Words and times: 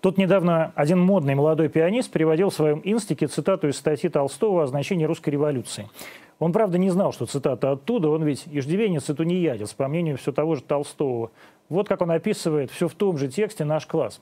Тут 0.00 0.16
недавно 0.16 0.70
один 0.76 1.00
модный 1.00 1.34
молодой 1.34 1.68
пианист 1.68 2.12
приводил 2.12 2.50
в 2.50 2.54
своем 2.54 2.80
инстике 2.84 3.26
цитату 3.26 3.66
из 3.66 3.76
статьи 3.76 4.08
Толстого 4.08 4.62
о 4.62 4.66
значении 4.68 5.04
русской 5.04 5.30
революции. 5.30 5.88
Он, 6.38 6.52
правда, 6.52 6.78
не 6.78 6.90
знал, 6.90 7.12
что 7.12 7.26
цитата 7.26 7.72
оттуда, 7.72 8.08
он 8.08 8.22
ведь 8.22 8.44
иждивенец 8.46 9.10
и 9.10 9.14
тунеядец, 9.14 9.74
по 9.74 9.88
мнению 9.88 10.16
все 10.16 10.30
того 10.30 10.54
же 10.54 10.62
Толстого. 10.62 11.32
Вот 11.68 11.88
как 11.88 12.00
он 12.00 12.12
описывает 12.12 12.70
все 12.70 12.86
в 12.86 12.94
том 12.94 13.18
же 13.18 13.26
тексте 13.26 13.64
наш 13.64 13.86
класс. 13.86 14.20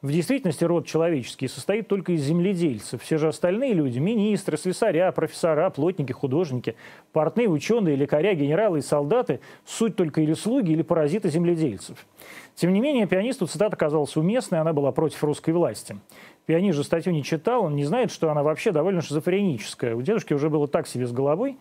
В 0.00 0.12
действительности 0.12 0.62
род 0.62 0.86
человеческий 0.86 1.48
состоит 1.48 1.88
только 1.88 2.12
из 2.12 2.22
земледельцев. 2.22 3.02
Все 3.02 3.18
же 3.18 3.26
остальные 3.26 3.72
люди– 3.72 3.98
министры, 3.98 4.56
слесаря, 4.56 5.10
профессора, 5.10 5.70
плотники, 5.70 6.12
художники, 6.12 6.76
портные, 7.12 7.48
ученые, 7.48 7.96
лекаря, 7.96 8.34
генералы 8.34 8.78
и 8.78 8.82
солдаты– 8.82 9.40
суть 9.64 9.96
только 9.96 10.20
или 10.20 10.34
слуги, 10.34 10.70
или 10.70 10.82
паразиты 10.82 11.30
земледельцев. 11.30 12.06
Тем 12.56 12.72
не 12.72 12.80
менее, 12.80 13.06
пианисту 13.06 13.46
цитата 13.46 13.76
казалась 13.76 14.16
уместной, 14.16 14.60
она 14.60 14.72
была 14.72 14.90
против 14.90 15.22
русской 15.22 15.50
власти. 15.50 15.98
Пианист 16.46 16.76
же 16.76 16.84
статью 16.84 17.12
не 17.12 17.22
читал, 17.22 17.64
он 17.64 17.76
не 17.76 17.84
знает, 17.84 18.10
что 18.10 18.30
она 18.30 18.42
вообще 18.42 18.72
довольно 18.72 19.02
шизофреническая. 19.02 19.94
У 19.94 20.02
дедушки 20.02 20.32
уже 20.32 20.48
было 20.48 20.66
так 20.66 20.88
себе 20.88 21.06
с 21.06 21.12
головой, 21.12 21.58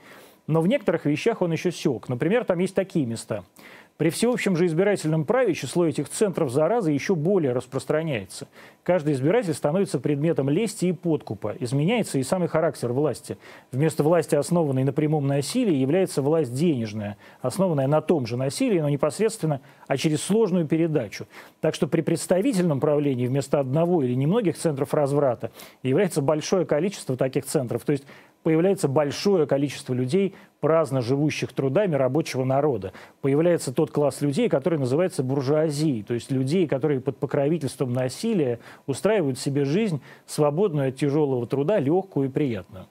но 0.48 0.62
в 0.62 0.68
некоторых 0.68 1.06
вещах 1.06 1.42
он 1.42 1.52
еще 1.52 1.72
сек. 1.72 2.08
Например, 2.08 2.46
там 2.46 2.60
есть 2.60 2.74
такие 2.74 3.06
места– 3.06 3.44
при 3.98 4.10
всеобщем 4.10 4.58
же 4.58 4.66
избирательном 4.66 5.24
праве 5.24 5.54
число 5.54 5.88
этих 5.88 6.10
центров 6.10 6.52
заразы 6.52 6.92
еще 6.92 7.16
более 7.16 7.54
распространяется. 7.54 8.50
Каждый 8.84 9.14
избиратель 9.14 9.54
становится 9.54 10.00
предметом 10.00 10.50
лести 10.50 10.88
и 10.88 10.92
подкупа. 10.92 11.56
Изменяется 11.62 12.20
и 12.20 12.24
самый 12.24 12.50
характер 12.50 12.92
власти. 12.92 13.38
Вместо 13.72 14.04
власти, 14.04 14.36
основанной 14.36 14.84
на 14.84 14.92
прямом 14.92 15.28
насилии, 15.28 15.76
является 15.76 16.22
власть 16.22 16.54
денежная, 16.54 17.16
основанная 17.42 17.88
на 17.88 18.02
том 18.02 18.28
же 18.28 18.36
насилии, 18.36 18.82
но 18.82 18.90
непосредственно, 18.90 19.62
а 19.88 19.96
через 19.96 20.22
сложную 20.22 20.68
передачу. 20.68 21.26
Так 21.62 21.74
что 21.74 21.88
при 21.88 22.02
представительном 22.02 22.82
правлении 22.82 23.28
вместо 23.28 23.62
одного 23.62 24.04
или 24.04 24.14
немногих 24.14 24.58
центров 24.58 24.94
разврата 24.94 25.52
является 25.84 26.22
большое 26.22 26.66
количество 26.66 27.16
таких 27.16 27.46
центров. 27.46 27.86
То 27.86 27.94
есть 27.94 28.04
появляется 28.46 28.88
большое 28.88 29.48
количество 29.48 29.92
людей, 29.96 30.36
праздно 30.60 31.02
живущих 31.02 31.52
трудами 31.52 31.96
рабочего 31.96 32.44
народа. 32.44 32.94
Появляется 33.22 33.74
тот 33.74 33.90
класс 33.90 34.22
людей, 34.22 34.50
который 34.50 34.78
называется 34.78 35.24
буржуазией, 35.24 36.04
то 36.04 36.14
есть 36.14 36.30
людей, 36.30 36.68
которые 36.68 37.02
под 37.02 37.18
покровительством 37.18 37.92
насилия 37.92 38.60
устраивают 38.86 39.40
себе 39.40 39.66
жизнь, 39.66 40.00
свободную 40.28 40.90
от 40.90 40.96
тяжелого 40.96 41.48
труда, 41.48 41.80
легкую 41.80 42.30
и 42.30 42.32
приятную. 42.32 42.86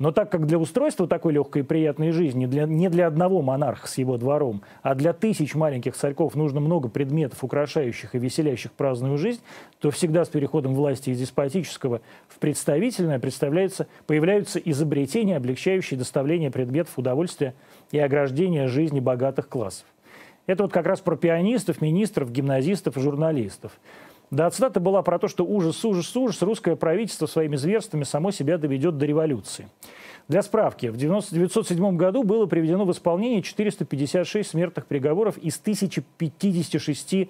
Но 0.00 0.12
так 0.12 0.32
как 0.32 0.46
для 0.46 0.58
устройства 0.58 1.06
такой 1.06 1.34
легкой 1.34 1.60
и 1.60 1.62
приятной 1.62 2.10
жизни 2.10 2.46
для, 2.46 2.64
не 2.64 2.88
для 2.88 3.06
одного 3.06 3.42
монарха 3.42 3.86
с 3.86 3.98
его 3.98 4.16
двором, 4.16 4.62
а 4.82 4.94
для 4.94 5.12
тысяч 5.12 5.54
маленьких 5.54 5.94
царьков 5.94 6.34
нужно 6.34 6.58
много 6.58 6.88
предметов, 6.88 7.44
украшающих 7.44 8.14
и 8.14 8.18
веселящих 8.18 8.72
праздную 8.72 9.18
жизнь, 9.18 9.42
то 9.78 9.90
всегда 9.90 10.24
с 10.24 10.28
переходом 10.28 10.74
власти 10.74 11.10
из 11.10 11.18
деспотического 11.18 12.00
в 12.28 12.38
представительное 12.38 13.18
представляется, 13.18 13.88
появляются 14.06 14.58
изобретения, 14.58 15.36
облегчающие 15.36 15.98
доставление 15.98 16.50
предметов 16.50 16.98
удовольствия 16.98 17.52
и 17.92 17.98
ограждения 17.98 18.68
жизни 18.68 19.00
богатых 19.00 19.50
классов. 19.50 19.84
Это 20.46 20.62
вот 20.62 20.72
как 20.72 20.86
раз 20.86 21.02
про 21.02 21.16
пианистов, 21.16 21.82
министров, 21.82 22.32
гимназистов 22.32 22.96
и 22.96 23.00
журналистов. 23.00 23.72
Да, 24.30 24.48
цитата 24.50 24.78
была 24.78 25.02
про 25.02 25.18
то, 25.18 25.26
что 25.26 25.44
ужас, 25.44 25.84
ужас, 25.84 26.16
ужас, 26.16 26.40
русское 26.42 26.76
правительство 26.76 27.26
своими 27.26 27.56
зверствами 27.56 28.04
само 28.04 28.30
себя 28.30 28.58
доведет 28.58 28.96
до 28.96 29.06
революции. 29.06 29.68
Для 30.28 30.42
справки, 30.42 30.86
в 30.86 30.94
1907 30.94 31.96
году 31.96 32.22
было 32.22 32.46
приведено 32.46 32.84
в 32.84 32.92
исполнение 32.92 33.42
456 33.42 34.50
смертных 34.50 34.86
приговоров 34.86 35.36
из 35.38 35.58
1056 35.58 37.28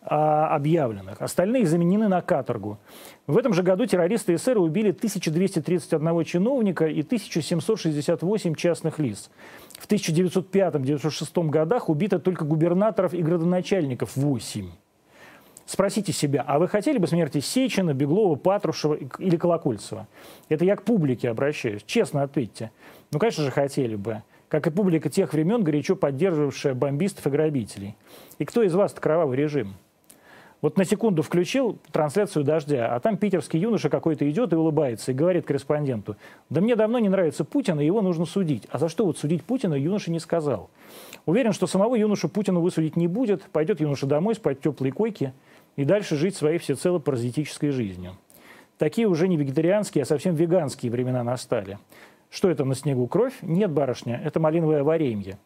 а, 0.00 0.54
объявленных. 0.54 1.20
Остальные 1.20 1.66
заменены 1.66 2.08
на 2.08 2.22
каторгу. 2.22 2.78
В 3.26 3.36
этом 3.36 3.52
же 3.52 3.62
году 3.62 3.84
террористы 3.84 4.34
эсеры 4.34 4.60
убили 4.60 4.92
1231 4.92 6.24
чиновника 6.24 6.86
и 6.86 7.02
1768 7.02 8.54
частных 8.54 8.98
лиц. 8.98 9.28
В 9.72 9.86
1905-1906 9.86 11.48
годах 11.50 11.90
убито 11.90 12.18
только 12.18 12.46
губернаторов 12.46 13.12
и 13.12 13.22
градоначальников 13.22 14.16
8. 14.16 14.70
Спросите 15.68 16.14
себя, 16.14 16.42
а 16.46 16.58
вы 16.58 16.66
хотели 16.66 16.96
бы 16.96 17.06
смерти 17.06 17.40
Сечина, 17.40 17.92
Беглова, 17.92 18.36
Патрушева 18.36 18.94
или 19.18 19.36
Колокольцева? 19.36 20.08
Это 20.48 20.64
я 20.64 20.76
к 20.76 20.82
публике 20.82 21.28
обращаюсь. 21.28 21.82
Честно 21.84 22.22
ответьте. 22.22 22.70
Ну, 23.12 23.18
конечно 23.18 23.44
же, 23.44 23.50
хотели 23.50 23.94
бы. 23.94 24.22
Как 24.48 24.66
и 24.66 24.70
публика 24.70 25.10
тех 25.10 25.34
времен, 25.34 25.62
горячо 25.62 25.94
поддерживавшая 25.94 26.72
бомбистов 26.72 27.26
и 27.26 27.30
грабителей. 27.30 27.96
И 28.38 28.46
кто 28.46 28.62
из 28.62 28.74
вас 28.74 28.94
кровавый 28.94 29.36
режим? 29.36 29.74
Вот 30.62 30.78
на 30.78 30.86
секунду 30.86 31.22
включил 31.22 31.78
трансляцию 31.92 32.44
«Дождя», 32.44 32.92
а 32.92 32.98
там 32.98 33.18
питерский 33.18 33.60
юноша 33.60 33.90
какой-то 33.90 34.28
идет 34.28 34.54
и 34.54 34.56
улыбается, 34.56 35.12
и 35.12 35.14
говорит 35.14 35.46
корреспонденту, 35.46 36.16
да 36.50 36.60
мне 36.60 36.74
давно 36.74 36.98
не 36.98 37.08
нравится 37.08 37.44
Путин, 37.44 37.78
и 37.78 37.84
его 37.84 38.00
нужно 38.00 38.24
судить. 38.24 38.66
А 38.70 38.78
за 38.78 38.88
что 38.88 39.04
вот 39.04 39.18
судить 39.18 39.44
Путина 39.44 39.74
юноша 39.74 40.10
не 40.10 40.18
сказал. 40.18 40.70
Уверен, 41.26 41.52
что 41.52 41.68
самого 41.68 41.94
юношу 41.94 42.28
Путину 42.28 42.60
высудить 42.60 42.96
не 42.96 43.06
будет, 43.06 43.42
пойдет 43.52 43.80
юноша 43.80 44.06
домой 44.06 44.34
спать 44.34 44.58
в 44.58 44.62
теплой 44.62 44.92
койке– 44.92 45.34
и 45.78 45.84
дальше 45.84 46.16
жить 46.16 46.34
своей 46.34 46.58
всецело 46.58 46.98
паразитической 46.98 47.70
жизнью. 47.70 48.16
Такие 48.78 49.06
уже 49.06 49.28
не 49.28 49.36
вегетарианские, 49.36 50.02
а 50.02 50.06
совсем 50.06 50.34
веганские 50.34 50.90
времена 50.90 51.22
настали. 51.22 51.78
Что 52.30 52.50
это 52.50 52.64
на 52.64 52.74
снегу 52.74 53.06
кровь? 53.06 53.34
Нет, 53.42 53.70
барышня, 53.70 54.20
это 54.24 54.40
малиновое 54.40 54.82
варенье. 54.82 55.38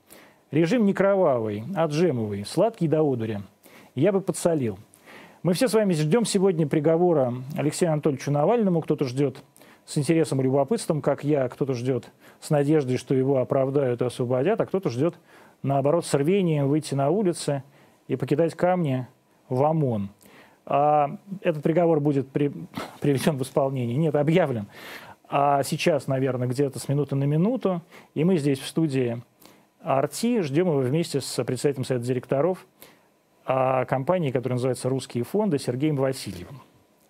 Режим 0.50 0.86
не 0.86 0.94
кровавый, 0.94 1.64
а 1.76 1.84
джемовый, 1.84 2.46
сладкий 2.46 2.88
до 2.88 3.02
одуря. 3.02 3.42
Я 3.94 4.10
бы 4.10 4.22
подсолил. 4.22 4.78
Мы 5.42 5.52
все 5.52 5.68
с 5.68 5.74
вами 5.74 5.92
ждем 5.92 6.24
сегодня 6.24 6.66
приговора 6.66 7.34
Алексею 7.54 7.92
Анатольевичу 7.92 8.30
Навальному. 8.30 8.80
Кто-то 8.80 9.04
ждет 9.04 9.36
с 9.84 9.98
интересом 9.98 10.40
и 10.40 10.44
любопытством, 10.44 11.02
как 11.02 11.24
я, 11.24 11.46
кто-то 11.50 11.74
ждет 11.74 12.10
с 12.40 12.48
надеждой, 12.48 12.96
что 12.96 13.14
его 13.14 13.36
оправдают 13.36 14.00
и 14.00 14.06
освободят, 14.06 14.58
а 14.62 14.64
кто-то 14.64 14.88
ждет, 14.88 15.14
наоборот, 15.62 16.06
с 16.06 16.14
рвением 16.14 16.68
выйти 16.68 16.94
на 16.94 17.10
улицы 17.10 17.64
и 18.08 18.16
покидать 18.16 18.54
камни 18.54 19.06
в 19.50 19.62
ОМОН. 19.62 20.08
А 20.64 21.18
этот 21.40 21.62
приговор 21.62 22.00
будет 22.00 22.28
при, 22.28 22.52
приведен 23.00 23.36
в 23.36 23.42
исполнение. 23.42 23.96
Нет, 23.96 24.14
объявлен. 24.14 24.66
А 25.28 25.62
сейчас, 25.62 26.06
наверное, 26.06 26.46
где-то 26.46 26.78
с 26.78 26.88
минуты 26.88 27.16
на 27.16 27.24
минуту. 27.24 27.82
И 28.14 28.24
мы 28.24 28.36
здесь 28.36 28.58
в 28.58 28.66
студии 28.66 29.22
Арти 29.80 30.40
ждем 30.42 30.68
его 30.68 30.78
вместе 30.78 31.20
с 31.20 31.44
председателем 31.44 31.84
совета 31.84 32.06
директоров 32.06 32.66
а, 33.44 33.84
компании, 33.86 34.30
которая 34.30 34.56
называется 34.56 34.88
«Русские 34.88 35.24
фонды» 35.24 35.58
Сергеем 35.58 35.96
Васильевым. 35.96 36.60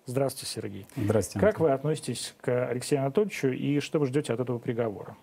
Здравствуйте, 0.05 0.51
Сергей. 0.51 0.87
Здравствуйте. 0.95 1.45
Как 1.45 1.59
вы 1.59 1.71
относитесь 1.71 2.35
к 2.41 2.67
Алексею 2.69 3.01
Анатольевичу 3.03 3.49
и 3.49 3.79
что 3.79 3.99
вы 3.99 4.07
ждете 4.07 4.33
от 4.33 4.39
этого 4.39 4.57
приговора? 4.57 5.15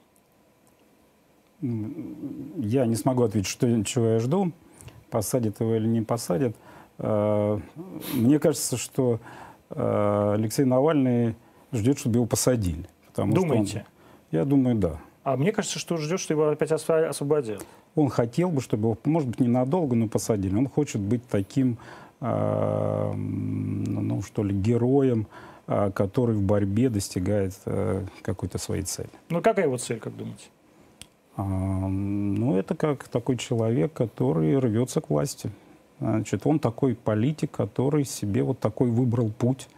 Я 1.60 2.86
не 2.86 2.94
смогу 2.94 3.24
ответить, 3.24 3.48
что, 3.48 3.84
чего 3.84 4.06
я 4.06 4.18
жду. 4.20 4.52
Посадят 5.10 5.60
его 5.60 5.74
или 5.74 5.86
не 5.86 6.00
посадят. 6.00 6.56
Э, 7.00 7.58
мне 8.14 8.38
кажется, 8.38 8.76
что 8.76 9.20
э, 9.70 10.32
Алексей 10.34 10.64
Навальный 10.64 11.34
ждет, 11.72 11.98
чтобы 11.98 12.16
его 12.16 12.26
посадили. 12.26 12.86
Думаете? 13.16 13.78
Он, 13.78 14.38
я 14.38 14.44
думаю, 14.44 14.76
да. 14.76 15.00
А 15.24 15.36
мне 15.36 15.52
кажется, 15.52 15.78
что 15.78 15.96
ждет, 15.96 16.20
что 16.20 16.34
его 16.34 16.48
опять 16.48 16.72
освободят. 16.72 17.64
Он 17.94 18.08
хотел 18.08 18.50
бы, 18.50 18.60
чтобы 18.60 18.90
его, 18.90 18.98
может 19.04 19.28
быть, 19.28 19.40
ненадолго, 19.40 19.96
но 19.96 20.08
посадили. 20.08 20.54
Он 20.56 20.68
хочет 20.68 21.00
быть 21.00 21.26
таким, 21.28 21.78
э, 22.20 23.12
ну 23.14 24.22
что 24.22 24.44
ли, 24.44 24.54
героем, 24.54 25.26
э, 25.66 25.90
который 25.92 26.36
в 26.36 26.42
борьбе 26.42 26.88
достигает 26.88 27.54
э, 27.66 28.04
какой-то 28.22 28.58
своей 28.58 28.82
цели. 28.82 29.10
Ну 29.28 29.42
какая 29.42 29.66
его 29.66 29.76
цель, 29.76 29.98
как 29.98 30.16
думаете? 30.16 30.46
А, 31.36 31.42
ну 31.42 32.56
это 32.56 32.74
как 32.74 33.08
такой 33.08 33.36
человек, 33.36 33.92
который 33.92 34.58
рвется 34.58 35.00
к 35.00 35.10
власти. 35.10 35.50
Значит, 36.00 36.46
он 36.46 36.58
такой 36.58 36.94
политик, 36.94 37.50
который 37.50 38.04
себе 38.04 38.42
вот 38.42 38.58
такой 38.58 38.90
выбрал 38.90 39.30
путь 39.30 39.68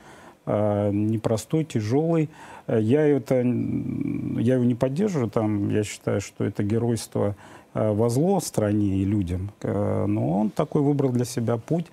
э, 0.46 0.90
непростой, 0.92 1.64
тяжелый. 1.64 2.30
Я, 2.68 3.06
это, 3.06 3.34
я 3.34 4.54
его 4.54 4.64
не 4.64 4.76
поддерживаю, 4.76 5.30
там, 5.30 5.68
я 5.70 5.82
считаю, 5.82 6.20
что 6.20 6.44
это 6.44 6.62
геройство 6.62 7.34
э, 7.74 7.92
во 7.92 8.08
зло 8.08 8.40
стране 8.40 8.98
и 8.98 9.04
людям. 9.04 9.50
Э, 9.62 10.06
но 10.06 10.40
он 10.40 10.50
такой 10.50 10.82
выбрал 10.82 11.10
для 11.10 11.24
себя 11.24 11.56
путь 11.56 11.86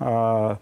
э, 0.00 0.56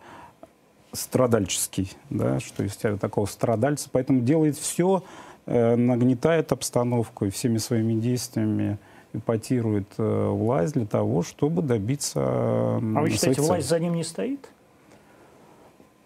страдальческий, 0.94 1.92
да, 2.10 2.40
что 2.40 2.62
есть 2.62 2.82
такого 3.00 3.26
страдальца, 3.26 3.88
поэтому 3.90 4.20
делает 4.20 4.56
все, 4.56 5.02
э, 5.46 5.76
нагнетает 5.76 6.52
обстановку 6.52 7.26
и 7.26 7.30
всеми 7.30 7.58
своими 7.58 7.94
действиями 7.94 8.78
эпатирует 9.14 9.86
э, 9.96 10.28
власть 10.28 10.74
для 10.74 10.86
того, 10.86 11.22
чтобы 11.22 11.62
добиться... 11.62 12.20
А 12.20 12.80
вы 12.80 13.10
считаете, 13.10 13.40
власть 13.40 13.68
за 13.68 13.78
ним 13.78 13.94
не 13.94 14.04
стоит? 14.04 14.48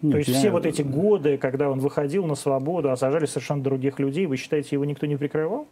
Нет, 0.00 0.12
То 0.12 0.18
есть 0.18 0.28
я... 0.30 0.38
все 0.38 0.50
вот 0.50 0.64
эти 0.64 0.82
годы, 0.82 1.38
когда 1.38 1.70
он 1.70 1.80
выходил 1.80 2.24
на 2.26 2.36
свободу, 2.36 2.90
а 2.90 2.96
сажали 2.96 3.26
совершенно 3.26 3.62
других 3.62 3.98
людей, 3.98 4.26
вы 4.26 4.36
считаете, 4.36 4.68
его 4.72 4.84
никто 4.84 5.06
не 5.06 5.16
прикрывал? 5.16 5.66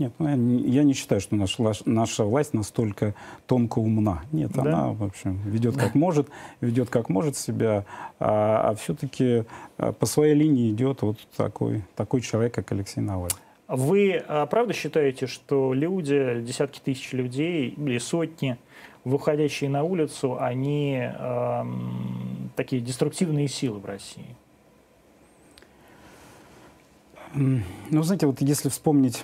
Нет, 0.00 0.14
ну, 0.18 0.28
я, 0.28 0.34
не, 0.34 0.62
я 0.62 0.82
не 0.82 0.94
считаю, 0.94 1.20
что 1.20 1.36
наша, 1.36 1.62
наша 1.84 2.24
власть 2.24 2.54
настолько 2.54 3.14
тонко 3.46 3.80
умна. 3.80 4.22
Нет, 4.32 4.50
да? 4.52 4.62
она, 4.62 4.92
в 4.92 5.04
общем, 5.04 5.38
ведет 5.44 5.76
как 5.76 5.94
может, 5.94 6.28
ведет 6.62 6.88
как 6.88 7.10
может 7.10 7.36
себя, 7.36 7.84
а, 8.18 8.70
а 8.70 8.74
все-таки 8.76 9.44
а, 9.76 9.92
по 9.92 10.06
своей 10.06 10.34
линии 10.34 10.70
идет 10.70 11.02
вот 11.02 11.18
такой, 11.36 11.84
такой 11.96 12.22
человек, 12.22 12.54
как 12.54 12.72
Алексей 12.72 13.02
Навальный. 13.02 13.36
Вы 13.70 14.20
а, 14.26 14.46
правда 14.46 14.72
считаете, 14.74 15.28
что 15.28 15.72
люди, 15.72 16.40
десятки 16.40 16.80
тысяч 16.80 17.12
людей 17.12 17.68
или 17.68 17.98
сотни, 17.98 18.58
выходящие 19.04 19.70
на 19.70 19.84
улицу, 19.84 20.36
они 20.40 21.00
э, 21.00 21.62
такие 22.56 22.82
деструктивные 22.82 23.46
силы 23.46 23.78
в 23.78 23.86
России? 23.86 24.36
Ну, 27.32 28.02
знаете, 28.02 28.26
вот 28.26 28.40
если 28.40 28.68
вспомнить 28.68 29.22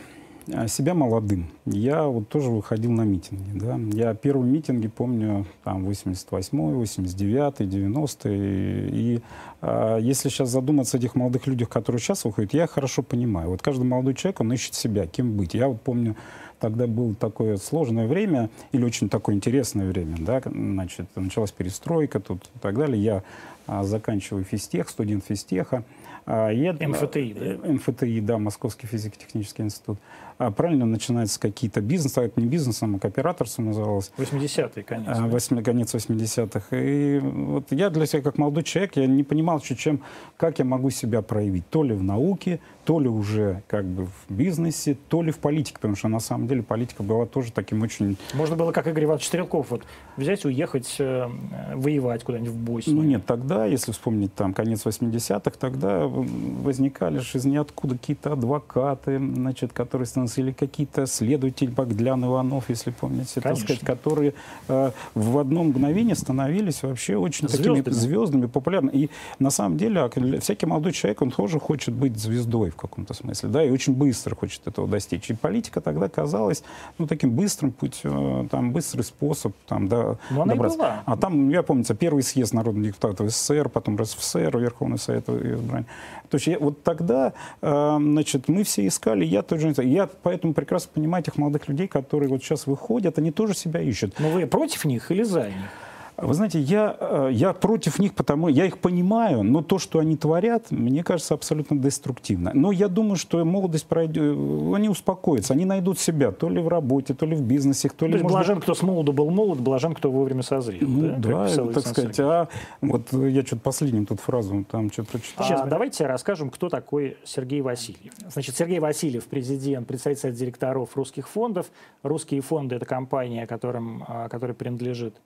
себя 0.69 0.94
молодым. 0.94 1.50
Я 1.64 2.04
вот 2.04 2.28
тоже 2.28 2.50
выходил 2.50 2.93
на 2.93 3.02
митинги. 3.02 3.58
Да? 3.58 3.78
Я 3.93 4.14
первые 4.14 4.50
митинги 4.50 4.88
помню, 4.88 5.46
там, 5.64 5.88
88-й, 5.88 6.48
89-й, 6.50 7.66
90-й. 7.66 8.90
И 8.90 9.20
э, 9.62 9.98
если 10.00 10.28
сейчас 10.28 10.50
задуматься 10.50 10.96
о 10.96 11.00
этих 11.00 11.14
молодых 11.14 11.46
людях, 11.46 11.69
которые 11.69 12.00
сейчас 12.00 12.25
выходят, 12.25 12.54
я 12.54 12.66
хорошо 12.66 13.02
понимаю. 13.02 13.50
Вот 13.50 13.62
каждый 13.62 13.84
молодой 13.84 14.14
человек, 14.14 14.40
он 14.40 14.52
ищет 14.52 14.75
себя, 14.75 15.06
кем 15.06 15.37
быть. 15.37 15.54
Я 15.54 15.69
вот 15.69 15.82
помню, 15.82 16.16
тогда 16.60 16.87
было 16.87 17.14
такое 17.14 17.56
сложное 17.56 18.06
время, 18.06 18.50
или 18.72 18.84
очень 18.84 19.08
такое 19.08 19.34
интересное 19.34 19.87
время, 19.87 20.16
да, 20.19 20.40
значит, 20.44 21.06
началась 21.14 21.52
перестройка 21.52 22.20
тут 22.20 22.44
и 22.54 22.58
так 22.60 22.76
далее. 22.76 23.02
Я 23.02 23.22
а, 23.66 23.84
заканчиваю 23.84 24.44
физтех, 24.44 24.88
студент 24.88 25.25
физтеха. 25.25 25.84
А, 26.26 26.50
я, 26.50 26.73
МФТИ, 26.73 27.37
да? 27.38 27.73
МФТИ, 27.73 28.20
да, 28.20 28.38
Московский 28.38 28.88
физико-технический 28.88 29.62
институт. 29.62 29.99
А, 30.38 30.50
правильно 30.50 30.84
начинаются 30.84 31.38
какие-то 31.40 31.81
бизнесы, 31.81 32.19
а 32.19 32.23
это 32.25 32.40
не 32.40 32.46
бизнесом, 32.46 32.96
а 32.96 32.99
кооператорством 32.99 33.67
называлось. 33.67 34.12
80-е, 34.19 34.82
конечно. 34.82 35.25
А, 35.25 35.28
8, 35.28 35.62
конец 35.62 35.94
80-х. 35.94 36.76
И 36.76 37.20
вот 37.20 37.70
я 37.70 37.90
для 37.90 38.06
себя, 38.06 38.23
как 38.23 38.38
молодой 38.38 38.64
человек, 38.64 38.96
я 38.96 39.06
не 39.06 39.23
понимал, 39.23 39.61
чем, 39.61 40.02
как 40.37 40.58
я 40.58 40.64
могу 40.64 40.90
себя 40.90 41.23
проявить. 41.23 41.69
То 41.70 41.84
ли 41.84 41.94
в 41.94 42.02
науке, 42.02 42.58
то 42.87 43.00
ли 43.00 43.09
уже 43.09 43.65
как 43.67 43.85
бы 43.85 44.06
в 44.06 44.33
бизнесе, 44.33 44.97
то 45.09 45.21
ли 45.21 45.33
в 45.33 45.38
политике, 45.38 45.75
потому 45.75 45.97
что 45.97 46.06
на 46.06 46.21
самом 46.21 46.47
деле 46.47 46.62
политика 46.62 47.03
была 47.03 47.27
тоже 47.27 47.50
таким 47.50 47.83
очень... 47.83 48.17
Можно 48.33 48.55
было, 48.55 48.71
как 48.71 48.87
Игорь 48.87 49.05
Иванович 49.05 49.27
Стрелков, 49.27 49.71
вот, 49.71 49.83
взять, 50.17 50.44
уехать, 50.44 50.94
э, 51.00 51.27
воевать 51.75 52.23
куда-нибудь 52.23 52.53
в 52.53 52.56
Боснию. 52.56 52.97
Ну 52.97 53.03
нет, 53.03 53.27
тогда, 53.27 53.67
если 53.67 53.91
вспомнить 53.91 54.33
там 54.35 54.55
конец 54.55 54.87
80-х, 54.87 55.59
тогда 55.59 56.06
возникали 56.06 57.19
же 57.19 57.38
из 57.38 57.44
ниоткуда 57.44 57.99
какие-то 57.99 58.35
адвокаты, 58.35 59.19
значит, 59.19 59.73
которые 59.73 60.06
становились, 60.06 60.38
или 60.38 60.53
какие-то 60.53 61.06
следователи, 61.06 61.69
Богдлян, 61.69 62.25
Иванов, 62.25 62.67
если 62.69 62.93
помните, 62.93 63.41
так 63.41 63.56
сказать, 63.56 63.81
которые 63.81 64.35
э, 64.69 64.93
в 65.15 65.38
одно 65.38 65.65
мгновение 65.65 66.15
становились 66.15 66.85
вообще 66.85 67.17
очень 67.17 67.49
звездами. 67.49 67.79
такими 67.79 67.94
звездами, 67.94 68.47
популярными. 68.47 68.94
И 68.94 69.11
на 69.41 69.50
самом 69.50 69.77
деле 69.77 70.03
а, 70.03 70.11
всякий 70.38 70.67
молодой 70.67 70.93
человек, 70.93 71.21
он 71.21 71.33
тоже 71.33 71.59
хочет 71.59 71.93
быть 71.93 72.17
звездой 72.17 72.75
в 72.76 72.81
каком-то 72.81 73.14
смысле, 73.14 73.49
да, 73.49 73.64
и 73.64 73.70
очень 73.70 73.94
быстро 73.94 74.34
хочет 74.34 74.67
этого 74.67 74.87
достичь. 74.87 75.31
И 75.31 75.34
политика 75.34 75.81
тогда 75.81 76.08
казалась, 76.08 76.62
ну, 76.99 77.06
таким 77.06 77.31
быстрым 77.31 77.73
путем, 77.73 78.46
э, 78.46 78.49
там, 78.49 78.73
быстрый 78.73 79.02
способ, 79.02 79.55
там, 79.67 79.88
да, 79.88 80.17
Но 80.31 80.43
она 80.43 80.55
добраться. 80.55 80.76
И 80.76 80.81
была. 80.81 81.02
А 81.05 81.17
там, 81.17 81.49
я 81.49 81.62
помню, 81.62 81.84
первый 81.99 82.23
съезд 82.23 82.55
народных 82.55 82.87
депутатов 82.88 83.31
СССР, 83.31 83.69
потом 83.69 83.96
РСФСР, 83.96 84.58
Верховный 84.58 84.99
Совет 84.99 85.28
избрания. 85.28 85.87
То 86.28 86.37
есть 86.37 86.46
я, 86.46 86.58
вот 86.58 86.82
тогда, 86.82 87.32
э, 87.62 87.96
значит, 87.99 88.49
мы 88.49 88.62
все 88.64 88.87
искали, 88.87 89.25
я 89.25 89.43
тоже, 89.43 89.75
я 89.82 90.08
поэтому 90.23 90.55
прекрасно 90.55 90.90
понимаю 90.94 91.23
этих 91.23 91.37
молодых 91.37 91.69
людей, 91.69 91.88
которые 91.88 92.28
вот 92.28 92.43
сейчас 92.43 92.67
выходят, 92.67 93.19
они 93.19 93.31
тоже 93.31 93.55
себя 93.55 93.81
ищут. 93.81 94.19
Но 94.19 94.31
вы 94.31 94.46
против 94.46 94.84
них 94.84 95.11
или 95.11 95.23
за 95.23 95.46
них? 95.46 95.70
Вы 96.16 96.32
знаете, 96.32 96.58
я, 96.60 96.96
э, 96.98 97.28
я 97.32 97.52
против 97.52 97.98
них, 97.98 98.14
потому 98.14 98.48
я 98.48 98.64
их 98.64 98.78
понимаю, 98.78 99.42
но 99.42 99.62
то, 99.62 99.78
что 99.78 99.98
они 99.98 100.16
творят, 100.16 100.70
мне 100.70 101.04
кажется 101.04 101.34
абсолютно 101.34 101.76
деструктивно. 101.76 102.52
Но 102.54 102.72
я 102.72 102.88
думаю, 102.88 103.16
что 103.16 103.44
молодость 103.44 103.86
пройдет, 103.86 104.22
э, 104.22 104.72
они 104.74 104.88
успокоятся, 104.88 105.52
они 105.52 105.66
найдут 105.66 105.98
себя 105.98 106.32
то 106.32 106.48
ли 106.48 106.60
в 106.60 106.68
работе, 106.68 107.12
то 107.12 107.26
ли 107.26 107.36
в 107.36 107.42
бизнесе, 107.42 107.90
то 107.90 108.06
ли... 108.06 108.12
То 108.12 108.18
есть 108.18 108.30
блажен, 108.30 108.60
кто 108.60 108.74
с 108.74 108.82
молоду 108.82 109.12
был 109.12 109.30
молод, 109.30 109.60
блажен, 109.60 109.94
кто 109.94 110.10
вовремя 110.10 110.42
созрел. 110.42 110.88
Ну, 110.88 111.16
да, 111.18 111.48
да 111.54 111.66
так 111.66 111.86
сказать. 111.86 112.18
А 112.20 112.48
вот 112.80 113.12
я 113.12 113.42
что-то 113.42 113.62
последнюю 113.62 114.06
тут 114.06 114.20
фразу 114.20 114.64
там 114.70 114.90
что-то 114.90 115.12
прочитал. 115.12 115.46
Сейчас 115.46 115.60
а, 115.60 115.66
давайте 115.66 116.06
расскажем, 116.06 116.48
кто 116.48 116.70
такой 116.70 117.18
Сергей 117.24 117.60
Васильев. 117.60 118.12
Значит, 118.30 118.56
Сергей 118.56 118.78
Васильев, 118.78 119.24
президент, 119.26 119.86
представитель 119.86 120.32
директоров 120.32 120.96
русских 120.96 121.28
фондов. 121.28 121.66
Русские 122.02 122.40
фонды– 122.40 122.74
это 122.76 122.86
компания, 122.86 123.46
которым, 123.46 124.04
а, 124.06 124.28
которой 124.28 124.52
принадлежит 124.52 125.16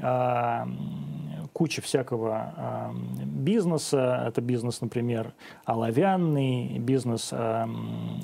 а, 0.00 0.31
куча 1.52 1.82
всякого 1.82 2.94
бизнеса. 3.24 4.24
Это 4.26 4.40
бизнес, 4.40 4.80
например, 4.80 5.32
оловянный, 5.64 6.78
бизнес 6.78 7.32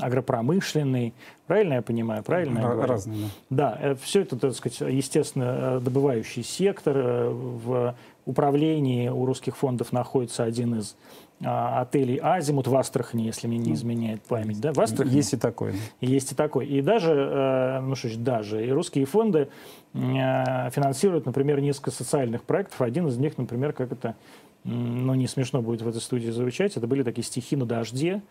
агропромышленный. 0.00 1.14
Правильно 1.48 1.74
я 1.74 1.82
понимаю? 1.82 2.22
Правильно 2.22 2.58
я 2.58 2.86
Разные, 2.86 3.30
да. 3.48 3.70
Да, 3.70 3.78
э, 3.80 3.94
все 3.94 4.20
это, 4.20 4.38
так 4.38 4.54
сказать, 4.54 4.80
естественно, 4.80 5.56
э, 5.58 5.80
добывающий 5.80 6.44
сектор. 6.44 6.96
Э, 6.96 7.28
в 7.30 7.94
управлении 8.26 9.08
у 9.08 9.24
русских 9.24 9.56
фондов 9.56 9.90
находится 9.90 10.44
один 10.44 10.78
из 10.78 10.94
отелей 11.40 12.18
«Азимут» 12.20 12.66
в 12.66 12.76
Астрахани, 12.76 13.22
если 13.22 13.46
мне 13.46 13.58
не 13.58 13.74
изменяет 13.74 14.22
память. 14.22 14.60
Да? 14.60 14.72
В 14.72 14.80
Астрахани. 14.80 15.14
Есть 15.14 15.34
и 15.34 15.36
такой. 15.36 15.74
Есть 16.00 16.32
и 16.32 16.34
такой. 16.34 16.66
И 16.66 16.80
даже, 16.82 17.80
ну 17.82 17.94
что 17.94 18.08
ж, 18.08 18.16
даже, 18.16 18.66
и 18.66 18.70
русские 18.70 19.04
фонды 19.04 19.48
Э, 19.94 20.70
финансирует, 20.70 21.26
например, 21.26 21.60
несколько 21.60 21.90
социальных 21.90 22.42
проектов. 22.42 22.80
Один 22.82 23.06
из 23.08 23.16
них, 23.16 23.38
например, 23.38 23.72
как 23.72 23.92
это, 23.92 24.16
ну, 24.64 25.14
не 25.14 25.26
смешно 25.26 25.62
будет 25.62 25.82
в 25.82 25.88
этой 25.88 26.00
студии 26.00 26.30
звучать, 26.30 26.76
это 26.76 26.86
были 26.86 27.02
такие 27.02 27.24
стихи 27.24 27.56
на 27.56 27.64
дожде. 27.64 28.22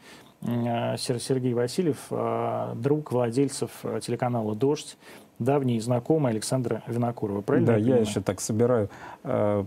Э, 0.42 0.98
Сергей 0.98 1.54
Васильев, 1.54 1.98
э, 2.12 2.74
друг 2.76 3.12
владельцев 3.12 3.72
телеканала 4.02 4.56
«Дождь», 4.56 4.98
давний 5.40 5.80
знакомый 5.80 6.32
Александра 6.32 6.84
Винокурова, 6.88 7.42
правильно? 7.42 7.74
Да, 7.74 7.78
я, 7.78 7.96
я 7.96 8.02
еще 8.02 8.22
так 8.22 8.42
собираю 8.42 8.90
э, 9.24 9.64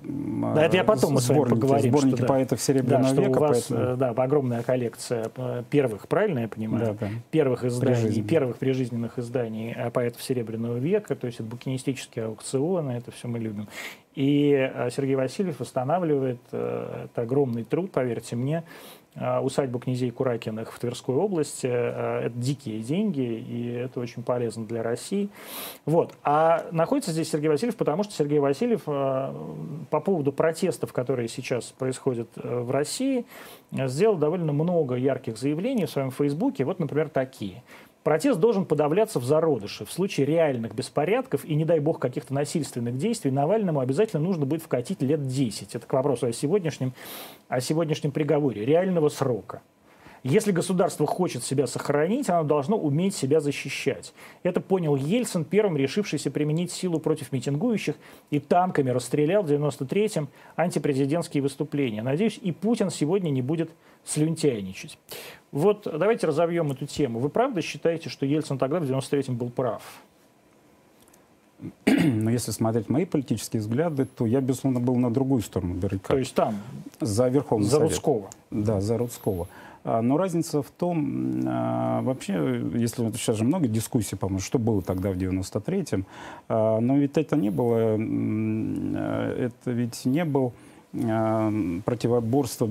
Да, 0.55 0.65
это 0.65 0.77
я 0.77 0.85
потом 0.85 1.15
мы 1.15 1.21
с 1.21 1.29
вами 1.29 1.49
поговорим. 1.49 1.91
Сборники 1.91 2.17
что, 2.17 2.27
поэтов 2.27 2.61
Серебряного 2.61 3.03
да, 3.03 3.09
что 3.09 3.23
века. 3.23 3.39
у 3.39 3.41
вас 3.41 3.67
поэтому... 3.69 3.97
да, 3.97 4.11
огромная 4.11 4.63
коллекция 4.63 5.31
первых, 5.71 6.09
правильно 6.09 6.41
я 6.41 6.49
понимаю? 6.49 6.97
Да, 7.01 7.07
да. 7.07 7.09
Первых 7.31 7.65
изданий, 7.65 8.23
первых 8.23 8.59
прижизненных 8.59 9.19
изданий 9.19 9.77
поэтов 9.93 10.23
Серебряного 10.23 10.77
века, 10.77 11.15
то 11.15 11.27
есть 11.27 11.41
это 11.41 11.49
букинистические 11.49 12.27
аукционы, 12.27 12.93
это 12.93 13.11
все 13.11 13.29
мы 13.29 13.39
любим. 13.39 13.69
И 14.17 14.71
Сергей 14.91 15.15
Васильев 15.15 15.61
восстанавливает, 15.61 16.41
это 16.51 17.11
огромный 17.15 17.63
труд, 17.63 17.93
поверьте 17.93 18.35
мне, 18.35 18.65
Э, 18.65 19.00
усадьбу 19.17 19.79
князей 19.79 20.11
Куракиных 20.11 20.73
в 20.73 20.79
Тверской 20.79 21.15
области. 21.15 21.67
Э, 21.67 22.27
это 22.27 22.37
дикие 22.37 22.81
деньги, 22.81 23.21
и 23.21 23.73
это 23.73 24.01
очень 24.01 24.23
полезно 24.23 24.65
для 24.65 24.83
России. 24.83 25.29
Вот. 25.85 26.15
А 26.23 26.67
находится 26.71 27.13
здесь 27.13 27.31
Сергей 27.31 27.49
Васильев, 27.49 27.77
потому 27.77 28.05
что 28.05 28.15
Сергей 28.15 28.39
Васильев 28.39 28.83
э, 28.87 29.35
по 29.91 30.01
поводу 30.01 30.33
протестов, 30.33 30.93
которые 30.93 31.29
сейчас 31.29 31.67
происходят 31.67 32.29
в 32.37 32.71
России, 32.71 33.27
сделал 33.73 34.17
довольно 34.17 34.53
много 34.53 34.95
ярких 34.95 35.37
заявлений 35.39 35.87
в 35.87 35.91
своем 35.91 36.11
Фейсбуке. 36.11 36.65
Вот, 36.65 36.79
например, 36.79 37.09
такие. 37.09 37.63
Протест 38.03 38.41
должен 38.41 38.65
подавляться 38.65 39.19
в 39.19 39.25
зародыше. 39.25 39.85
В 39.85 39.93
случае 39.93 40.27
реальных 40.27 40.75
беспорядков 40.75 41.45
и, 41.45 41.55
не 41.55 41.67
дай 41.67 41.81
бог, 41.81 41.99
каких-то 41.99 42.33
насильственных 42.33 42.97
действий 42.97 43.31
Навальному 43.31 43.81
обязательно 43.81 44.23
нужно 44.23 44.47
будет 44.47 44.63
вкатить 44.63 45.03
лет 45.03 45.27
10. 45.27 45.75
Это 45.75 45.87
к 45.87 45.93
вопросу 45.93 46.27
о 46.27 46.33
сегодняшнем, 46.33 46.95
о 47.49 47.61
сегодняшнем 47.61 48.13
приговоре. 48.13 48.65
Реального 48.65 49.11
срока. 49.11 49.61
Если 50.23 50.53
государство 50.53 51.07
хочет 51.07 51.45
себя 51.45 51.67
сохранить, 51.67 52.29
оно 52.29 52.45
должно 52.45 52.77
уметь 52.77 53.15
себя 53.15 53.41
защищать. 53.41 54.13
Это 54.43 54.61
понял 54.61 54.95
Ельцин, 54.97 55.45
первым 55.45 55.77
решившийся 55.77 56.31
применить 56.31 56.71
силу 56.73 57.01
против 57.01 57.33
митингующих 57.33 57.97
и 58.31 58.39
танками 58.39 58.91
расстрелял 58.91 59.43
в 59.43 59.51
93-м 59.51 60.29
антипрезидентские 60.57 61.43
выступления. 61.43 62.03
Надеюсь, 62.03 62.39
и 62.43 62.53
Путин 62.53 62.91
сегодня 62.91 63.31
не 63.31 63.41
будет 63.41 63.71
слюнтяйничать. 64.05 64.99
Вот 65.53 65.85
давайте 65.85 66.27
разовьем 66.27 66.71
эту 66.71 66.87
тему. 66.87 67.19
Вы 67.19 67.29
правда 67.31 67.63
считаете, 67.63 68.11
что 68.11 68.27
Ельцин 68.27 68.59
тогда 68.59 68.81
в 68.81 68.85
93-м 68.85 69.37
был 69.37 69.51
прав? 69.51 69.83
Но 71.87 72.31
если 72.31 72.53
смотреть 72.53 72.89
мои 72.89 73.05
политические 73.05 73.61
взгляды, 73.61 74.07
то 74.07 74.25
я, 74.25 74.41
безусловно, 74.41 74.81
был 74.81 74.97
на 74.97 75.11
другую 75.11 75.43
сторону 75.43 75.75
баррикад. 75.75 76.09
То 76.09 76.19
есть 76.19 76.35
там? 76.35 76.57
За 77.01 77.29
Верховный 77.29 77.67
За 77.67 77.77
Совет. 77.77 77.91
Рудского? 77.91 78.31
Да, 78.51 78.81
за 78.81 78.97
Рудского. 78.97 79.49
А, 79.83 80.03
но 80.03 80.17
разница 80.17 80.63
в 80.63 80.71
том, 80.71 81.43
а, 81.47 82.03
вообще, 82.03 82.63
если 82.75 83.11
сейчас 83.13 83.37
же 83.37 83.45
много 83.45 83.67
дискуссий, 83.67 84.17
по-моему, 84.17 84.41
что 84.41 84.59
было 84.59 84.83
тогда 84.83 85.11
в 85.11 85.17
93-м, 85.17 86.07
а, 86.49 86.81
но 86.81 86.97
ведь 86.99 87.17
это 87.17 87.37
не 87.37 87.51
было, 87.51 87.97
это 87.97 89.71
ведь 89.71 90.05
не 90.05 90.25
был 90.25 90.53
э, 90.93 91.81
противоборство 91.85 92.69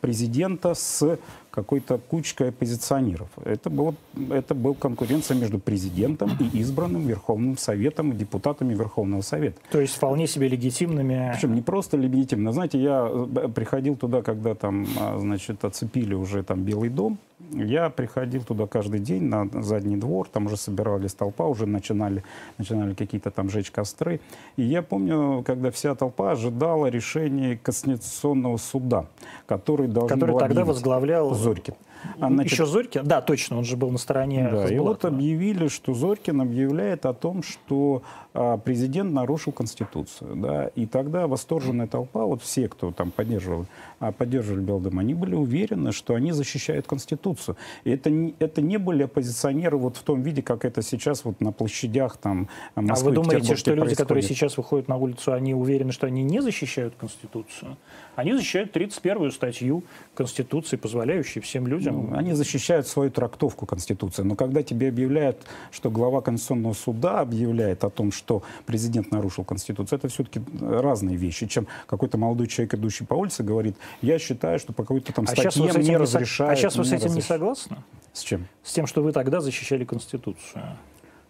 президента 0.00 0.74
с 0.74 1.18
какой-то 1.52 1.98
кучкой 1.98 2.48
оппозиционеров. 2.48 3.28
Это, 3.44 3.68
было, 3.68 3.94
это 4.30 4.54
была 4.54 4.74
конкуренция 4.74 5.36
между 5.36 5.58
президентом 5.58 6.30
и 6.40 6.58
избранным 6.58 7.06
Верховным 7.06 7.58
Советом 7.58 8.12
и 8.12 8.16
депутатами 8.16 8.74
Верховного 8.74 9.20
Совета. 9.20 9.58
То 9.70 9.80
есть 9.80 9.94
вполне 9.94 10.26
себе 10.26 10.48
легитимными... 10.48 11.30
Причем 11.34 11.54
не 11.54 11.60
просто 11.60 11.98
легитимно. 11.98 12.52
Знаете, 12.52 12.82
я 12.82 13.06
э, 13.06 13.48
приходил 13.54 13.96
туда, 13.96 14.22
когда 14.22 14.54
там, 14.54 14.86
а, 14.98 15.18
значит, 15.20 15.64
оцепили 15.64 16.14
уже 16.14 16.42
там 16.42 16.62
Белый 16.62 16.88
дом, 16.88 17.18
я 17.50 17.90
приходил 17.90 18.44
туда 18.44 18.66
каждый 18.66 19.00
день 19.00 19.24
на 19.24 19.48
задний 19.62 19.96
двор, 19.96 20.28
там 20.28 20.46
уже 20.46 20.56
собирались 20.56 21.14
толпа, 21.14 21.46
уже 21.46 21.66
начинали, 21.66 22.24
начинали 22.58 22.94
какие-то 22.94 23.30
там 23.30 23.50
жечь 23.50 23.70
костры. 23.70 24.20
И 24.56 24.62
я 24.62 24.82
помню, 24.82 25.42
когда 25.44 25.70
вся 25.70 25.94
толпа 25.94 26.32
ожидала 26.32 26.86
решения 26.86 27.58
Конституционного 27.62 28.56
суда, 28.56 29.06
который 29.46 29.88
должен 29.88 30.08
который 30.08 30.32
был 30.32 30.38
тогда 30.38 30.62
объявить 30.62 30.68
возглавлял 30.68 31.34
Зорькин. 31.42 31.74
Значит, 32.18 32.52
Еще 32.52 32.66
Зорькин? 32.66 33.04
Да, 33.04 33.20
точно, 33.20 33.58
он 33.58 33.64
же 33.64 33.76
был 33.76 33.90
на 33.90 33.98
стороне 33.98 34.48
Да, 34.50 34.68
и 34.68 34.78
вот 34.78 35.04
объявили, 35.04 35.68
что 35.68 35.94
Зорькин 35.94 36.40
объявляет 36.40 37.06
о 37.06 37.14
том, 37.14 37.42
что 37.42 38.02
а, 38.34 38.56
президент 38.56 39.12
нарушил 39.12 39.52
Конституцию. 39.52 40.36
Да, 40.36 40.66
и 40.68 40.86
тогда 40.86 41.26
восторженная 41.26 41.86
толпа, 41.86 42.24
вот 42.24 42.42
все, 42.42 42.68
кто 42.68 42.92
там 42.92 43.10
поддерживал, 43.10 43.66
а, 44.00 44.12
поддерживали 44.12 44.60
Белдем, 44.60 44.98
они 44.98 45.14
были 45.14 45.34
уверены, 45.34 45.92
что 45.92 46.14
они 46.14 46.32
защищают 46.32 46.86
Конституцию. 46.86 47.56
И 47.84 47.90
это, 47.90 48.10
это 48.38 48.62
не 48.62 48.78
были 48.78 49.04
оппозиционеры 49.04 49.76
вот 49.76 49.96
в 49.96 50.02
том 50.02 50.22
виде, 50.22 50.42
как 50.42 50.64
это 50.64 50.82
сейчас 50.82 51.24
вот 51.24 51.40
на 51.40 51.52
площадях 51.52 52.16
там 52.16 52.48
Москвы, 52.74 53.12
А 53.12 53.14
вы 53.14 53.22
думаете, 53.22 53.56
что 53.56 53.74
люди, 53.74 53.94
которые 53.94 54.22
сейчас 54.22 54.56
выходят 54.56 54.88
на 54.88 54.96
улицу, 54.96 55.32
они 55.32 55.54
уверены, 55.54 55.92
что 55.92 56.06
они 56.06 56.22
не 56.22 56.40
защищают 56.40 56.94
Конституцию? 56.98 57.76
Они 58.14 58.34
защищают 58.34 58.76
31-ю 58.76 59.30
статью 59.30 59.84
Конституции, 60.14 60.76
позволяющую 60.76 61.42
всем 61.42 61.66
людям... 61.66 62.10
Ну, 62.10 62.16
они 62.16 62.34
защищают 62.34 62.86
свою 62.86 63.10
трактовку 63.10 63.64
Конституции. 63.64 64.22
Но 64.22 64.36
когда 64.36 64.62
тебе 64.62 64.88
объявляют, 64.88 65.38
что 65.70 65.90
глава 65.90 66.20
Конституционного 66.20 66.74
суда 66.74 67.20
объявляет 67.20 67.84
о 67.84 67.90
том, 67.90 68.12
что 68.12 68.42
президент 68.66 69.10
нарушил 69.12 69.44
Конституцию, 69.44 69.98
это 69.98 70.08
все-таки 70.08 70.42
разные 70.60 71.16
вещи, 71.16 71.46
чем 71.46 71.66
какой-то 71.86 72.18
молодой 72.18 72.48
человек, 72.48 72.74
идущий 72.74 73.04
по 73.04 73.14
улице, 73.14 73.42
говорит, 73.42 73.76
я 74.02 74.18
считаю, 74.18 74.58
что 74.58 74.72
по 74.72 74.82
какой-то 74.82 75.12
там 75.12 75.24
а 75.26 75.32
статье 75.32 75.72
мне 75.72 75.88
не 75.88 75.96
разрешают... 75.96 76.52
А 76.52 76.56
сейчас 76.56 76.76
вы 76.76 76.84
с 76.84 76.92
этим 76.92 77.14
не 77.14 77.22
согласны? 77.22 77.78
С 78.12 78.20
чем? 78.20 78.46
С 78.62 78.72
тем, 78.74 78.86
что 78.86 79.02
вы 79.02 79.12
тогда 79.12 79.40
защищали 79.40 79.84
Конституцию. 79.84 80.62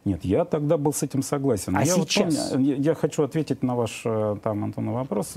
Нет, 0.04 0.24
я 0.24 0.44
тогда 0.44 0.76
был 0.78 0.92
с 0.92 1.04
этим 1.04 1.22
согласен. 1.22 1.76
А 1.76 1.84
я 1.84 1.94
сейчас? 1.94 2.34
Вот 2.34 2.52
помню, 2.54 2.76
я, 2.76 2.94
хочу 2.94 3.22
ответить 3.22 3.62
на 3.62 3.76
ваш, 3.76 4.02
э, 4.04 4.36
там, 4.42 4.64
Антон, 4.64 4.90
вопрос. 4.90 5.34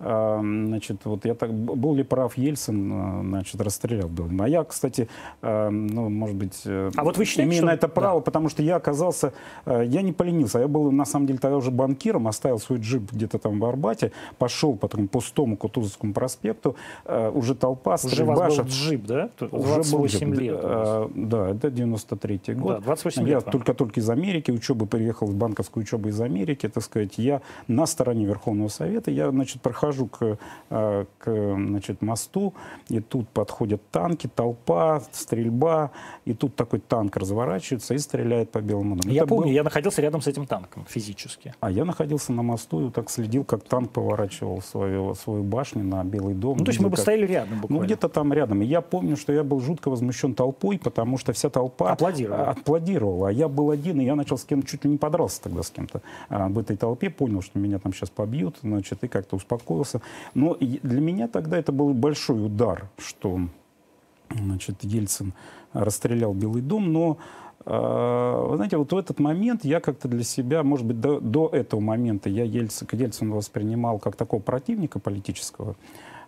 Э, 0.00 0.40
Значит, 0.68 1.04
вот 1.04 1.24
я 1.24 1.34
так, 1.34 1.52
был 1.52 1.94
ли 1.94 2.02
прав 2.02 2.36
Ельцин, 2.36 2.92
а, 2.92 3.20
значит, 3.22 3.60
расстрелял 3.60 4.08
был. 4.08 4.28
А 4.40 4.48
я, 4.48 4.64
кстати, 4.64 5.08
ну, 5.42 6.08
может 6.08 6.36
быть, 6.36 6.62
э, 6.64 6.90
а 6.96 7.04
вот 7.04 7.16
вы 7.16 7.24
считаете, 7.24 7.48
имею 7.48 7.62
что... 7.62 7.66
на 7.66 7.74
это 7.74 7.88
право, 7.88 8.20
да. 8.20 8.24
потому 8.24 8.48
что 8.48 8.62
я 8.62 8.76
оказался, 8.76 9.32
э, 9.66 9.84
я 9.86 10.02
не 10.02 10.12
поленился, 10.12 10.60
я 10.60 10.68
был, 10.68 10.90
на 10.92 11.04
самом 11.04 11.26
деле, 11.26 11.38
тогда 11.38 11.56
уже 11.56 11.70
банкиром, 11.70 12.28
оставил 12.28 12.58
свой 12.58 12.78
джип 12.78 13.12
где-то 13.12 13.38
там 13.38 13.58
в 13.58 13.64
Арбате, 13.64 14.12
пошел 14.38 14.76
по 14.76 14.88
такому 14.88 15.08
пустому 15.08 15.56
Кутузовскому 15.56 16.12
проспекту, 16.12 16.76
э, 17.04 17.30
уже 17.34 17.54
толпа, 17.54 17.94
уже 17.94 18.08
стрельба. 18.08 18.48
Уже 18.48 18.62
был 18.62 18.68
джип, 18.68 19.06
да? 19.06 19.30
28 19.38 20.30
уже 20.30 20.40
лет. 20.40 20.60
Да, 20.60 21.50
это 21.50 21.68
93-й 21.68 22.54
год. 22.54 22.76
Да, 22.76 22.80
28 22.80 23.22
я 23.22 23.28
лет. 23.28 23.44
Я 23.46 23.50
только-только 23.50 24.00
из 24.00 24.10
Америки, 24.10 24.50
учебы, 24.50 24.86
приехал 24.86 25.26
в 25.26 25.34
банковскую 25.34 25.84
учебу 25.84 26.08
из 26.08 26.20
Америки, 26.20 26.68
так 26.68 26.82
сказать, 26.82 27.18
я 27.18 27.40
на 27.66 27.86
стороне 27.86 28.26
Верховного 28.26 28.68
Совета, 28.68 29.10
я, 29.10 29.30
значит, 29.30 29.62
прохожу 29.62 29.87
к 30.06 30.38
Э, 30.70 31.06
к 31.18 31.32
значит, 31.32 32.02
мосту, 32.02 32.52
и 32.88 33.00
тут 33.00 33.26
подходят 33.30 33.80
танки, 33.90 34.28
толпа, 34.32 35.02
стрельба, 35.12 35.92
и 36.26 36.34
тут 36.34 36.54
такой 36.56 36.80
танк 36.80 37.16
разворачивается 37.16 37.94
и 37.94 37.98
стреляет 37.98 38.50
по 38.50 38.60
Белому 38.60 38.96
дому. 38.96 39.10
Я 39.10 39.22
Это 39.22 39.28
помню, 39.28 39.46
был... 39.46 39.52
я 39.52 39.62
находился 39.62 40.02
рядом 40.02 40.20
с 40.20 40.26
этим 40.26 40.46
танком 40.46 40.84
физически. 40.86 41.54
А 41.60 41.70
я 41.70 41.86
находился 41.86 42.32
на 42.32 42.42
мосту 42.42 42.82
и 42.82 42.84
вот 42.84 42.94
так 42.94 43.08
следил, 43.08 43.44
как 43.44 43.64
танк 43.64 43.92
поворачивал 43.92 44.60
свою, 44.60 45.14
свою 45.14 45.42
башню 45.42 45.84
на 45.84 46.04
Белый 46.04 46.34
дом. 46.34 46.58
Ну, 46.58 46.64
то 46.66 46.70
есть 46.70 46.80
мы 46.80 46.90
бы 46.90 46.96
как... 46.96 47.02
стояли 47.02 47.26
рядом 47.26 47.54
ну, 47.54 47.60
буквально. 47.62 47.80
Ну, 47.80 47.86
где-то 47.86 48.10
там 48.10 48.32
рядом. 48.34 48.60
И 48.60 48.66
я 48.66 48.82
помню, 48.82 49.16
что 49.16 49.32
я 49.32 49.42
был 49.42 49.60
жутко 49.60 49.88
возмущен 49.88 50.34
толпой, 50.34 50.78
потому 50.78 51.16
что 51.16 51.32
вся 51.32 51.48
толпа 51.48 51.92
аплодировала. 51.92 52.50
аплодировала. 52.50 53.28
А 53.30 53.32
я 53.32 53.48
был 53.48 53.70
один, 53.70 54.02
и 54.02 54.04
я 54.04 54.16
начал 54.16 54.36
с 54.36 54.44
кем-то, 54.44 54.68
чуть 54.68 54.84
ли 54.84 54.90
не 54.90 54.98
подрался 54.98 55.42
тогда 55.42 55.62
с 55.62 55.70
кем-то 55.70 56.02
а, 56.28 56.48
в 56.48 56.58
этой 56.58 56.76
толпе, 56.76 57.08
понял, 57.08 57.40
что 57.40 57.58
меня 57.58 57.78
там 57.78 57.94
сейчас 57.94 58.10
побьют, 58.10 58.56
значит, 58.62 59.02
и 59.02 59.08
как-то 59.08 59.36
успокоился. 59.36 59.77
Но 60.34 60.56
для 60.58 61.00
меня 61.00 61.28
тогда 61.28 61.58
это 61.58 61.72
был 61.72 61.92
большой 61.94 62.44
удар, 62.44 62.88
что 62.98 63.40
значит, 64.30 64.82
Ельцин 64.82 65.32
расстрелял 65.72 66.34
Белый 66.34 66.62
дом, 66.62 66.92
но 66.92 67.18
э, 67.64 68.46
вы 68.48 68.56
знаете, 68.56 68.76
вот 68.76 68.92
в 68.92 68.96
этот 68.96 69.18
момент 69.20 69.64
я 69.64 69.80
как-то 69.80 70.08
для 70.08 70.24
себя, 70.24 70.62
может 70.62 70.86
быть, 70.86 71.00
до, 71.00 71.20
до 71.20 71.48
этого 71.48 71.80
момента 71.80 72.28
я 72.28 72.44
Ельцин, 72.44 72.86
Ельцина 72.92 73.34
воспринимал 73.34 73.98
как 73.98 74.16
такого 74.16 74.40
противника 74.40 74.98
политического, 74.98 75.76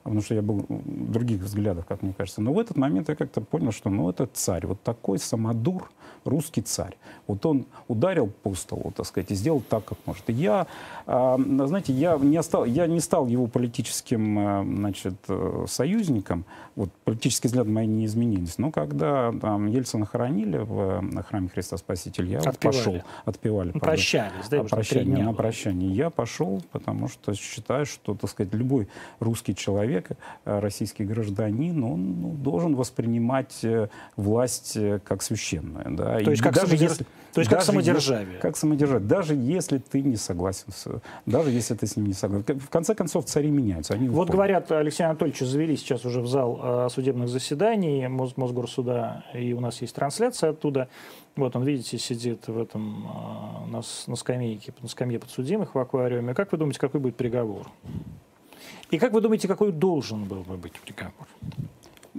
потому 0.02 0.22
что 0.22 0.34
я 0.34 0.42
был 0.42 0.64
других 0.68 1.40
взглядах, 1.40 1.86
как 1.86 2.02
мне 2.02 2.14
кажется. 2.16 2.40
Но 2.40 2.52
в 2.52 2.58
этот 2.58 2.76
момент 2.76 3.08
я 3.08 3.16
как-то 3.16 3.40
понял, 3.40 3.72
что 3.72 3.90
ну, 3.90 4.08
это 4.08 4.26
царь, 4.32 4.66
вот 4.66 4.82
такой 4.82 5.18
самодур, 5.18 5.90
русский 6.24 6.62
царь. 6.62 6.96
Вот 7.26 7.44
он 7.46 7.66
ударил 7.88 8.28
по 8.42 8.54
столу, 8.54 8.92
так 8.96 9.06
сказать, 9.06 9.30
и 9.30 9.34
сделал 9.34 9.60
так, 9.60 9.84
как 9.84 9.98
может. 10.06 10.28
И 10.28 10.32
я, 10.32 10.66
э, 11.06 11.36
знаете, 11.66 11.92
я 11.92 12.16
не, 12.16 12.36
остал, 12.36 12.64
я 12.64 12.86
не 12.86 13.00
стал 13.00 13.26
его 13.26 13.46
политическим 13.46 14.38
э, 14.38 14.64
значит, 14.64 15.14
э, 15.28 15.64
союзником, 15.68 16.44
вот 16.76 16.90
политические 17.04 17.48
взгляды 17.48 17.70
мои 17.70 17.86
не 17.86 18.06
изменились. 18.06 18.58
Но 18.58 18.70
когда 18.70 19.32
там, 19.32 19.66
Ельцина 19.66 20.06
хоронили 20.06 20.58
в 20.58 21.00
на 21.00 21.22
храме 21.22 21.48
Христа 21.48 21.76
Спасителя, 21.76 22.26
я 22.26 22.38
отпевали. 22.38 22.76
пошел, 22.76 23.02
отпевали. 23.24 23.70
Ну, 23.74 23.80
прощались, 23.80 24.48
да? 24.50 24.64
Прощание, 24.64 25.24
на 25.24 25.32
прощание. 25.32 25.90
Я 25.90 26.10
пошел, 26.10 26.62
потому 26.72 27.08
что 27.08 27.34
считаю, 27.34 27.86
что, 27.86 28.14
так 28.14 28.30
сказать, 28.30 28.54
любой 28.54 28.88
русский 29.18 29.54
человек, 29.54 29.89
российский 30.44 31.04
гражданин, 31.04 31.82
он 31.84 32.20
ну, 32.20 32.30
должен 32.32 32.74
воспринимать 32.74 33.64
власть 34.16 34.78
как 35.04 35.22
священную. 35.22 35.96
Да? 35.96 36.18
То 36.18 36.30
есть 36.30 36.42
как, 36.42 36.54
даже 36.54 36.68
самодерж... 36.68 36.90
если, 36.90 37.06
То 37.32 37.40
есть 37.40 37.50
как 37.50 37.62
самодержавие. 37.62 38.38
Как 38.38 38.56
самодержавие. 38.56 39.06
Даже 39.06 39.34
если 39.34 39.78
ты 39.78 40.02
не 40.02 40.16
согласен, 40.16 40.72
с, 40.72 40.86
даже 41.26 41.50
если 41.50 41.74
ты 41.74 41.86
с 41.86 41.96
ним 41.96 42.06
не 42.06 42.12
согласен. 42.12 42.58
В 42.58 42.68
конце 42.68 42.94
концов, 42.94 43.24
цари 43.26 43.50
меняются. 43.50 43.94
Они 43.94 44.08
вот 44.08 44.14
уходят. 44.14 44.34
говорят, 44.34 44.72
Алексей 44.72 45.04
Анатольевич 45.04 45.40
завели 45.40 45.76
сейчас 45.76 46.04
уже 46.04 46.20
в 46.20 46.26
зал 46.26 46.60
э, 46.62 46.88
судебных 46.90 47.28
заседаний 47.28 48.08
Мос 48.08 48.36
Мосгорсуда, 48.36 49.24
и 49.34 49.52
у 49.52 49.60
нас 49.60 49.80
есть 49.80 49.94
трансляция 49.94 50.50
оттуда. 50.50 50.88
Вот 51.36 51.54
он, 51.56 51.64
видите, 51.64 51.98
сидит 51.98 52.48
в 52.48 52.60
этом, 52.60 53.06
э, 53.06 53.70
на, 53.70 53.82
на, 54.06 54.16
скамейке, 54.16 54.74
на 54.82 54.88
скамье 54.88 55.18
подсудимых 55.18 55.74
в 55.74 55.78
аквариуме. 55.78 56.34
Как 56.34 56.52
вы 56.52 56.58
думаете, 56.58 56.80
какой 56.80 57.00
будет 57.00 57.16
приговор? 57.16 57.66
И 58.90 58.98
как 58.98 59.12
вы 59.12 59.20
думаете, 59.20 59.48
какой 59.48 59.72
должен 59.72 60.24
был 60.24 60.42
бы 60.42 60.56
быть 60.56 60.72
приговор? 60.80 61.26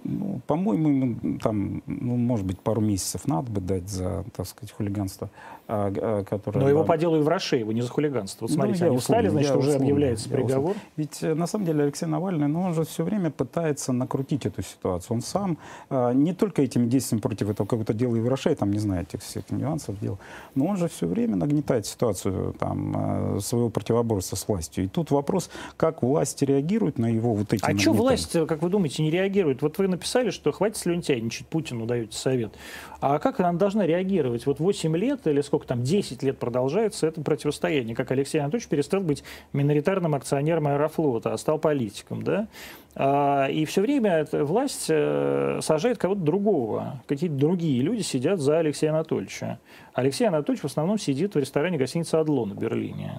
Ну, 0.04 0.42
по-моему, 0.48 1.38
там, 1.40 1.84
ну, 1.86 2.16
может 2.16 2.46
быть, 2.46 2.60
пару 2.60 2.82
месяцев 2.82 3.28
надо 3.28 3.52
бы 3.52 3.62
дать 3.62 3.90
за, 3.90 4.24
так 4.36 4.48
сказать, 4.48 4.72
хулиганство. 4.72 5.30
А, 5.74 5.90
а, 5.96 6.24
которое... 6.26 6.60
Но 6.60 6.68
его 6.68 6.84
по 6.84 6.98
делу 6.98 7.16
и 7.16 7.20
в 7.20 7.24
Иврашеева, 7.24 7.72
не 7.72 7.82
за 7.82 7.88
хулиганство. 7.88 8.44
Вот 8.44 8.50
ну, 8.50 8.56
смотрите, 8.56 8.84
ну, 8.84 8.90
они 8.90 8.98
условно, 8.98 9.22
встали, 9.22 9.30
значит, 9.30 9.52
уже 9.52 9.60
условно, 9.70 9.86
объявляется 9.86 10.30
приговор. 10.30 10.72
Условно. 10.72 10.82
Ведь, 10.98 11.24
э, 11.24 11.34
на 11.34 11.48
самом 11.48 11.66
деле, 11.66 11.84
Алексей 11.84 12.06
Навальный, 12.08 12.48
ну, 12.50 12.62
он 12.62 12.74
же 12.74 12.84
все 12.84 13.06
время 13.06 13.32
пытается 13.32 13.94
накрутить 13.94 14.46
эту 14.46 14.64
ситуацию. 14.64 15.16
Он 15.16 15.22
сам 15.22 15.58
а, 15.90 16.12
не 16.12 16.34
только 16.34 16.62
этим 16.62 16.90
действием 16.90 17.22
против 17.22 17.50
этого 17.50 17.66
какого-то 17.66 17.94
дела 17.94 18.20
Иврашей, 18.20 18.54
там, 18.56 18.74
не 18.74 18.80
знаю, 18.80 19.04
этих 19.04 19.22
всех 19.22 19.50
нюансов 19.50 19.98
дел, 20.02 20.20
но 20.56 20.66
он 20.66 20.76
же 20.76 20.90
все 20.90 21.08
время 21.08 21.38
нагнетает 21.38 21.86
ситуацию 21.86 22.54
там, 22.60 23.40
своего 23.40 23.70
противоборства 23.70 24.36
с 24.36 24.46
властью. 24.46 24.84
И 24.84 24.88
тут 24.90 25.10
вопрос, 25.10 25.50
как 25.78 26.04
власть 26.04 26.42
реагирует 26.42 27.00
на 27.00 27.06
его 27.06 27.34
вот 27.34 27.54
эти 27.54 27.64
А 27.64 27.78
что 27.78 27.94
власть, 27.94 28.34
как 28.34 28.62
вы 28.62 28.70
думаете, 28.70 29.04
не 29.04 29.10
реагирует? 29.10 29.62
Вот 29.62 29.78
вы 29.78 29.88
написали, 29.88 30.32
что 30.32 30.52
хватит 30.52 30.76
слюнтяйничать, 30.76 31.48
Путину 31.48 31.86
даете 31.86 32.18
совет. 32.18 32.52
А 33.00 33.20
как 33.20 33.40
она 33.40 33.54
должна 33.54 33.86
реагировать? 33.88 34.46
Вот 34.46 34.60
8 34.60 34.98
лет 34.98 35.26
или 35.26 35.40
сколько 35.42 35.61
там, 35.66 35.84
10 35.84 36.24
лет 36.24 36.38
продолжается 36.38 37.08
это 37.08 37.22
противостояние, 37.22 37.96
как 37.96 38.12
Алексей 38.12 38.40
Анатольевич 38.40 38.68
перестал 38.68 39.02
быть 39.02 39.24
миноритарным 39.54 40.16
акционером 40.16 40.68
Аэрофлота, 40.68 41.34
а 41.34 41.38
стал 41.38 41.60
политиком, 41.60 42.24
да? 42.24 42.48
А, 42.96 43.48
и 43.48 43.66
все 43.66 43.82
время 43.82 44.28
власть 44.32 44.88
э, 44.90 45.60
сажает 45.62 45.98
кого-то 45.98 46.22
другого. 46.22 47.02
Какие-то 47.08 47.36
другие 47.36 47.82
люди 47.82 48.02
сидят 48.02 48.40
за 48.40 48.60
Алексея 48.60 48.92
Анатольевича. 48.92 49.60
Алексей 49.94 50.28
Анатольевич 50.28 50.64
в 50.64 50.66
основном 50.66 50.98
сидит 50.98 51.36
в 51.36 51.40
ресторане 51.40 51.78
гостиницы 51.78 52.16
«Адлон» 52.16 52.54
в 52.54 52.60
Берлине, 52.60 53.14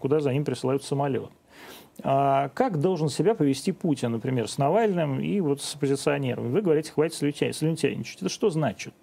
куда 0.00 0.20
за 0.20 0.32
ним 0.32 0.44
присылают 0.44 0.84
самолет. 0.84 1.30
А 2.02 2.48
как 2.54 2.80
должен 2.80 3.08
себя 3.08 3.34
повести 3.34 3.70
Путин, 3.70 4.12
например, 4.12 4.48
с 4.48 4.58
Навальным 4.58 5.20
и 5.20 5.40
вот 5.40 5.60
с 5.60 5.74
оппозиционерами? 5.74 6.48
Вы 6.48 6.62
говорите, 6.62 6.90
хватит 6.90 7.14
слюнтяйничать. 7.14 8.20
Это 8.20 8.28
что 8.28 8.50
значит? 8.50 8.94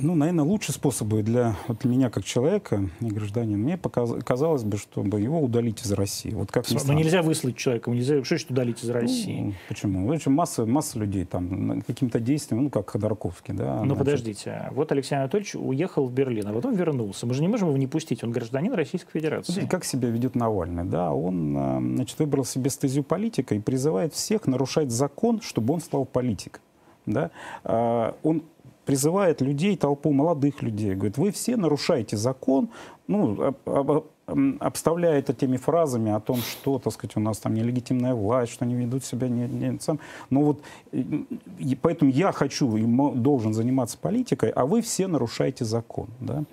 Ну, 0.00 0.14
наверное, 0.14 0.44
лучший 0.44 0.74
способ 0.74 1.08
для, 1.08 1.56
вот 1.66 1.78
для 1.78 1.90
меня 1.90 2.10
как 2.10 2.24
человека 2.24 2.88
и 3.00 3.06
гражданина, 3.06 3.58
мне 3.58 3.76
показ, 3.76 4.10
казалось 4.24 4.62
бы, 4.62 4.76
чтобы 4.76 5.20
его 5.20 5.40
удалить 5.40 5.82
из 5.82 5.92
России. 5.92 6.30
Вот 6.30 6.52
как 6.52 6.66
Но 6.86 6.92
нельзя 6.92 7.22
выслать 7.22 7.56
человека, 7.56 7.90
нельзя 7.90 8.22
что 8.22 8.28
значит 8.28 8.50
удалить 8.50 8.82
из 8.82 8.90
России? 8.90 9.40
Ну, 9.40 9.54
почему? 9.68 10.06
В 10.06 10.12
общем, 10.12 10.32
масса, 10.32 10.66
масса 10.66 10.98
людей 10.98 11.24
там 11.24 11.82
каким-то 11.82 12.20
действием, 12.20 12.64
ну, 12.64 12.70
как 12.70 12.90
Ходорковский, 12.90 13.54
да. 13.54 13.78
Ну, 13.80 13.94
значит... 13.94 13.98
подождите, 13.98 14.68
вот 14.72 14.92
Алексей 14.92 15.16
Анатольевич 15.16 15.54
уехал 15.54 16.06
в 16.06 16.12
Берлин, 16.12 16.46
а 16.46 16.52
потом 16.52 16.74
вернулся. 16.74 17.26
Мы 17.26 17.34
же 17.34 17.42
не 17.42 17.48
можем 17.48 17.68
его 17.68 17.78
не 17.78 17.86
пустить, 17.86 18.22
он 18.22 18.30
гражданин 18.30 18.72
Российской 18.72 19.12
Федерации. 19.12 19.66
Как 19.66 19.84
себя 19.84 20.08
ведет 20.08 20.34
Навальный, 20.34 20.84
да? 20.84 21.12
Он, 21.12 21.56
а, 21.56 21.78
значит, 21.80 22.18
выбрал 22.18 22.44
себе 22.44 22.70
стезию 22.70 23.04
политика 23.04 23.54
и 23.54 23.58
призывает 23.58 24.14
всех 24.14 24.46
нарушать 24.46 24.90
закон, 24.90 25.40
чтобы 25.40 25.74
он 25.74 25.80
стал 25.80 26.04
политиком. 26.04 26.62
Да? 27.06 27.30
А, 27.64 28.14
он 28.22 28.42
призывает 28.88 29.42
людей, 29.42 29.76
толпу 29.76 30.14
молодых 30.14 30.62
людей, 30.62 30.94
говорит, 30.94 31.18
вы 31.18 31.30
все 31.30 31.58
нарушаете 31.58 32.16
закон, 32.16 32.70
ну, 33.06 33.54
об, 33.66 34.06
обставляя 34.60 35.18
это 35.18 35.34
теми 35.34 35.58
фразами 35.58 36.10
о 36.10 36.20
том, 36.20 36.38
что, 36.38 36.78
так 36.78 36.94
сказать, 36.94 37.14
у 37.18 37.20
нас 37.20 37.36
там 37.36 37.52
нелегитимная 37.52 38.14
власть, 38.14 38.52
что 38.52 38.64
они 38.64 38.74
ведут 38.74 39.04
себя 39.04 39.28
не, 39.28 39.46
не 39.46 39.78
сам. 39.78 40.00
Но 40.30 40.40
вот 40.40 40.62
и 40.92 41.78
поэтому 41.82 42.10
я 42.10 42.32
хочу 42.32 42.78
и 42.78 42.86
должен 43.14 43.52
заниматься 43.52 43.98
политикой, 43.98 44.48
а 44.48 44.64
вы 44.64 44.80
все 44.80 45.06
нарушаете 45.06 45.66
закон, 45.66 46.08
да. 46.20 46.44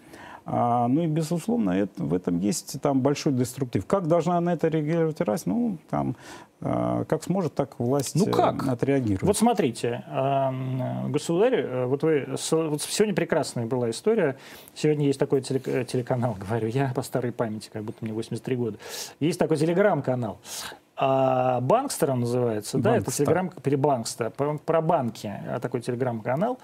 А, 0.46 0.88
ну 0.88 1.02
и, 1.02 1.08
безусловно, 1.08 1.72
это, 1.72 2.04
в 2.04 2.14
этом 2.14 2.40
есть 2.40 2.80
там 2.82 3.02
большой 3.02 3.34
деструктив. 3.34 3.86
Как 3.86 4.08
должна 4.08 4.40
на 4.40 4.54
это 4.54 4.68
реагировать 4.68 5.20
власть? 5.20 5.48
Ну, 5.48 5.78
там, 5.90 6.16
а, 6.62 7.04
как 7.06 7.24
сможет, 7.24 7.56
так 7.56 7.80
власть 7.80 8.16
ну 8.16 8.28
как? 8.28 8.68
Э, 8.68 8.72
отреагирует. 8.72 9.24
Вот 9.24 9.38
смотрите, 9.38 10.04
а, 10.08 10.54
государь, 11.08 11.56
э, 11.56 11.86
вот 11.86 12.04
вы, 12.04 12.28
вот 12.52 12.82
сегодня 12.82 13.16
прекрасная 13.16 13.66
была 13.66 13.90
история. 13.90 14.38
Сегодня 14.75 15.08
есть 15.08 15.20
такой 15.20 15.42
телеканал, 15.42 16.36
говорю 16.40 16.68
я 16.68 16.92
по 16.96 17.02
старой 17.02 17.32
памяти, 17.32 17.70
как 17.74 17.84
будто 17.84 18.06
мне 18.06 18.14
83 18.14 18.56
года. 18.56 18.78
Есть 19.20 19.40
такой 19.40 19.58
телеграм-канал. 19.58 20.40
А 20.98 21.60
Банкстер 21.60 22.12
он 22.12 22.22
называется, 22.22 22.78
Банкстер. 22.78 22.82
да, 22.82 22.98
это 22.98 23.12
телеграм 23.12 23.52
Банкстер, 23.82 24.30
про, 24.32 24.58
про 24.58 24.82
банки, 24.82 25.30
а, 25.48 25.60
такой 25.60 25.82
телеграм-канал, 25.82 26.58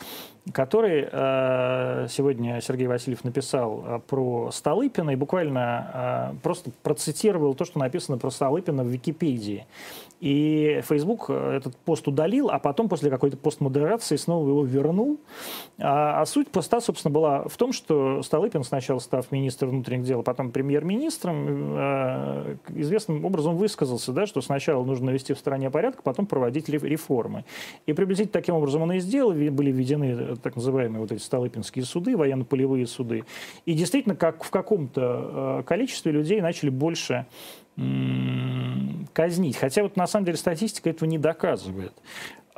который 0.53 1.07
э, 1.11 2.07
сегодня 2.09 2.61
Сергей 2.61 2.87
Васильев 2.87 3.25
написал 3.25 3.83
э, 3.85 3.99
про 4.07 4.49
Столыпина 4.51 5.11
и 5.11 5.15
буквально 5.15 6.31
э, 6.33 6.35
просто 6.43 6.71
процитировал 6.81 7.55
то, 7.55 7.65
что 7.65 7.79
написано 7.79 8.17
про 8.17 8.29
Столыпина 8.29 8.83
в 8.83 8.87
Википедии. 8.87 9.67
И 10.21 10.81
Facebook 10.87 11.25
э, 11.29 11.57
этот 11.57 11.75
пост 11.77 12.07
удалил, 12.07 12.51
а 12.51 12.59
потом 12.59 12.87
после 12.87 13.09
какой-то 13.09 13.37
постмодерации 13.37 14.17
снова 14.17 14.47
его 14.47 14.63
вернул. 14.63 15.19
А, 15.79 16.21
а 16.21 16.25
суть 16.27 16.47
поста, 16.49 16.79
собственно, 16.79 17.11
была 17.11 17.47
в 17.47 17.57
том, 17.57 17.73
что 17.73 18.21
Столыпин, 18.21 18.63
сначала 18.63 18.99
став 18.99 19.31
министром 19.31 19.71
внутренних 19.71 20.05
дел, 20.05 20.19
а 20.19 20.23
потом 20.23 20.51
премьер-министром, 20.51 21.75
э, 21.75 22.55
известным 22.75 23.25
образом 23.25 23.57
высказался, 23.57 24.11
да, 24.11 24.27
что 24.27 24.41
сначала 24.41 24.85
нужно 24.85 25.07
навести 25.07 25.33
в 25.33 25.39
стране 25.39 25.71
порядок, 25.71 26.03
потом 26.03 26.27
проводить 26.27 26.69
реформы. 26.69 27.43
И 27.87 27.93
приблизительно 27.93 28.33
таким 28.33 28.53
образом 28.53 28.83
он 28.83 28.91
и 28.91 28.99
сделал. 28.99 29.31
Были 29.31 29.71
введены 29.71 30.15
э, 30.19 30.35
так 30.41 30.55
называемые 30.55 31.01
вот 31.01 31.11
эти 31.11 31.21
Столыпинские 31.21 31.83
суды, 31.83 32.15
военно-полевые 32.15 32.85
суды. 32.85 33.23
И 33.65 33.73
действительно, 33.73 34.15
как 34.15 34.43
в 34.43 34.51
каком-то 34.51 35.63
количестве 35.65 36.11
людей 36.11 36.41
начали 36.41 36.69
больше 36.69 37.25
казнить. 39.13 39.57
Хотя 39.57 39.83
вот 39.83 39.95
на 39.95 40.07
самом 40.07 40.25
деле 40.25 40.37
статистика 40.37 40.89
этого 40.89 41.07
не 41.07 41.17
доказывает. 41.17 41.93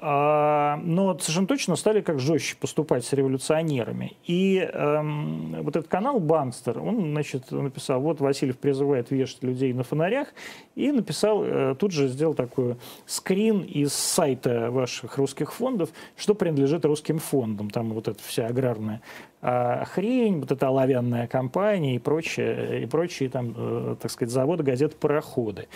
А, 0.05 0.81
но 0.83 1.17
совершенно 1.17 1.47
точно 1.47 1.77
стали 1.77 2.01
как 2.01 2.19
жестче 2.19 2.57
поступать 2.59 3.05
с 3.05 3.13
революционерами. 3.13 4.17
И 4.25 4.57
эм, 4.57 5.63
вот 5.63 5.77
этот 5.77 5.87
канал 5.87 6.19
Банстер, 6.19 6.77
он, 6.79 7.11
значит, 7.11 7.51
написал, 7.51 8.01
вот 8.01 8.19
Васильев 8.19 8.57
призывает 8.57 9.11
вешать 9.11 9.41
людей 9.43 9.71
на 9.71 9.83
фонарях, 9.83 10.27
и 10.75 10.91
написал, 10.91 11.45
э, 11.45 11.75
тут 11.79 11.93
же 11.93 12.09
сделал 12.09 12.33
такой 12.33 12.75
скрин 13.05 13.61
из 13.61 13.93
сайта 13.93 14.71
ваших 14.71 15.17
русских 15.17 15.53
фондов, 15.53 15.89
что 16.17 16.35
принадлежит 16.35 16.83
русским 16.83 17.19
фондам. 17.19 17.69
Там 17.69 17.93
вот 17.93 18.09
эта 18.09 18.21
вся 18.23 18.47
аграрная 18.47 19.01
хрень, 19.43 20.39
вот 20.39 20.51
эта 20.51 20.67
оловянная 20.67 21.27
компания 21.27 21.95
и 21.95 21.99
прочее, 21.99 22.83
и 22.83 22.85
прочие 22.85 23.29
там, 23.29 23.53
э, 23.55 23.95
так 24.01 24.09
сказать, 24.09 24.31
заводы, 24.31 24.63
газеты, 24.63 24.95
пароходы. 24.95 25.67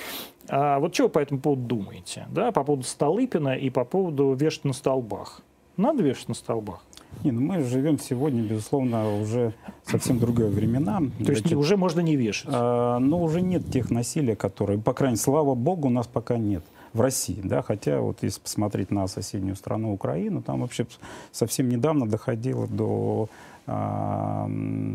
А 0.48 0.80
вот 0.80 0.94
что 0.94 1.04
вы 1.04 1.10
по 1.10 1.20
этому 1.20 1.42
поводу 1.42 1.64
думаете? 1.64 2.26
Да, 2.30 2.52
по 2.52 2.64
поводу 2.64 2.84
Столыпина 2.84 3.56
и 3.56 3.70
по 3.70 3.84
поводу 3.84 4.34
вешать 4.34 4.64
на 4.64 4.74
столбах. 4.74 5.42
Надо 5.76 6.02
вешать 6.02 6.30
на 6.30 6.34
столбах? 6.34 6.84
Не, 7.24 7.32
ну 7.32 7.42
мы 7.42 7.64
живем 7.64 8.00
сегодня, 8.00 8.42
безусловно, 8.42 9.20
уже 9.22 9.54
совсем 9.86 10.20
другое 10.20 10.50
времена. 10.50 11.02
То 11.26 11.32
есть 11.32 11.52
уже 11.54 11.78
можно 11.78 12.00
не 12.00 12.16
вешать? 12.16 12.50
А, 12.52 13.00
но 13.00 13.22
уже 13.22 13.42
нет 13.42 13.70
тех 13.72 13.90
насилия, 13.90 14.36
которые, 14.36 14.80
по 14.80 14.94
крайней 14.94 15.14
мере, 15.14 15.24
слава 15.24 15.56
богу, 15.56 15.88
у 15.88 15.92
нас 15.92 16.08
пока 16.08 16.38
нет 16.38 16.64
в 16.94 17.02
России, 17.02 17.40
да, 17.44 17.62
хотя 17.62 18.00
вот 18.00 18.18
если 18.22 18.40
посмотреть 18.40 18.92
на 18.92 19.08
соседнюю 19.08 19.56
страну 19.56 19.94
Украину, 19.94 20.42
там 20.42 20.62
вообще 20.62 20.88
совсем 21.32 21.70
недавно 21.70 22.08
доходило 22.08 22.68
до 22.68 23.30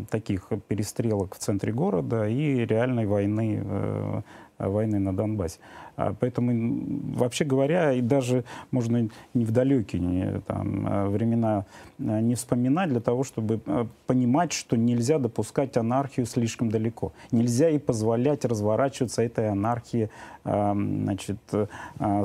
таких 0.09 0.49
перестрелок 0.67 1.35
в 1.35 1.37
центре 1.37 1.71
города 1.71 2.27
и 2.27 2.65
реальной 2.65 3.05
войны, 3.05 3.61
э, 3.63 4.21
войны 4.57 4.99
на 4.99 5.15
Донбассе. 5.15 5.59
А, 5.95 6.15
поэтому, 6.19 7.13
вообще 7.15 7.45
говоря, 7.45 7.93
и 7.93 8.01
даже 8.01 8.45
можно 8.71 9.09
не 9.33 9.45
в 9.45 9.51
далекие 9.51 10.41
там, 10.47 10.85
а, 10.87 11.07
времена 11.07 11.65
а, 11.99 12.21
не 12.21 12.35
вспоминать 12.35 12.89
для 12.89 12.99
того, 12.99 13.23
чтобы 13.23 13.59
понимать, 14.07 14.53
что 14.53 14.75
нельзя 14.75 15.19
допускать 15.19 15.77
анархию 15.77 16.25
слишком 16.25 16.69
далеко. 16.69 17.13
Нельзя 17.31 17.69
и 17.69 17.77
позволять 17.77 18.45
разворачиваться 18.45 19.21
этой 19.21 19.49
анархии 19.49 20.09
значит, 20.43 21.37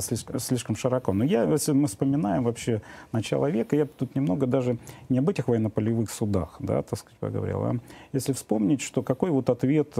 слишком, 0.01 0.39
слишком 0.39 0.75
широко. 0.75 1.13
Но 1.13 1.23
я, 1.23 1.43
если 1.43 1.71
мы 1.71 1.87
вспоминаем 1.87 2.43
вообще 2.43 2.81
начало 3.11 3.49
века, 3.49 3.75
я 3.75 3.85
тут 3.85 4.15
немного 4.15 4.45
даже 4.45 4.77
не 5.09 5.19
об 5.19 5.29
этих 5.29 5.47
военно-полевых 5.47 6.11
судах, 6.11 6.57
да, 6.59 6.81
так 6.81 6.99
сказать, 6.99 7.17
поговорил, 7.19 7.63
а 7.63 7.75
если 8.13 8.33
вспомнить, 8.33 8.81
что 8.81 9.03
какой 9.03 9.31
вот 9.31 9.49
ответ 9.49 9.95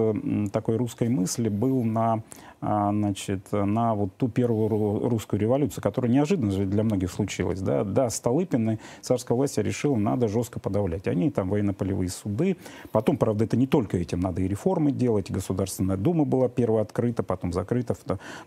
такой 0.51 0.77
русской 0.77 1.09
мысли 1.09 1.49
был 1.49 1.83
на 1.83 2.23
а, 2.61 2.91
значит, 2.91 3.51
на 3.51 3.95
вот 3.95 4.13
ту 4.17 4.27
первую 4.27 4.67
русскую 5.07 5.39
революцию, 5.39 5.81
которая 5.81 6.11
неожиданно 6.11 6.51
же 6.51 6.65
для 6.65 6.83
многих 6.83 7.09
случилась. 7.09 7.61
Да, 7.61 7.85
да 7.85 8.09
Столыпин 8.09 8.71
и 8.71 8.77
царская 9.01 9.37
власть 9.37 9.57
решила, 9.57 9.95
надо 9.95 10.27
жестко 10.27 10.59
подавлять. 10.59 11.07
Они 11.07 11.31
там 11.31 11.49
военно-полевые 11.49 12.09
суды. 12.09 12.57
Потом, 12.91 13.15
правда, 13.15 13.45
это 13.45 13.55
не 13.55 13.65
только 13.65 13.97
этим, 13.97 14.19
надо 14.19 14.41
и 14.41 14.47
реформы 14.47 14.91
делать. 14.91 15.31
Государственная 15.31 15.95
дума 15.95 16.25
была 16.25 16.49
первая 16.49 16.81
открыта, 16.81 17.23
потом 17.23 17.53
закрыта. 17.53 17.95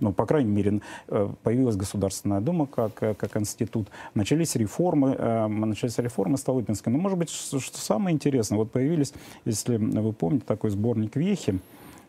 Но, 0.01 0.12
по 0.12 0.27
крайней 0.27 0.51
мере, 0.51 0.81
э, 1.09 1.29
появилась 1.42 1.77
Государственная 1.77 2.40
дума 2.40 2.66
как, 2.66 3.03
э, 3.03 3.14
как 3.14 3.37
институт. 3.37 3.88
Начались 4.14 4.57
реформы, 4.57 5.14
э, 5.18 5.46
начались 5.46 5.98
реформы 5.98 6.38
Столыпинской. 6.38 6.92
Но, 6.92 6.98
может 6.98 7.18
быть, 7.18 7.31
что 7.31 7.61
самое 7.61 8.14
интересное, 8.14 8.59
вот 8.59 8.72
появились, 8.72 9.12
если 9.44 9.77
вы 9.77 10.12
помните, 10.12 10.44
такой 10.46 10.70
сборник 10.70 11.16
Вехи, 11.16 11.61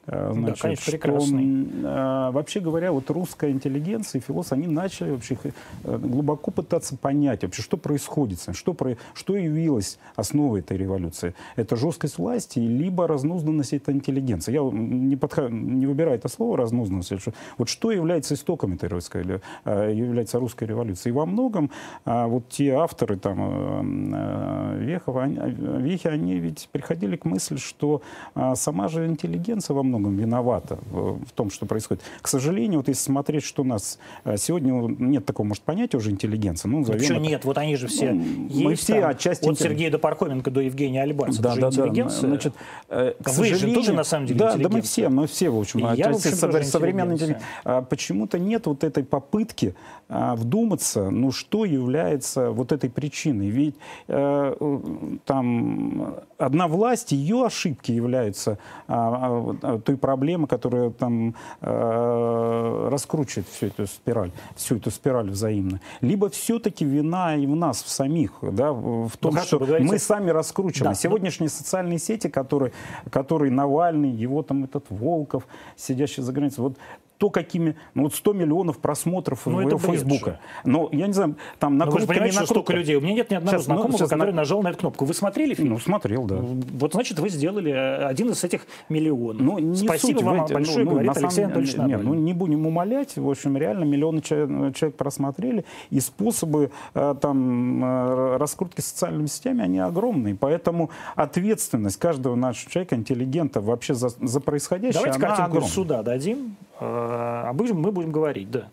значит, 0.06 0.46
да, 0.46 0.54
конечно, 0.62 0.92
прекрасный. 0.92 1.68
Что, 1.80 2.32
вообще 2.34 2.60
говоря, 2.60 2.92
вот 2.92 3.10
русская 3.10 3.52
интеллигенция 3.52 4.20
и 4.20 4.24
философы, 4.24 4.56
они 4.56 4.68
начали 4.68 5.12
вообще 5.12 5.38
э, 5.84 5.98
глубоко 5.98 6.52
пытаться 6.52 6.98
понять 6.98 7.44
вообще, 7.44 7.62
что 7.62 7.78
происходит, 7.78 8.40
что, 8.54 8.74
про, 8.74 8.98
что 9.14 9.38
явилось 9.38 10.00
основой 10.16 10.60
этой 10.60 10.78
революции. 10.78 11.36
Это 11.56 11.76
жесткость 11.76 12.18
власти, 12.18 12.60
либо 12.60 13.08
разнузданность 13.08 13.74
этой 13.74 13.94
интеллигенции. 13.94 14.52
Я 14.52 14.62
не, 14.72 15.16
подход, 15.16 15.50
не 15.52 15.86
выбираю 15.86 16.18
это 16.18 16.28
слово 16.28 16.58
разнузданность. 16.58 17.14
Вот 17.58 17.70
что 17.70 17.92
является 17.92 18.34
истоком 18.34 18.74
этой 18.74 18.90
русской, 18.90 19.42
э, 19.66 19.94
является 19.94 20.40
русской 20.40 20.66
революции. 20.66 21.10
И 21.10 21.12
во 21.12 21.26
многом 21.26 21.72
а, 22.06 22.28
вот 22.28 22.50
те 22.50 22.72
авторы, 22.72 23.18
там, 23.18 24.80
Вехова, 24.80 25.24
они, 25.24 25.38
Вехи, 25.82 26.08
они 26.08 26.36
ведь 26.40 26.70
приходили 26.72 27.16
к 27.16 27.26
мысли, 27.26 27.56
что 27.56 28.02
а, 28.36 28.56
сама 28.56 28.88
же 28.88 29.06
интеллигенция 29.06 29.74
во 29.76 29.84
многом 29.84 29.93
многом 29.94 30.18
виновата 30.18 30.80
в 30.92 31.32
том, 31.36 31.52
что 31.52 31.66
происходит. 31.66 32.04
К 32.22 32.28
сожалению, 32.28 32.80
вот 32.80 32.88
если 32.88 33.02
смотреть, 33.02 33.44
что 33.44 33.62
у 33.62 33.66
нас 33.66 34.00
э, 34.24 34.38
сегодня 34.38 34.72
нет 35.00 35.26
такого, 35.26 35.48
может, 35.48 35.64
понятия 35.64 35.98
уже 35.98 36.12
интеллигенции. 36.12 36.68
Ну, 36.68 36.80
назовем 36.80 37.00
Почему 37.00 37.20
это... 37.20 37.28
нет? 37.28 37.46
Вот 37.46 37.58
они 37.58 37.76
же 37.76 37.88
все 37.88 38.12
ну, 38.12 38.48
есть. 38.48 38.64
Мы 38.64 38.76
все 38.76 39.02
там, 39.02 39.10
отчасти... 39.12 39.48
От 39.48 39.60
Сергея 39.60 39.92
до 39.92 40.00
Пархоменко 40.00 40.50
до 40.52 40.62
Евгения 40.62 41.02
Альбанца. 41.02 41.42
Да, 41.42 41.56
да, 41.56 41.70
да. 41.70 42.10
Значит, 42.10 42.54
э, 42.90 43.14
к 43.24 43.30
Вы 43.30 43.46
же 43.46 43.74
тоже, 43.74 43.94
на 43.94 44.04
самом 44.04 44.28
деле, 44.28 44.40
Да, 44.40 44.56
да 44.56 44.70
мы 44.70 44.82
все, 44.82 45.10
мы 45.10 45.28
все, 45.28 45.50
в 45.50 45.60
общем. 45.60 45.80
И 45.80 45.98
я, 45.98 46.12
в 46.12 46.16
общем, 46.16 46.64
современный 46.64 47.16
интеллигент. 47.16 47.42
А 47.64 47.82
почему-то 47.82 48.40
нет 48.40 48.66
вот 48.66 48.84
этой 48.84 49.04
попытки 49.04 49.76
а, 50.10 50.36
вдуматься, 50.36 51.10
ну, 51.10 51.32
что 51.32 51.66
является 51.66 52.52
вот 52.52 52.72
этой 52.72 52.90
причиной. 52.90 53.50
Ведь 53.50 53.76
э, 54.08 55.18
там 55.26 56.16
одна 56.38 56.68
власть, 56.68 57.12
ее 57.12 57.46
ошибки 57.46 57.92
являются 57.92 58.60
а, 58.88 59.56
а, 59.62 59.80
той 59.84 59.98
проблемы, 59.98 60.48
которая 60.48 60.90
там 60.90 61.36
э, 61.62 62.88
раскручивает 62.92 63.48
всю 63.48 63.68
эту 63.68 63.88
спираль, 63.88 64.32
всю 64.56 64.78
эту 64.78 64.92
спираль 64.92 65.30
взаимно. 65.30 65.80
Либо 66.02 66.30
все-таки 66.30 66.86
вина 66.86 67.36
и 67.36 67.46
в 67.46 67.56
нас, 67.56 67.84
в 67.84 67.90
самих, 67.90 68.32
да, 68.42 68.72
в 68.72 69.12
том, 69.20 69.36
ну, 69.36 69.42
что 69.42 69.60
говорите... 69.60 69.90
мы 69.90 70.00
сами 70.00 70.32
раскручиваем. 70.32 70.94
Да, 70.94 71.00
Сегодняшние 71.00 71.50
но... 71.50 71.58
социальные 71.58 72.00
сети, 72.00 72.28
которые, 72.28 72.72
которые 73.10 73.52
Навальный, 73.52 74.10
его 74.10 74.44
там 74.44 74.64
этот 74.64 74.86
Волков, 74.90 75.48
сидящий 75.76 76.24
за 76.24 76.32
границей, 76.32 76.64
вот 76.64 76.78
то, 77.24 77.30
какими... 77.30 77.78
Ну, 77.94 78.04
вот 78.04 78.16
100 78.16 78.34
миллионов 78.34 78.80
просмотров 78.80 79.46
ну, 79.46 79.62
это 79.62 79.78
Фейсбука. 79.78 80.42
Но, 80.66 80.90
я 80.92 81.08
не 81.08 81.14
знаю, 81.14 81.38
там 81.58 81.78
накрутка, 81.78 82.02
Но 82.02 82.02
вы 82.02 82.02
же 82.02 82.08
понимаете, 82.08 82.36
что 82.36 82.46
столько 82.48 82.74
людей. 82.74 82.98
У 82.98 83.00
меня 83.00 83.14
нет 83.14 83.32
ни 83.32 83.36
одного 83.36 83.56
сейчас, 83.56 83.68
ну, 83.70 83.76
знакомого, 83.76 83.98
ну, 83.98 84.08
который 84.10 84.32
на... 84.32 84.38
нажал 84.38 84.62
на 84.62 84.68
эту 84.68 84.80
кнопку. 84.80 85.06
Вы 85.06 85.14
смотрели 85.14 85.54
фильм? 85.54 85.70
Ну, 85.70 85.80
смотрел, 85.80 86.26
да. 86.26 86.36
Вот, 86.42 86.92
значит, 86.92 87.20
вы 87.20 87.30
сделали 87.30 87.72
э, 87.72 88.06
один 88.08 88.32
из 88.32 88.44
этих 88.44 88.68
миллионов. 88.90 89.42
Ну, 89.42 89.58
не 89.58 89.88
Спасибо 89.88 90.18
суть, 90.18 90.26
вам 90.26 90.44
эти, 90.44 90.54
большое, 90.54 90.84
ну, 90.84 90.92
говорит 90.92 91.12
Алексей 91.16 91.30
самом... 91.30 91.46
Анатольевич 91.46 91.78
Нет, 91.78 92.04
ну, 92.04 92.14
не 92.14 92.34
будем 92.34 92.68
умолять. 92.68 93.16
В 93.16 93.30
общем, 93.30 93.56
реально 93.56 93.86
миллионы 93.86 94.22
человек, 94.22 94.96
просмотрели. 94.98 95.64
И 95.92 96.02
способы 96.02 96.72
э, 96.94 97.16
там 97.22 97.86
э, 97.86 98.36
раскрутки 98.36 98.82
социальными 98.82 99.28
сетями, 99.28 99.64
они 99.64 99.80
огромные. 99.80 100.36
Поэтому 100.36 100.90
ответственность 101.16 101.96
каждого 101.96 102.36
нашего 102.36 102.70
человека, 102.70 102.98
интеллигента 102.98 103.62
вообще 103.62 103.94
за, 103.94 104.10
за 104.10 104.42
происходящее, 104.42 105.04
Давайте 105.04 105.20
она 105.20 105.28
картинку 105.28 105.52
огромна. 105.52 105.70
суда 105.70 106.04
дадим. 106.04 106.58
А 106.86 107.54
мы 107.54 107.92
будем 107.92 108.12
говорить, 108.12 108.52
да 108.52 108.70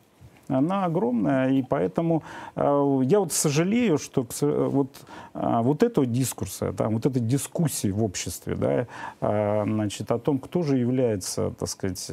она 0.51 0.85
огромная, 0.85 1.51
и 1.51 1.63
поэтому 1.63 2.23
э, 2.57 3.01
я 3.05 3.21
вот 3.21 3.33
сожалею, 3.33 3.99
что 3.99 4.27
э, 4.41 4.69
вот, 4.71 4.89
э, 5.35 5.61
вот 5.63 5.83
этого 5.83 6.07
дискурса, 6.07 6.73
да, 6.73 6.89
вот 6.89 7.07
этой 7.07 7.21
дискуссии 7.21 7.91
в 7.91 8.03
обществе, 8.03 8.57
да, 8.57 8.87
значит, 9.65 10.11
о 10.11 10.19
том, 10.19 10.39
кто 10.39 10.63
же 10.63 10.77
является, 10.77 11.51
так 11.51 11.69
сказать, 11.69 12.11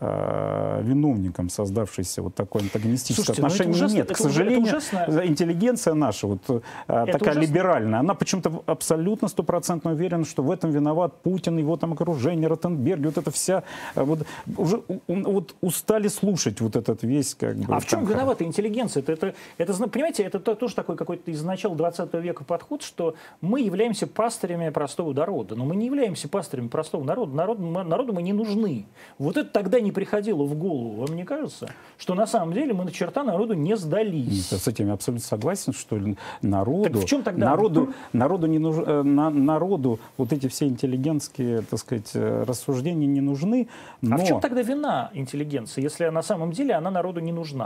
виновником 0.00 1.48
создавшейся 1.48 2.22
вот 2.22 2.34
такой 2.34 2.62
антагонистической 2.62 3.34
Слушайте, 3.34 3.42
отношения, 3.42 3.70
ужасно, 3.72 3.96
нет. 3.96 4.12
К 4.12 4.16
сожалению, 4.16 4.80
интеллигенция 5.24 5.94
наша, 5.94 6.26
вот 6.26 6.42
такая 6.86 7.14
ужасно. 7.20 7.40
либеральная, 7.40 8.00
она 8.00 8.14
почему-то 8.14 8.62
абсолютно 8.66 9.28
стопроцентно 9.28 9.92
уверена, 9.92 10.24
что 10.24 10.42
в 10.42 10.50
этом 10.50 10.70
виноват 10.70 11.20
Путин, 11.22 11.58
его 11.58 11.76
там 11.76 11.92
окружение, 11.92 12.48
Ротенберг, 12.48 13.04
вот 13.04 13.18
эта 13.18 13.30
вся, 13.30 13.62
вот, 13.94 14.26
уже 14.56 14.82
вот 15.06 15.54
устали 15.60 16.08
слушать 16.08 16.60
вот 16.60 16.76
этот 16.76 17.02
весь, 17.02 17.34
как 17.34 17.56
бы, 17.56 17.73
а 17.76 17.80
в 17.80 17.86
чем 17.86 18.04
виновата 18.04 18.44
интеллигенция? 18.44 19.02
Это, 19.02 19.12
это, 19.12 19.34
это, 19.58 19.88
понимаете, 19.88 20.22
это 20.22 20.38
тоже 20.38 20.74
такой 20.74 20.96
какой-то 20.96 21.30
из 21.30 21.42
начала 21.42 21.74
20 21.74 22.12
века 22.14 22.44
подход, 22.44 22.82
что 22.82 23.14
мы 23.40 23.60
являемся 23.60 24.06
пастырями 24.06 24.68
простого 24.70 25.12
народа. 25.12 25.54
Но 25.56 25.64
мы 25.64 25.76
не 25.76 25.86
являемся 25.86 26.28
пастырями 26.28 26.68
простого 26.68 27.04
народа. 27.04 27.34
Народу, 27.34 27.62
народу 27.62 28.12
мы 28.12 28.22
не 28.22 28.32
нужны. 28.32 28.86
Вот 29.18 29.36
это 29.36 29.48
тогда 29.50 29.80
не 29.80 29.92
приходило 29.92 30.44
в 30.44 30.54
голову. 30.54 31.06
Вам 31.06 31.16
не 31.16 31.24
кажется, 31.24 31.70
что 31.98 32.14
на 32.14 32.26
самом 32.26 32.52
деле 32.52 32.74
мы 32.74 32.84
на 32.84 32.92
черта 32.92 33.24
народу 33.24 33.54
не 33.54 33.76
сдались? 33.76 34.50
Нет, 34.52 34.60
с 34.60 34.68
этим 34.68 34.88
я 34.88 34.94
абсолютно 34.94 35.24
согласен, 35.26 35.72
что 35.72 35.98
народу... 36.42 36.90
Так 36.90 37.02
в 37.02 37.06
чем 37.06 37.22
тогда? 37.22 37.50
Народу, 37.50 37.92
народу, 38.12 38.46
не 38.46 38.58
нуж, 38.58 38.76
э, 38.78 39.02
на, 39.02 39.30
народу 39.30 39.98
вот 40.16 40.32
эти 40.32 40.48
все 40.48 40.66
интеллигентские, 40.66 41.62
так 41.62 41.78
сказать, 41.78 42.10
э, 42.14 42.44
рассуждения 42.46 43.06
не 43.06 43.20
нужны. 43.20 43.68
Но... 44.00 44.16
А 44.16 44.18
в 44.18 44.26
чем 44.26 44.40
тогда 44.40 44.62
вина 44.62 45.10
интеллигенции, 45.14 45.82
если 45.82 46.08
на 46.08 46.22
самом 46.22 46.52
деле 46.52 46.74
она 46.74 46.90
народу 46.90 47.20
не 47.20 47.32
нужна? 47.32 47.63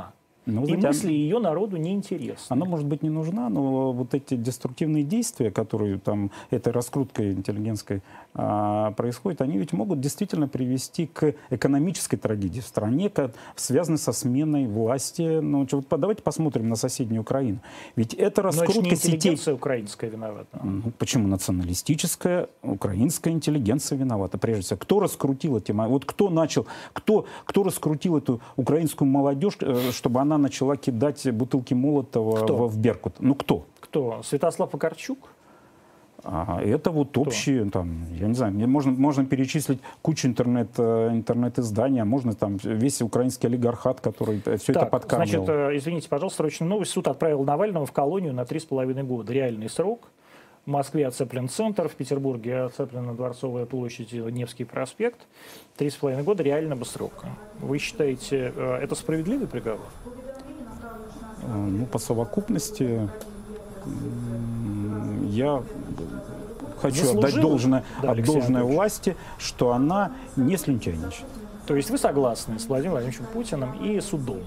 Ну, 0.49 0.63
и 0.63 0.67
знаете, 0.67 0.87
мысли 0.87 1.13
ее 1.13 1.39
народу 1.39 1.77
не 1.77 1.93
интересны. 1.93 2.47
Она, 2.49 2.65
может 2.65 2.87
быть, 2.87 3.03
не 3.03 3.11
нужна, 3.11 3.51
но 3.51 3.93
вот 3.93 4.15
эти 4.15 4.35
деструктивные 4.35 5.05
действия, 5.05 5.51
которые 5.51 5.99
там 5.99 6.31
этой 6.51 6.73
раскруткой 6.73 7.33
интеллигентской 7.33 8.03
а, 8.35 8.93
происходят, 8.93 9.43
они 9.43 9.59
ведь 9.59 9.75
могут 9.75 10.01
действительно 10.01 10.49
привести 10.49 11.07
к 11.07 11.35
экономической 11.51 12.17
трагедии 12.17 12.61
в 12.61 12.67
стране, 12.67 13.11
как, 13.11 13.35
связанной 13.57 13.99
со 13.99 14.13
сменой 14.13 14.67
власти. 14.67 15.41
Ну, 15.41 15.67
вот 15.71 15.87
давайте 15.91 16.23
посмотрим 16.23 16.69
на 16.71 16.77
соседнюю 16.77 17.21
Украину. 17.21 17.61
Ведь 17.95 18.15
это 18.15 18.41
раскрутка 18.41 18.81
но 18.81 18.89
это 18.89 18.97
сетей... 18.97 19.53
украинская 19.53 20.09
виновата. 20.11 20.61
Ну, 20.63 20.93
почему 20.99 21.29
националистическая 21.29 22.49
украинская 22.63 23.35
интеллигенция 23.35 23.99
виновата? 23.99 24.39
Прежде 24.39 24.63
всего, 24.63 24.79
кто 24.79 25.01
раскрутил 25.01 25.59
эти... 25.59 25.73
Вот 25.73 26.07
кто 26.07 26.31
начал, 26.31 26.67
кто, 26.95 27.27
кто 27.45 27.63
раскрутил 27.65 28.17
эту 28.17 28.41
украинскую 28.57 29.09
молодежь, 29.11 29.59
э, 29.61 29.91
чтобы 29.93 30.21
она 30.21 30.38
начала 30.39 30.77
кидать 30.77 31.31
бутылки 31.33 31.75
Молотова 31.75 32.45
кто? 32.45 32.69
в 32.69 32.79
Беркут? 32.79 33.15
Ну 33.21 33.35
кто? 33.35 33.67
Кто? 33.81 34.23
Святослав 34.23 34.71
Покарчук? 34.71 35.19
А 36.25 36.61
это 36.61 36.91
вот 36.91 37.11
Кто? 37.11 37.21
общие, 37.21 37.71
там, 37.71 38.07
я 38.15 38.27
не 38.27 38.35
знаю, 38.35 38.53
можно, 38.69 38.91
можно 38.91 39.25
перечислить 39.25 39.79
кучу 40.03 40.27
интернет, 40.27 40.69
э, 40.77 41.11
интернет-изданий, 41.13 42.03
а 42.03 42.05
можно 42.05 42.35
там 42.35 42.57
весь 42.57 43.01
украинский 43.01 43.47
олигархат, 43.47 44.01
который 44.01 44.41
все 44.59 44.73
так, 44.73 44.83
это 44.83 44.87
подкармливал. 44.87 45.45
Значит, 45.45 45.73
э, 45.73 45.77
извините, 45.77 46.09
пожалуйста, 46.09 46.39
срочная 46.39 46.69
новость. 46.69 46.91
Суд 46.91 47.07
отправил 47.07 47.45
Навального 47.45 47.87
в 47.87 47.93
колонию 47.93 48.35
на 48.35 48.45
три 48.45 48.59
с 48.59 48.65
половиной 48.65 49.05
года. 49.05 49.33
Реальный 49.33 49.71
срок. 49.71 50.09
В 50.67 50.71
Москве 50.71 51.07
оцеплен 51.07 51.49
центр, 51.49 51.89
в 51.89 51.95
Петербурге 51.95 52.63
оцеплена 52.65 53.15
Дворцовая 53.15 53.65
площадь, 53.65 54.13
Невский 54.13 54.65
проспект. 54.65 55.21
Три 55.77 55.89
с 55.89 55.95
половиной 55.95 56.25
года 56.25 56.43
реально 56.43 56.77
бы 56.77 56.85
срок. 56.85 57.25
Вы 57.61 57.79
считаете, 57.79 58.53
э, 58.55 58.79
это 58.83 58.95
справедливый 58.97 59.47
приговор? 59.47 59.87
Ну, 61.47 61.87
по 61.87 61.99
совокупности 61.99 63.09
я 65.31 65.63
хочу 66.81 66.97
Заслужила? 66.97 67.27
отдать 67.27 67.41
должное, 67.41 67.85
да, 68.03 68.11
от 68.13 68.25
должное 68.25 68.65
власти, 68.65 69.17
что 69.39 69.73
она 69.73 70.13
не 70.37 70.57
слюнтяйничает. 70.57 71.27
То 71.67 71.77
есть 71.77 71.91
вы 71.91 71.99
согласны 71.99 72.59
с 72.59 72.67
Владимиром 72.67 72.93
Владимировичем 72.93 73.27
Путиным 73.27 73.73
и 73.75 74.01
судом? 74.01 74.41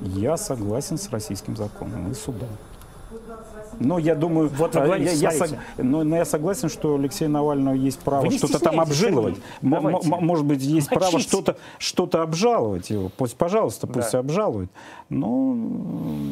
Я 0.00 0.36
согласен 0.36 0.96
с 0.96 1.10
российским 1.10 1.56
законом 1.56 2.10
и 2.10 2.14
судом. 2.14 2.48
Но 3.80 3.98
я 3.98 4.14
думаю, 4.14 4.48
вот 4.48 4.74
вы 4.74 4.80
говорите, 4.82 5.14
я, 5.14 5.32
я, 5.32 5.46
но, 5.76 6.04
но 6.04 6.16
я 6.16 6.24
согласен, 6.24 6.68
что 6.68 6.96
Алексею 6.96 7.30
Навальному 7.30 7.76
есть 7.76 7.98
право 8.00 8.30
что-то 8.30 8.58
там 8.58 8.80
обжаловать. 8.80 9.36
Может 9.62 10.44
быть, 10.44 10.62
есть 10.62 10.90
Мочите. 10.90 10.98
право 10.98 11.18
что-то 11.20 11.56
что 11.78 12.08
обжаловать 12.12 12.90
его. 12.90 13.10
Пусть, 13.16 13.36
пожалуйста, 13.36 13.86
пусть 13.86 14.12
да. 14.12 14.18
обжалует. 14.18 14.70
Но, 15.08 15.56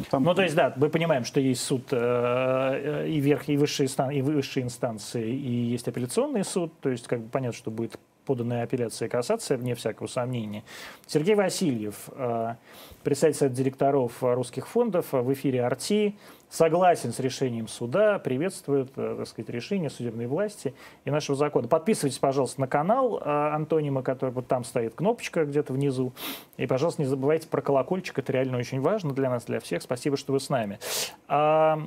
там... 0.09 0.23
Ну, 0.23 0.33
то 0.33 0.43
есть, 0.43 0.55
да, 0.55 0.73
мы 0.75 0.89
понимаем, 0.89 1.23
что 1.23 1.39
есть 1.39 1.61
суд 1.61 1.83
э, 1.91 1.97
э 1.97 3.09
и 3.09 3.19
верх, 3.19 3.49
и 3.49 3.57
высшие, 3.57 3.89
и 4.13 4.21
высшие 4.21 4.63
инстанции, 4.63 5.29
и 5.29 5.51
есть 5.51 5.87
апелляционный 5.87 6.43
суд. 6.43 6.71
То 6.81 6.89
есть, 6.89 7.07
как 7.07 7.21
бы 7.21 7.29
понятно, 7.29 7.57
что 7.57 7.71
будет 7.71 7.97
поданная 8.25 8.63
апелляция 8.63 9.07
кассация, 9.07 9.57
вне 9.57 9.73
всякого 9.73 10.07
сомнения. 10.07 10.63
Сергей 11.07 11.35
Васильев, 11.35 12.09
э, 12.11 12.55
председатель 13.03 13.49
директоров 13.49 14.11
русских 14.21 14.67
фондов 14.67 15.13
в 15.13 15.33
эфире 15.33 15.63
«Арти», 15.63 16.15
согласен 16.49 17.11
с 17.11 17.19
решением 17.19 17.67
суда, 17.67 18.19
приветствует, 18.19 18.91
э, 18.95 19.15
так 19.17 19.27
сказать, 19.27 19.49
решение 19.49 19.89
судебной 19.89 20.27
власти 20.27 20.73
и 21.05 21.11
нашего 21.11 21.35
закона. 21.35 21.67
Подписывайтесь, 21.67 22.19
пожалуйста, 22.19 22.61
на 22.61 22.67
канал 22.67 23.17
э, 23.17 23.23
Антонима, 23.53 24.01
который 24.01 24.31
вот 24.31 24.47
там 24.47 24.63
стоит 24.63 24.95
кнопочка 24.95 25.45
где-то 25.45 25.73
внизу. 25.73 26.13
И, 26.57 26.65
пожалуйста, 26.65 27.01
не 27.01 27.07
забывайте 27.07 27.47
про 27.47 27.61
колокольчик, 27.61 28.19
это 28.19 28.31
реально 28.31 28.57
очень 28.57 28.81
важно 28.81 29.13
для 29.13 29.29
нас, 29.29 29.45
для 29.45 29.59
всех. 29.59 29.81
Спасибо, 29.81 30.17
что 30.17 30.33
вы 30.33 30.39
с 30.39 30.49
нами. 30.49 30.79
А, 31.27 31.79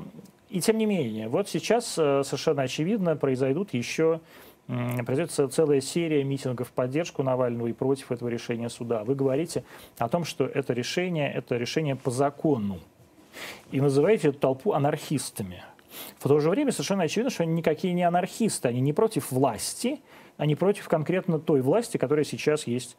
и 0.51 0.61
тем 0.61 0.79
не 0.79 0.87
менее, 0.87 1.29
вот 1.29 1.49
сейчас 1.49 1.87
совершенно 1.87 2.63
очевидно 2.63 3.17
произойдут 3.17 3.73
еще 3.73 4.21
произойдет 5.05 5.53
целая 5.53 5.81
серия 5.81 6.23
митингов 6.23 6.69
в 6.69 6.73
поддержку 6.73 7.25
Навального 7.25 7.67
и 7.67 7.73
против 7.73 8.13
этого 8.13 8.29
решения 8.29 8.69
суда. 8.69 9.03
Вы 9.03 9.17
говорите 9.17 9.65
о 9.99 10.09
том, 10.09 10.25
что 10.25 10.45
это 10.45 10.73
решение, 10.73 11.33
это 11.33 11.57
решение 11.57 11.97
по 11.97 12.13
закону. 12.13 12.79
И 13.71 13.81
называете 13.81 14.29
эту 14.29 14.39
толпу 14.39 14.73
анархистами. 14.73 15.63
В 16.19 16.29
то 16.29 16.39
же 16.41 16.51
время 16.51 16.73
совершенно 16.73 17.05
очевидно, 17.05 17.31
что 17.31 17.43
они 17.43 17.55
никакие 17.55 17.95
не 17.95 18.05
анархисты, 18.05 18.69
они 18.69 18.81
не 18.81 18.93
против 18.93 19.31
власти, 19.33 20.01
они 20.37 20.55
против 20.55 20.89
конкретно 20.89 21.39
той 21.39 21.61
власти, 21.61 21.97
которая 21.97 22.25
сейчас 22.25 22.67
есть, 22.67 22.97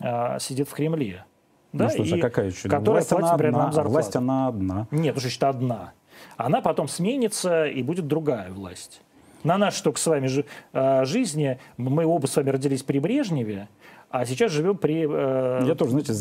э, 0.00 0.38
сидит 0.40 0.68
в 0.68 0.72
Кремле. 0.72 1.24
Ну 1.72 1.78
да, 1.78 1.90
что 1.90 2.04
же, 2.04 2.16
а 2.16 2.20
какая 2.20 2.48
еще? 2.48 2.68
Которая 2.68 3.02
власть 3.02 3.08
платит, 3.08 3.30
например, 3.30 3.54
одна, 3.54 3.64
нам 3.64 3.72
зарплату. 3.72 3.92
Власть 3.92 4.16
она 4.16 4.48
одна. 4.48 4.88
Нет, 4.90 5.16
уже 5.16 5.30
считай 5.30 5.50
одна. 5.50 5.92
Она 6.36 6.60
потом 6.60 6.88
сменится, 6.88 7.66
и 7.66 7.82
будет 7.82 8.06
другая 8.06 8.50
власть 8.50 9.00
на 9.44 9.58
нашей 9.58 9.82
только 9.82 9.98
с 9.98 10.06
вами 10.06 10.26
жи 10.26 10.44
а, 10.72 11.04
жизни, 11.04 11.58
мы 11.76 12.06
оба 12.06 12.26
с 12.26 12.36
вами 12.36 12.50
родились 12.50 12.82
при 12.82 12.98
Брежневе, 12.98 13.68
а 14.12 14.26
сейчас 14.26 14.52
живем 14.52 14.76
при 14.76 15.06
э, 15.08 15.64
Я 15.66 15.74
тоже, 15.74 15.92
знаете, 15.92 16.12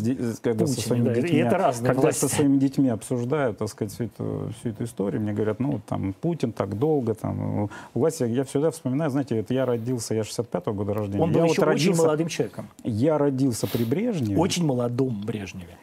когда 0.41 0.65
Путине, 0.65 0.81
со 0.81 0.87
своими 0.87 1.05
да, 1.05 1.13
детьми, 1.13 1.39
это 1.39 1.73
когда 1.83 1.93
власти. 1.93 2.19
со 2.19 2.29
своими 2.29 2.57
детьми 2.57 2.87
обсуждаю, 2.87 3.53
так 3.53 3.67
сказать, 3.67 3.93
всю 3.93 4.05
эту, 4.05 4.53
всю 4.57 4.69
эту 4.69 4.85
историю, 4.85 5.21
мне 5.21 5.33
говорят, 5.33 5.59
ну, 5.59 5.81
там, 5.85 6.13
Путин 6.13 6.53
так 6.53 6.79
долго, 6.79 7.15
там, 7.15 7.69
у 7.93 7.99
вас, 7.99 8.21
я, 8.21 8.27
я 8.27 8.45
всегда 8.45 8.71
вспоминаю, 8.71 9.11
знаете, 9.11 9.37
это 9.37 9.53
я 9.53 9.65
родился, 9.65 10.15
я 10.15 10.21
65-го 10.21 10.73
года 10.73 10.93
рождения. 10.93 11.21
Он 11.21 11.33
был 11.33 11.41
я 11.41 11.45
еще 11.47 11.59
вот 11.59 11.67
родился, 11.67 11.91
очень 11.91 12.01
молодым 12.01 12.27
человеком. 12.29 12.67
Я 12.85 13.17
родился 13.17 13.67
при 13.67 13.83
Брежневе. 13.83 14.37
Очень 14.37 14.65
молодом 14.65 15.21
Брежневе. 15.25 15.77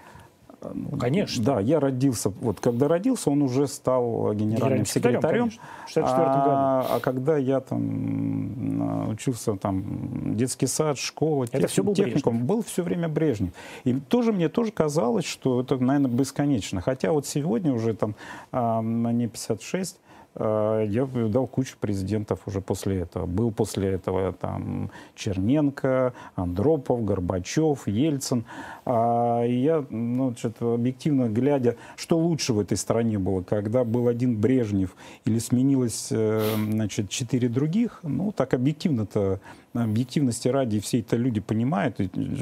Ну, 0.61 0.99
конечно. 0.99 1.45
Да, 1.45 1.61
я 1.61 1.79
родился, 1.81 2.31
вот 2.31 2.61
когда 2.61 2.89
родился, 2.89 3.31
он 3.31 3.43
уже 3.43 3.67
стал 3.67 4.33
генеральным, 4.35 4.57
генеральным 4.57 4.87
секретарем. 4.87 5.51
секретарем 5.87 6.09
а, 6.19 6.87
а 6.97 7.01
когда 7.01 7.37
я 7.37 7.61
там 7.61 9.09
учился, 9.11 9.57
там, 9.57 10.37
детский 10.37 10.67
сад, 10.67 10.99
школа, 10.99 11.45
это 11.45 11.61
тех, 11.61 11.71
все 11.71 11.83
был 11.83 11.95
техникум, 11.95 12.35
Брежнев. 12.35 12.49
был 12.49 12.63
все 12.63 12.83
время 12.83 13.09
Брежнев. 13.09 13.51
И 13.85 13.95
тоже 13.95 14.33
мне 14.33 14.49
тоже 14.49 14.73
казалось, 14.73 15.25
что 15.25 15.61
это, 15.61 15.77
наверное, 15.77 16.11
бесконечно. 16.11 16.81
Хотя 16.81 17.13
вот 17.13 17.27
сегодня 17.27 17.73
уже 17.73 17.95
там 17.95 18.15
а, 18.53 18.83
мне 18.83 19.29
56, 19.29 19.99
Э, 19.99 20.08
я 20.39 21.07
дал 21.07 21.47
кучу 21.47 21.77
президентов 21.81 22.41
уже 22.47 22.61
после 22.61 23.01
этого. 23.01 23.27
Был 23.27 23.51
после 23.51 23.91
этого 23.91 24.33
там 24.33 24.91
Черненко, 25.15 26.13
Андропов, 26.35 27.05
Горбачев, 27.05 27.87
Ельцин. 27.87 28.45
А, 28.85 29.45
я, 29.45 29.85
ну, 29.91 30.35
что-то 30.37 30.75
объективно 30.75 31.29
глядя, 31.29 31.77
что 31.97 32.19
лучше 32.19 32.53
в 32.53 32.61
этой 32.61 32.77
стране 32.77 33.19
было, 33.19 33.43
когда 33.43 33.85
был 33.85 34.09
один 34.09 34.37
Брежнев 34.41 34.97
или 35.25 35.39
сменилось, 35.39 36.09
э, 36.11 36.41
значит, 36.71 37.11
четыре 37.11 37.49
других, 37.49 38.01
ну, 38.03 38.33
так 38.33 38.55
объективно-то 38.55 39.41
объективности 39.85 40.49
ради 40.49 40.81
все 40.81 41.01
это 41.01 41.17
люди 41.17 41.41
понимают, 41.41 41.99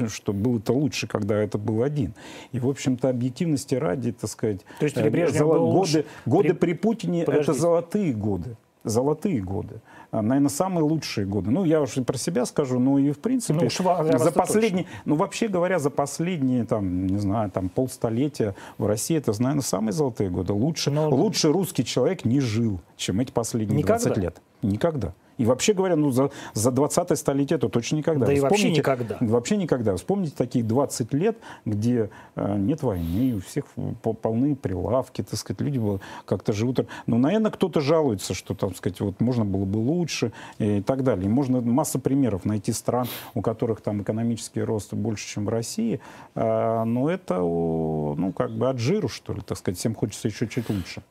что 0.09 0.33
было-то 0.33 0.73
лучше, 0.73 1.07
когда 1.07 1.37
это 1.37 1.57
был 1.57 1.83
один. 1.83 2.13
И, 2.51 2.59
в 2.59 2.69
общем-то, 2.69 3.09
объективности 3.09 3.75
ради, 3.75 4.11
так 4.11 4.29
сказать, 4.29 4.61
То 4.79 4.85
есть, 4.85 4.97
э, 4.97 5.27
золо... 5.29 5.57
годы, 5.57 5.77
лучше... 5.77 6.05
годы 6.25 6.53
при 6.53 6.73
Путине 6.73 7.23
Подождите. 7.23 7.51
это 7.51 7.59
золотые 7.59 8.13
годы. 8.13 8.55
Золотые 8.83 9.41
годы. 9.41 9.81
А, 10.11 10.21
наверное, 10.21 10.49
самые 10.49 10.83
лучшие 10.83 11.27
годы. 11.27 11.51
Ну, 11.51 11.65
я 11.65 11.81
уже 11.81 12.01
про 12.03 12.17
себя 12.17 12.45
скажу, 12.45 12.79
но 12.79 12.97
и 12.97 13.11
в 13.11 13.19
принципе 13.19 13.59
ну, 13.65 13.69
шва, 13.69 14.03
за 14.17 14.31
последние, 14.31 14.85
точно. 14.85 15.01
ну 15.05 15.15
вообще 15.15 15.49
говоря, 15.49 15.79
за 15.79 15.89
последние 15.89 16.63
там, 16.63 17.07
не 17.07 17.17
знаю, 17.17 17.51
там 17.51 17.67
полстолетия 17.67 18.55
в 18.77 18.85
России 18.85 19.17
это, 19.17 19.33
наверное, 19.41 19.63
самые 19.63 19.91
золотые 19.91 20.29
годы. 20.29 20.53
Лучше, 20.53 20.91
но... 20.91 21.09
лучше 21.09 21.51
русский 21.51 21.83
человек 21.83 22.23
не 22.23 22.39
жил, 22.39 22.79
чем 22.95 23.19
эти 23.19 23.31
последние 23.31 23.79
Никогда. 23.79 24.05
20 24.05 24.23
лет. 24.23 24.41
Никогда. 24.61 25.13
И 25.37 25.45
вообще 25.45 25.73
говоря, 25.73 25.95
ну, 25.95 26.11
за, 26.11 26.31
за 26.53 26.69
20-е 26.71 27.15
столетие 27.15 27.57
это 27.57 27.69
точно 27.69 27.97
никогда. 27.97 28.25
Да 28.25 28.31
Вы 28.31 28.37
и 28.37 28.41
вообще 28.41 28.71
никогда. 28.71 29.17
Вообще 29.19 29.57
никогда. 29.57 29.95
Вспомните 29.95 30.33
такие 30.35 30.63
20 30.63 31.13
лет, 31.13 31.37
где 31.65 32.09
э, 32.35 32.57
нет 32.57 32.83
войны, 32.83 33.35
у 33.35 33.39
всех 33.41 33.65
полны 34.01 34.55
прилавки, 34.55 35.23
так 35.23 35.39
сказать, 35.39 35.61
люди 35.61 35.79
как-то 36.25 36.53
живут. 36.53 36.87
Ну, 37.05 37.17
наверное, 37.17 37.51
кто-то 37.51 37.81
жалуется, 37.81 38.33
что, 38.33 38.55
там, 38.55 38.75
сказать, 38.75 38.99
вот 38.99 39.19
можно 39.21 39.45
было 39.45 39.65
бы 39.65 39.77
лучше 39.77 40.31
и 40.59 40.81
так 40.81 41.03
далее. 41.03 41.25
И 41.25 41.29
можно 41.29 41.61
масса 41.61 41.99
примеров 41.99 42.45
найти 42.45 42.71
стран, 42.71 43.07
у 43.33 43.41
которых 43.41 43.81
там 43.81 44.01
экономический 44.01 44.61
рост 44.61 44.93
больше, 44.93 45.27
чем 45.27 45.45
в 45.45 45.49
России. 45.49 45.99
Э, 46.35 46.83
но 46.83 47.09
это, 47.09 47.39
ну, 47.39 48.33
как 48.35 48.51
бы 48.51 48.69
от 48.69 48.79
жиру, 48.79 49.07
что 49.07 49.33
ли, 49.33 49.41
так 49.41 49.57
сказать. 49.57 49.77
Всем 49.79 49.93
хочется 49.93 50.27
еще 50.27 50.47
чуть 50.47 50.69
лучше. 50.69 51.03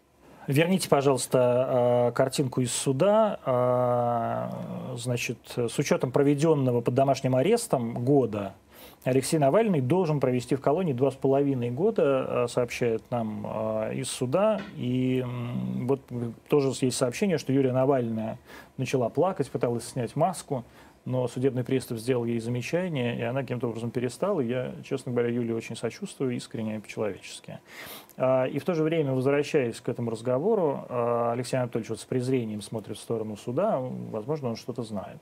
Верните, 0.46 0.88
пожалуйста, 0.88 2.08
э, 2.08 2.12
картинку 2.12 2.60
из 2.60 2.72
суда. 2.72 3.40
Э, 3.44 4.96
значит, 4.96 5.38
с 5.56 5.76
учетом 5.78 6.12
проведенного 6.12 6.80
под 6.80 6.94
домашним 6.94 7.34
арестом 7.34 8.04
года 8.04 8.54
Алексей 9.02 9.38
Навальный 9.38 9.80
должен 9.80 10.20
провести 10.20 10.54
в 10.54 10.60
колонии 10.60 10.92
два 10.92 11.10
с 11.10 11.14
половиной 11.14 11.70
года, 11.70 12.26
э, 12.28 12.46
сообщает 12.48 13.02
нам 13.10 13.44
из 13.92 14.08
суда. 14.08 14.60
И 14.76 15.24
вот 15.82 16.00
тоже 16.48 16.72
есть 16.80 16.96
сообщение, 16.96 17.38
что 17.38 17.52
Юлия 17.52 17.72
Навальная 17.72 18.38
начала 18.76 19.08
плакать, 19.08 19.50
пыталась 19.50 19.88
снять 19.88 20.14
маску 20.14 20.64
но 21.06 21.28
судебный 21.28 21.64
пристав 21.64 21.98
сделал 21.98 22.24
ей 22.24 22.40
замечание, 22.40 23.16
и 23.16 23.22
она 23.22 23.42
каким-то 23.42 23.68
образом 23.68 23.90
перестала. 23.90 24.40
Я, 24.40 24.74
честно 24.84 25.12
говоря, 25.12 25.28
Юле 25.28 25.54
очень 25.54 25.76
сочувствую, 25.76 26.34
искренне 26.34 26.76
и 26.76 26.78
по-человечески. 26.80 27.60
А, 28.16 28.44
и 28.46 28.58
в 28.58 28.64
то 28.64 28.74
же 28.74 28.82
время, 28.82 29.12
возвращаясь 29.12 29.80
к 29.80 29.88
этому 29.88 30.10
разговору, 30.10 30.84
а, 30.88 31.32
Алексей 31.32 31.56
Анатольевич 31.56 31.90
вот 31.90 32.00
с 32.00 32.04
презрением 32.04 32.60
смотрит 32.60 32.98
в 32.98 33.00
сторону 33.00 33.36
суда, 33.36 33.78
возможно, 33.78 34.48
он 34.48 34.56
что-то 34.56 34.82
знает. 34.82 35.20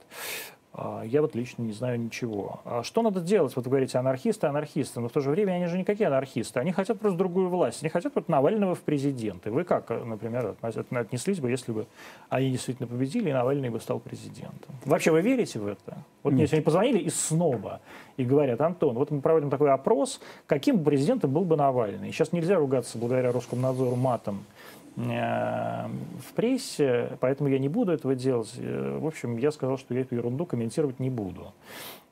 А, 0.76 1.02
я 1.04 1.22
вот 1.22 1.36
лично 1.36 1.62
не 1.62 1.72
знаю 1.72 2.00
ничего. 2.00 2.60
А 2.64 2.82
что 2.82 3.02
надо 3.02 3.20
делать? 3.20 3.54
Вот 3.54 3.64
вы 3.64 3.70
говорите, 3.70 3.96
анархисты, 3.96 4.48
анархисты, 4.48 5.00
но 5.00 5.08
в 5.08 5.12
то 5.12 5.20
же 5.20 5.30
время 5.30 5.52
они 5.52 5.66
же 5.66 5.78
никакие 5.78 6.08
анархисты. 6.08 6.58
Они 6.58 6.72
хотят 6.72 6.98
просто 6.98 7.16
другую 7.16 7.48
власть. 7.48 7.82
Они 7.82 7.90
хотят 7.90 8.12
вот 8.16 8.28
Навального 8.28 8.74
в 8.74 8.80
президенты. 8.80 9.52
Вы 9.52 9.62
как, 9.62 9.90
например, 9.90 10.56
отнеслись 10.62 11.38
бы, 11.38 11.48
если 11.48 11.70
бы 11.70 11.86
они 12.28 12.50
действительно 12.50 12.88
победили, 12.88 13.30
и 13.30 13.32
Навальный 13.32 13.70
бы 13.70 13.78
стал 13.78 14.00
президентом? 14.00 14.74
Вообще 14.84 15.12
вы 15.12 15.20
верите 15.20 15.60
в 15.60 15.66
это? 15.66 15.98
Вот 16.24 16.30
Нет. 16.30 16.38
мне 16.38 16.46
сегодня 16.48 16.64
позвонили 16.64 16.98
из 16.98 17.28
СНОБа 17.28 17.80
и 18.16 18.24
говорят, 18.24 18.60
Антон, 18.60 18.96
вот 18.96 19.12
мы 19.12 19.20
проводим 19.20 19.50
такой 19.50 19.70
опрос, 19.70 20.20
каким 20.46 20.82
президентом 20.82 21.32
был 21.32 21.44
бы 21.44 21.56
Навальный? 21.56 22.10
Сейчас 22.10 22.32
нельзя 22.32 22.56
ругаться 22.56 22.98
благодаря 22.98 23.30
Роскомнадзору 23.30 23.94
матом 23.94 24.44
Э, 24.44 24.53
в 24.96 26.32
прессе, 26.36 27.18
поэтому 27.20 27.48
я 27.48 27.58
не 27.58 27.68
буду 27.68 27.92
этого 27.92 28.14
делать. 28.14 28.52
Э, 28.58 28.98
в 29.00 29.06
общем, 29.06 29.38
я 29.38 29.50
сказал, 29.50 29.76
что 29.76 29.92
я 29.92 30.02
эту 30.02 30.14
ерунду 30.14 30.46
комментировать 30.46 31.00
не 31.00 31.10
буду, 31.10 31.52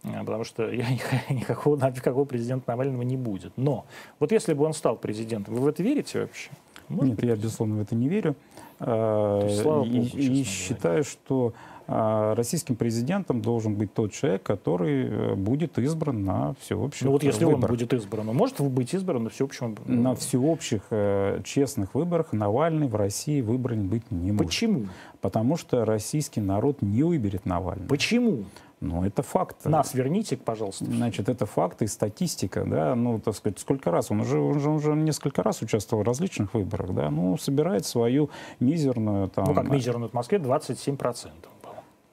э, 0.03 0.19
потому 0.21 0.43
что 0.43 0.69
я 0.69 0.87
никакого, 1.31 1.77
никакого 1.77 2.25
президента 2.25 2.71
Навального 2.71 3.03
не 3.03 3.17
будет. 3.17 3.53
Но 3.57 3.85
вот 4.19 4.33
если 4.33 4.55
бы 4.55 4.65
он 4.65 4.73
стал 4.73 4.97
президентом, 4.97 5.55
вы 5.55 5.61
в 5.61 5.67
это 5.69 5.83
верите 5.83 6.23
вообще? 6.23 6.51
Может 6.89 7.11
Нет, 7.11 7.17
быть? 7.21 7.29
я, 7.29 7.37
безусловно, 7.37 7.77
в 7.77 7.81
это 7.83 7.95
не 7.95 8.09
верю. 8.09 8.35
Есть, 8.81 9.63
Богу, 9.63 9.85
и, 9.85 10.01
и 10.01 10.43
считаю, 10.43 11.05
что 11.05 11.55
российским 11.87 12.77
президентом 12.77 13.41
должен 13.41 13.75
быть 13.75 13.93
тот 13.93 14.13
человек, 14.13 14.43
который 14.43 15.07
э, 15.09 15.35
будет 15.35 15.79
избран 15.79 16.25
на 16.25 16.55
всеобщих 16.61 17.03
Ну 17.03 17.13
вот 17.13 17.23
если 17.23 17.45
выборах. 17.45 17.71
он 17.71 17.77
будет 17.77 17.93
избран, 17.93 18.29
он 18.29 18.37
может 18.37 18.61
быть 18.61 18.95
избран 18.95 19.25
на 19.25 19.31
всеобщем... 19.31 19.77
На 19.87 20.15
всеобщих 20.15 20.83
э, 20.91 21.41
честных 21.45 21.95
выборах 21.95 22.33
Навальный 22.33 22.89
в 22.89 22.95
России 22.95 23.41
выбран 23.41 23.89
быть 23.89 24.11
не 24.11 24.33
может. 24.33 24.47
Почему? 24.47 24.87
Потому 25.21 25.57
что 25.57 25.85
российский 25.85 26.41
народ 26.41 26.83
не 26.83 27.03
выберет 27.03 27.47
Навального. 27.47 27.89
Почему? 27.89 28.45
Ну, 28.83 29.05
это 29.05 29.23
факт. 29.23 29.65
Нас 29.65 29.95
верните, 29.95 30.37
пожалуйста. 30.37 30.85
Значит, 30.85 31.29
это 31.29 31.47
факт 31.47 31.83
и 31.83 31.87
статистика, 31.87 32.65
да, 32.67 32.97
ну, 32.97 33.21
так 33.21 33.37
сказать, 33.37 33.61
сколько 33.61 33.93
раз, 33.93 34.11
он 34.11 34.21
уже, 34.21 34.41
он 34.41 34.59
же, 34.59 34.71
он 34.71 34.77
уже 34.77 34.95
несколько 34.95 35.45
раз 35.45 35.63
участвовал 35.63 36.03
в 36.03 36.07
различных 36.07 36.53
выборах, 36.55 36.93
да, 36.93 37.09
ну, 37.09 37.39
собирает 37.39 37.87
свою 37.87 38.29
мизерную 38.59 39.29
там... 39.29 39.45
Ну, 39.45 39.55
как 39.55 39.71
мизерную 39.71 40.11
в 40.11 40.15
Москве 40.15 40.39
27%. 40.39 41.29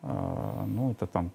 А, 0.01 0.65
ну, 0.67 0.91
это 0.91 1.07
там, 1.07 1.31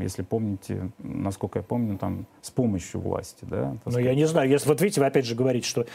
если 0.00 0.22
помните, 0.22 0.90
насколько 0.98 1.58
я 1.58 1.62
помню, 1.62 1.98
там 1.98 2.26
с 2.40 2.50
помощью 2.50 3.00
власти, 3.00 3.44
да? 3.44 3.76
Ну, 3.84 3.98
я 3.98 4.14
не 4.14 4.24
знаю. 4.26 4.48
Если, 4.48 4.66
вот 4.68 4.80
видите, 4.80 5.00
вы 5.00 5.06
опять 5.06 5.26
же 5.26 5.34
говорите, 5.34 5.66
что 5.66 5.86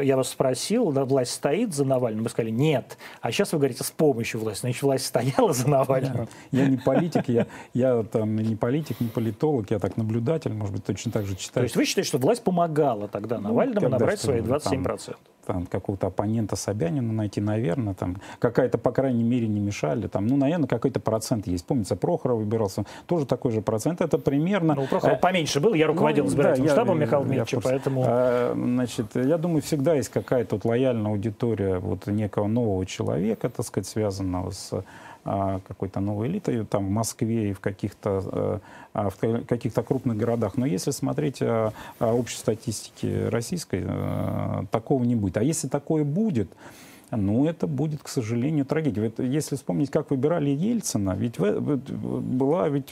я 0.00 0.16
вас 0.16 0.30
спросил, 0.30 0.90
да, 0.92 1.04
власть 1.04 1.32
стоит 1.32 1.74
за 1.74 1.84
Навальным? 1.84 2.24
Вы 2.24 2.30
сказали, 2.30 2.50
нет. 2.50 2.96
А 3.20 3.30
сейчас 3.30 3.52
вы 3.52 3.58
говорите, 3.58 3.84
с 3.84 3.90
помощью 3.90 4.40
власти. 4.40 4.62
Значит, 4.62 4.82
власть 4.82 5.06
стояла 5.06 5.52
за 5.52 5.68
Навальным? 5.68 6.28
Я, 6.50 6.62
я 6.62 6.68
не 6.68 6.76
политик, 6.78 7.28
я, 7.28 7.46
я 7.74 8.02
там 8.02 8.36
не 8.36 8.56
политик, 8.56 9.00
не 9.00 9.08
политолог, 9.08 9.70
я 9.70 9.78
так 9.78 9.96
наблюдатель, 9.96 10.52
может 10.52 10.74
быть, 10.74 10.84
точно 10.84 11.12
так 11.12 11.26
же 11.26 11.36
читаю. 11.36 11.62
То 11.62 11.64
есть 11.64 11.76
вы 11.76 11.84
считаете, 11.84 12.08
что 12.08 12.18
власть 12.18 12.42
помогала 12.42 13.08
тогда 13.08 13.38
ну, 13.38 13.48
Навальному 13.48 13.86
ну, 13.86 13.88
набрать 13.90 14.20
свои 14.20 14.40
27%? 14.40 15.06
Там, 15.06 15.16
там, 15.50 15.66
какого-то 15.66 16.06
оппонента 16.06 16.54
Собянина 16.54 17.12
найти, 17.12 17.40
наверное, 17.40 17.94
там 17.94 18.18
какая-то, 18.38 18.78
по 18.78 18.92
крайней 18.92 19.24
мере, 19.24 19.48
не 19.48 19.58
мешали. 19.58 20.06
Там, 20.06 20.26
ну, 20.26 20.36
наверное, 20.36 20.68
какой-то 20.68 21.00
процент 21.00 21.46
есть. 21.48 21.66
Помнится, 21.66 21.96
Прохоров 21.96 22.38
выбирался, 22.38 22.84
тоже 23.06 23.19
такой 23.26 23.52
же 23.52 23.62
процент. 23.62 24.00
Это 24.00 24.18
примерно... 24.18 24.74
Ну, 24.74 24.86
Прохоров 24.86 25.16
э, 25.16 25.20
поменьше 25.20 25.60
был, 25.60 25.74
я 25.74 25.86
руководил 25.86 26.24
ну, 26.24 26.30
избирательным 26.30 26.68
да, 26.68 26.72
штабом 26.74 27.00
Михаила 27.00 27.24
Дмитриевича, 27.24 27.60
поэтому... 27.60 28.04
А, 28.06 28.52
значит, 28.54 29.06
я 29.14 29.38
думаю, 29.38 29.62
всегда 29.62 29.94
есть 29.94 30.08
какая-то 30.08 30.56
вот 30.56 30.64
лояльная 30.64 31.10
аудитория 31.10 31.78
вот 31.78 32.06
некого 32.06 32.46
нового 32.46 32.86
человека, 32.86 33.48
так 33.50 33.66
сказать, 33.66 33.86
связанного 33.86 34.50
с 34.50 34.84
а, 35.22 35.60
какой-то 35.68 36.00
новой 36.00 36.28
элитой 36.28 36.64
там 36.64 36.86
в 36.86 36.90
Москве 36.90 37.50
и 37.50 37.52
в 37.52 37.60
каких-то 37.60 38.22
э, 38.32 38.58
а, 38.94 39.10
в 39.10 39.44
каких-то 39.44 39.82
крупных 39.82 40.16
городах. 40.16 40.56
Но 40.56 40.64
если 40.64 40.92
смотреть 40.92 41.42
о, 41.42 41.74
о 41.98 42.14
общей 42.14 42.38
статистике 42.38 43.28
российской, 43.28 43.84
э, 43.86 44.64
такого 44.70 45.04
не 45.04 45.16
будет. 45.16 45.36
А 45.36 45.42
если 45.42 45.68
такое 45.68 46.04
будет, 46.04 46.50
ну, 47.10 47.46
это 47.46 47.66
будет, 47.66 48.02
к 48.02 48.08
сожалению, 48.08 48.64
трагедия. 48.64 49.02
Вот 49.02 49.18
если 49.18 49.56
вспомнить, 49.56 49.90
как 49.90 50.10
выбирали 50.10 50.50
Ельцина, 50.50 51.16
ведь 51.16 51.38
была 51.38 52.68
ведь 52.68 52.90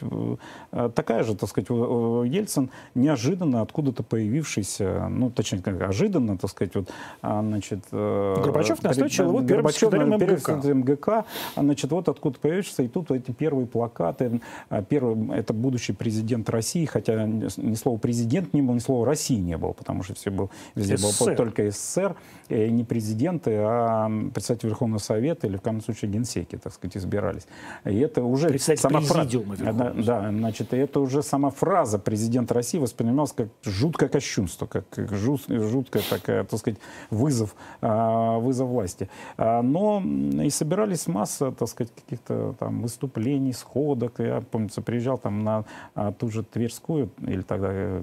э, 0.73 0.91
такая 0.95 1.23
же, 1.25 1.35
так 1.37 1.49
сказать, 1.49 1.69
Ельцин 1.71 2.71
неожиданно 2.95 3.63
откуда-то 3.63 4.03
появившийся, 4.03 5.09
ну, 5.09 5.31
точнее, 5.31 5.63
как 5.63 5.81
ожиданно, 5.83 6.37
так 6.37 6.51
сказать, 6.51 6.75
вот, 6.75 6.91
а, 7.23 7.43
значит... 7.43 7.81
Э, 7.93 8.37
Горбачев 8.43 8.83
настойчиво 8.83 9.29
его 9.29 9.43
первым 9.43 9.71
секретарем 9.71 10.11
МГК. 10.11 10.53
МГК, 10.75 11.25
а, 11.57 11.63
значит, 11.63 11.91
вот 11.91 12.09
откуда 12.09 12.39
появился, 12.39 12.83
и 12.83 12.89
тут 12.89 13.11
эти 13.11 13.31
первые 13.31 13.67
плакаты, 13.67 14.41
а, 14.69 14.83
первый, 14.83 15.39
это 15.39 15.53
будущий 15.53 15.93
президент 15.93 16.49
России, 16.51 16.85
хотя 16.85 17.25
ни 17.27 17.75
слова 17.75 17.99
президент 17.99 18.53
не 18.55 18.63
было, 18.63 18.75
ни 18.75 18.81
слова 18.81 19.07
России 19.07 19.39
не 19.39 19.57
было, 19.57 19.73
потому 19.73 20.03
что 20.03 20.15
все 20.15 20.31
был, 20.31 20.51
везде 20.75 20.97
СССР. 20.97 21.25
был 21.27 21.37
только 21.37 21.71
СССР, 21.71 22.17
и 22.49 22.71
не 22.71 22.85
президенты, 22.85 23.57
а 23.59 24.08
председатель 24.33 24.69
Верховного 24.69 25.01
Совета 25.01 25.47
или, 25.47 25.57
в 25.57 25.63
крайнем 25.63 25.83
случае, 25.83 26.11
генсеки, 26.11 26.57
так 26.57 26.73
сказать, 26.73 26.97
избирались. 26.97 27.47
И 27.85 27.99
это 27.99 28.23
уже 28.23 28.59
сама 28.59 29.01
фраза. 29.01 29.41
Да, 29.59 29.93
да, 29.93 30.31
значит, 30.31 30.73
это 30.73 31.01
уже 31.01 31.23
сама 31.23 31.51
фраза 31.51 31.99
президента 31.99 32.55
России 32.55 32.79
воспринималась 32.79 33.33
как 33.33 33.49
жуткое 33.65 34.09
кощунство, 34.09 34.67
как 34.67 34.85
жуткое 34.97 36.03
такая, 36.09 36.45
так 36.45 36.59
сказать, 36.59 36.79
вызов, 37.11 37.55
а, 37.81 38.39
вызов 38.39 38.69
власти. 38.69 39.09
А, 39.37 39.63
но 39.63 40.03
и 40.43 40.51
собирались 40.51 41.07
масса, 41.07 41.53
так 41.53 41.69
сказать, 41.69 41.93
каких-то 41.95 42.55
там 42.59 42.83
выступлений, 42.83 43.53
сходок. 43.53 44.15
Я, 44.19 44.41
помнится, 44.41 44.83
приезжал 44.83 45.19
там 45.19 45.45
на 45.45 45.65
а, 45.95 46.13
ту 46.13 46.31
же 46.31 46.43
Тверскую, 46.43 47.11
или 47.21 47.43
тогда, 47.43 47.69
э, 47.71 48.03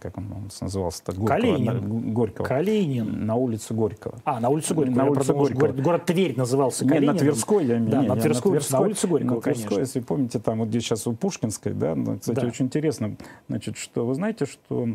как 0.00 0.18
он 0.18 0.50
назывался-то? 0.60 1.12
Калинин. 1.24 2.12
Горького. 2.12 2.46
Калинин. 2.46 3.26
На 3.26 3.34
улице 3.34 3.74
Горького. 3.74 4.18
А, 4.24 4.40
на 4.40 4.48
улице 4.48 4.74
Горького. 4.74 4.96
На 4.96 5.06
улице 5.34 5.54
Горького. 5.54 5.68
Город, 5.72 5.84
город 5.84 6.06
Тверь 6.06 6.36
назывался 6.36 6.84
Калинин. 6.86 7.02
Нет, 7.02 7.12
на 7.14 7.18
Тверской 7.18 7.66
я 7.66 7.76
имею. 7.78 7.90
Да, 7.90 8.02
на 8.02 8.16
Тверской, 8.16 8.52
на, 8.52 8.58
Тверской, 8.58 8.78
на 8.78 8.86
улице 8.86 9.06
Горького, 9.06 9.34
на 9.36 9.40
Тверской, 9.40 9.64
конечно. 9.68 9.80
если 9.80 10.00
помните, 10.00 10.38
там 10.38 10.58
вот 10.58 10.68
где 10.68 10.80
сейчас 10.80 11.06
у 11.06 11.12
Пушкинской, 11.12 11.72
да, 11.72 11.94
ну, 11.94 12.18
кстати, 12.18 12.40
Да. 12.40 12.46
очень 12.46 12.66
интересно, 12.66 13.16
значит, 13.48 13.76
что 13.76 14.06
вы 14.06 14.14
знаете, 14.14 14.46
что 14.46 14.88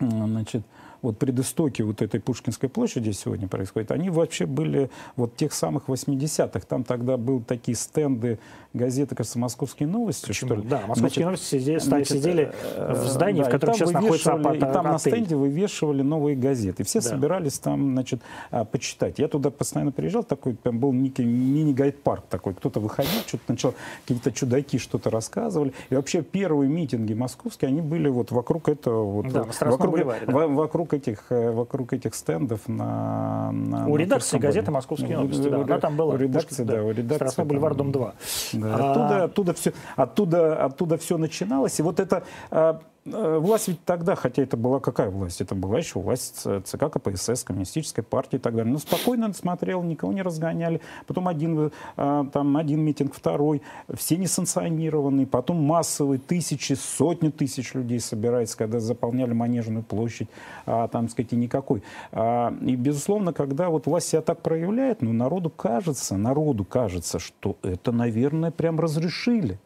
значит, 0.00 0.62
вот 1.02 1.18
предыстоки 1.18 1.82
вот 1.82 2.02
этой 2.02 2.20
Пушкинской 2.20 2.68
площади 2.68 3.10
сегодня 3.10 3.48
происходит, 3.48 3.90
они 3.90 4.10
вообще 4.10 4.46
были 4.46 4.90
вот 5.16 5.36
тех 5.36 5.52
самых 5.52 5.88
80-х. 5.88 6.60
Там 6.68 6.84
тогда 6.84 7.16
были 7.16 7.40
такие 7.40 7.76
стенды 7.76 8.38
газеты, 8.74 9.14
кажется, 9.14 9.38
«Московские 9.38 9.88
новости», 9.88 10.26
Почему? 10.26 10.48
что 10.48 10.60
ли. 10.60 10.68
Да, 10.68 10.76
московские 10.86 11.00
Значит, 11.08 11.24
новости 11.24 11.44
сидели, 11.60 11.78
значит, 11.78 12.08
сидели 12.08 12.52
э, 12.76 12.92
в 12.94 13.06
здании, 13.06 13.42
да, 13.42 13.48
в 13.48 13.50
котором 13.50 13.74
сейчас 13.74 13.90
находится 13.90 14.32
апа- 14.34 14.54
И 14.54 14.60
там 14.60 14.84
на 14.84 14.98
стенде 14.98 15.34
вывешивали 15.36 16.02
новые 16.02 16.36
газеты. 16.36 16.84
Все 16.84 17.00
Да. 17.00 17.08
собирались 17.08 17.58
там, 17.58 17.92
значит, 17.92 18.20
а, 18.50 18.64
почитать. 18.64 19.18
Я 19.18 19.28
туда 19.28 19.50
постоянно 19.50 19.92
приезжал, 19.92 20.24
такой, 20.24 20.54
там 20.62 20.78
был 20.78 20.92
некий 20.92 21.24
мини-гайд-парк 21.24 22.24
такой. 22.28 22.54
Кто-то 22.54 22.80
выходил, 22.80 23.10
что-то 23.26 23.44
начал, 23.48 23.74
какие-то 24.02 24.30
чудаки 24.32 24.78
что-то 24.78 25.08
рассказывали. 25.10 25.72
И 25.88 25.94
вообще 25.94 26.22
первые 26.22 26.68
митинги 26.68 27.14
московские, 27.14 27.68
они 27.68 27.80
были 27.80 28.08
вот 28.08 28.30
вокруг 28.30 28.68
этого, 28.68 29.04
вот, 29.04 29.32
Да, 29.32 29.44
вокруг, 29.60 29.90
бульваре, 29.92 30.26
да. 30.26 30.32
во- 30.32 30.48
вокруг 30.86 30.94
этих, 30.94 31.24
э, 31.30 31.50
вокруг 31.50 31.92
этих 31.92 32.14
стендов 32.14 32.60
на, 32.68 33.50
на 33.52 33.86
У 33.86 33.96
на 33.96 34.00
редакции 34.00 34.38
газеты. 34.38 34.70
«Московские 34.70 35.16
Ну, 35.16 35.22
новости», 35.24 35.48
да, 35.48 35.58
у- 35.58 35.62
она 35.62 35.78
там 35.78 35.96
была. 35.96 36.14
У 36.14 36.16
редакции, 36.16 36.48
Пушкин, 36.48 36.66
да, 36.66 36.82
у 36.82 36.90
редакции. 36.90 37.14
Страстной 37.16 37.46
бульвар, 37.46 37.74
дом 37.74 37.92
2. 37.92 38.14
да, 38.52 38.74
А- 38.76 38.90
оттуда, 38.90 39.24
оттуда 39.24 39.52
все, 39.54 39.72
оттуда, 39.96 40.64
оттуда 40.64 40.96
все 40.96 41.18
начиналось. 41.18 41.78
И 41.80 41.82
вот 41.82 41.98
это 42.00 42.22
а, 42.50 42.80
власть 43.06 43.68
ведь 43.68 43.84
тогда, 43.84 44.14
хотя 44.14 44.42
это 44.42 44.56
была 44.56 44.80
какая 44.80 45.10
власть? 45.10 45.40
Это 45.40 45.54
была 45.54 45.78
еще 45.78 46.00
власть 46.00 46.46
ЦК 46.64 46.90
КПСС, 46.90 47.44
коммунистической 47.44 48.04
партии 48.04 48.36
и 48.36 48.38
так 48.38 48.54
далее. 48.54 48.72
Но 48.72 48.78
спокойно 48.78 49.32
смотрел, 49.32 49.82
никого 49.82 50.12
не 50.12 50.22
разгоняли. 50.22 50.80
Потом 51.06 51.28
один, 51.28 51.70
а, 51.96 52.26
там, 52.32 52.56
один 52.56 52.80
митинг, 52.80 53.14
второй. 53.14 53.62
Все 53.94 54.16
несанкционированные. 54.16 55.26
Потом 55.26 55.62
массовые 55.62 56.18
тысячи, 56.18 56.74
сотни 56.74 57.30
тысяч 57.30 57.74
людей 57.74 58.00
собираются, 58.00 58.56
когда 58.56 58.80
заполняли 58.80 59.32
Манежную 59.32 59.82
площадь. 59.82 60.28
А, 60.66 60.88
там, 60.88 61.08
сказать, 61.08 61.32
и 61.32 61.36
никакой. 61.36 61.82
А, 62.12 62.54
и, 62.60 62.76
безусловно, 62.76 63.32
когда 63.32 63.68
вот 63.70 63.86
власть 63.86 64.08
себя 64.08 64.22
так 64.22 64.42
проявляет, 64.42 65.02
ну, 65.02 65.12
народу 65.12 65.50
кажется, 65.50 66.16
народу 66.16 66.64
кажется, 66.64 67.18
что 67.18 67.56
это, 67.62 67.92
наверное, 67.92 68.50
прям 68.50 68.80
разрешили. 68.80 69.58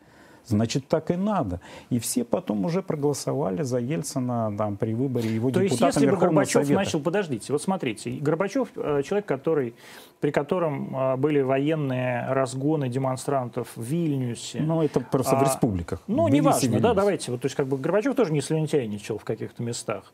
Значит, 0.51 0.89
так 0.89 1.11
и 1.11 1.17
надо. 1.17 1.61
И 1.91 1.99
все 1.99 2.25
потом 2.25 2.65
уже 2.65 2.83
проголосовали 2.83 3.63
за 3.63 3.79
Ельцина 3.79 4.53
там, 4.57 4.77
при 4.77 4.95
выборе 4.95 5.35
его 5.35 5.51
То 5.51 5.63
есть, 5.63 5.81
если 5.81 6.01
бы 6.01 6.07
Верховного 6.07 6.31
Горбачев 6.31 6.63
Совета. 6.65 6.75
начал, 6.75 7.01
подождите, 7.01 7.53
вот 7.53 7.63
смотрите, 7.63 8.11
Горбачев 8.11 8.69
э, 8.77 9.03
человек, 9.05 9.27
который, 9.27 9.75
при 10.21 10.31
котором 10.31 10.95
э, 10.95 11.17
были 11.17 11.41
военные 11.41 12.27
разгоны 12.29 12.89
демонстрантов 12.89 13.69
в 13.77 13.83
Вильнюсе. 13.83 14.61
Ну, 14.61 14.83
это 14.83 15.01
просто 15.01 15.37
в 15.37 15.43
А, 15.43 15.45
республиках. 15.45 16.03
Ну, 16.07 16.29
неважно, 16.29 16.81
да, 16.81 16.95
давайте. 16.95 17.31
Вот, 17.31 17.41
то 17.41 17.47
есть, 17.47 17.57
как 17.57 17.67
бы 17.67 17.79
Горбачев 17.79 18.15
тоже 18.15 18.33
не 18.33 18.41
слюнтяйничал 18.41 19.19
в 19.19 19.25
каких-то 19.25 19.63
местах, 19.63 20.13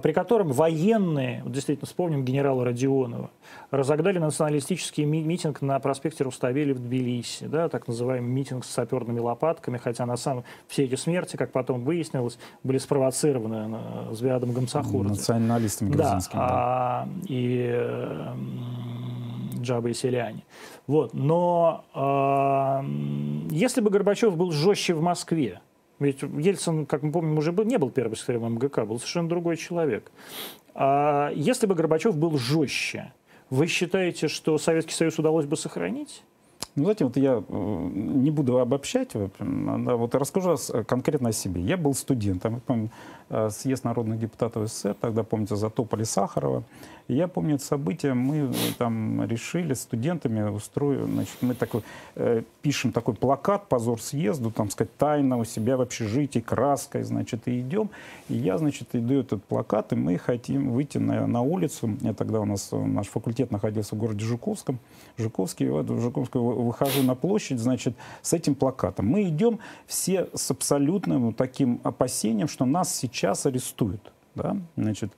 при 0.00 0.12
котором 0.12 0.50
военные, 0.52 1.42
действительно, 1.46 1.86
вспомним 1.86 2.24
генерала 2.24 2.64
Родионова, 2.64 3.30
разогнали 3.70 4.18
националистический 4.18 5.04
ми- 5.04 5.22
митинг 5.22 5.60
на 5.62 5.78
проспекте 5.78 6.24
Руставели 6.24 6.72
в 6.72 6.78
Тбилиси, 6.78 7.46
да, 7.46 7.68
так 7.68 7.86
называемый 7.86 8.30
митинг 8.30 8.64
с 8.64 8.70
саперными 8.70 9.20
лопатками, 9.20 9.76
хотя 9.78 10.06
на 10.06 10.16
самом 10.16 10.44
все 10.68 10.84
эти 10.84 10.94
смерти, 10.94 11.36
как 11.36 11.52
потом 11.52 11.84
выяснилось, 11.84 12.38
были 12.62 12.78
спровоцированы 12.78 13.76
э, 14.10 14.14
Звядом 14.14 14.52
Гамсахурдзе. 14.52 15.10
Националистами 15.10 15.90
Да, 15.90 15.96
грузинскими. 15.96 16.38
да. 16.40 16.46
а, 16.50 17.08
и 17.28 17.68
э, 17.72 18.32
м, 18.32 19.50
Джаба 19.62 19.88
и 19.90 19.94
Селяне. 19.94 20.42
Вот. 20.86 21.14
Но 21.14 21.84
а, 21.94 22.80
м, 22.80 23.48
если 23.48 23.80
бы 23.80 23.90
Горбачев 23.90 24.36
был 24.36 24.50
жестче 24.52 24.94
в 24.94 25.00
Москве, 25.02 25.60
ведь 25.98 26.22
Ельцин, 26.22 26.86
как 26.86 27.02
мы 27.02 27.12
помним, 27.12 27.38
уже 27.38 27.52
был, 27.52 27.64
не 27.64 27.78
был 27.78 27.90
первым 27.90 28.16
секретарем 28.16 28.54
МГК, 28.54 28.84
был 28.84 28.98
совершенно 28.98 29.28
другой 29.28 29.56
человек. 29.56 30.10
А 30.74 31.30
если 31.34 31.66
бы 31.66 31.74
Горбачев 31.74 32.16
был 32.16 32.36
жестче, 32.36 33.12
вы 33.50 33.66
считаете, 33.66 34.28
что 34.28 34.58
Советский 34.58 34.94
Союз 34.94 35.18
удалось 35.18 35.46
бы 35.46 35.56
сохранить? 35.56 36.22
Ну, 36.76 36.84
знаете, 36.84 37.04
вот 37.04 37.16
я 37.16 37.42
э, 37.48 37.90
не 37.94 38.32
буду 38.32 38.58
обобщать, 38.58 39.14
вот, 39.14 39.32
вот 39.38 40.14
расскажу 40.16 40.56
конкретно 40.86 41.28
о 41.28 41.32
себе. 41.32 41.62
Я 41.62 41.76
был 41.76 41.94
студентом, 41.94 42.54
я 42.54 42.60
помню, 42.66 42.90
съезд 43.50 43.84
народных 43.84 44.18
депутатов 44.18 44.68
СССР, 44.68 44.94
тогда, 45.00 45.22
помните, 45.22 45.56
затопали 45.56 46.04
Сахарова. 46.04 46.64
И 47.06 47.14
я 47.14 47.28
помню 47.28 47.56
это 47.56 47.64
событие, 47.64 48.14
мы 48.14 48.36
э, 48.36 48.52
там 48.78 49.24
решили 49.26 49.74
студентами 49.74 50.48
устроить, 50.48 51.00
значит, 51.04 51.36
мы 51.42 51.54
такой, 51.54 51.82
э, 52.14 52.42
пишем 52.62 52.92
такой 52.92 53.12
плакат 53.12 53.68
«Позор 53.68 54.00
съезду», 54.00 54.50
там, 54.50 54.70
сказать, 54.70 54.96
тайно 54.96 55.36
у 55.36 55.44
себя 55.44 55.76
в 55.76 55.82
общежитии, 55.82 56.38
краской, 56.38 57.02
значит, 57.02 57.46
и 57.46 57.60
идем. 57.60 57.90
И 58.30 58.34
я, 58.34 58.56
значит, 58.56 58.88
иду 58.94 59.20
этот 59.20 59.44
плакат, 59.44 59.92
и 59.92 59.96
мы 59.96 60.16
хотим 60.16 60.70
выйти 60.70 60.96
на, 60.96 61.26
на 61.26 61.42
улицу. 61.42 61.94
Я 62.00 62.14
тогда 62.14 62.40
у 62.40 62.46
нас, 62.46 62.70
э, 62.72 62.76
наш 62.76 63.08
факультет 63.08 63.50
находился 63.50 63.96
в 63.96 63.98
городе 63.98 64.24
Жуковском. 64.24 64.78
Жуковский, 65.18 65.68
вот 65.68 65.90
в 65.90 66.00
Жуковскую 66.00 66.42
вы- 66.42 66.62
выхожу 66.62 67.02
на 67.02 67.14
площадь, 67.14 67.58
значит, 67.58 67.94
с 68.22 68.32
этим 68.32 68.54
плакатом. 68.54 69.06
Мы 69.08 69.24
идем 69.24 69.58
все 69.86 70.28
с 70.32 70.50
абсолютным 70.50 71.34
таким 71.34 71.80
опасением, 71.84 72.48
что 72.48 72.64
нас 72.64 72.94
сейчас 72.94 73.13
арестуют. 73.46 74.12
Да? 74.34 74.56
Значит, 74.76 75.12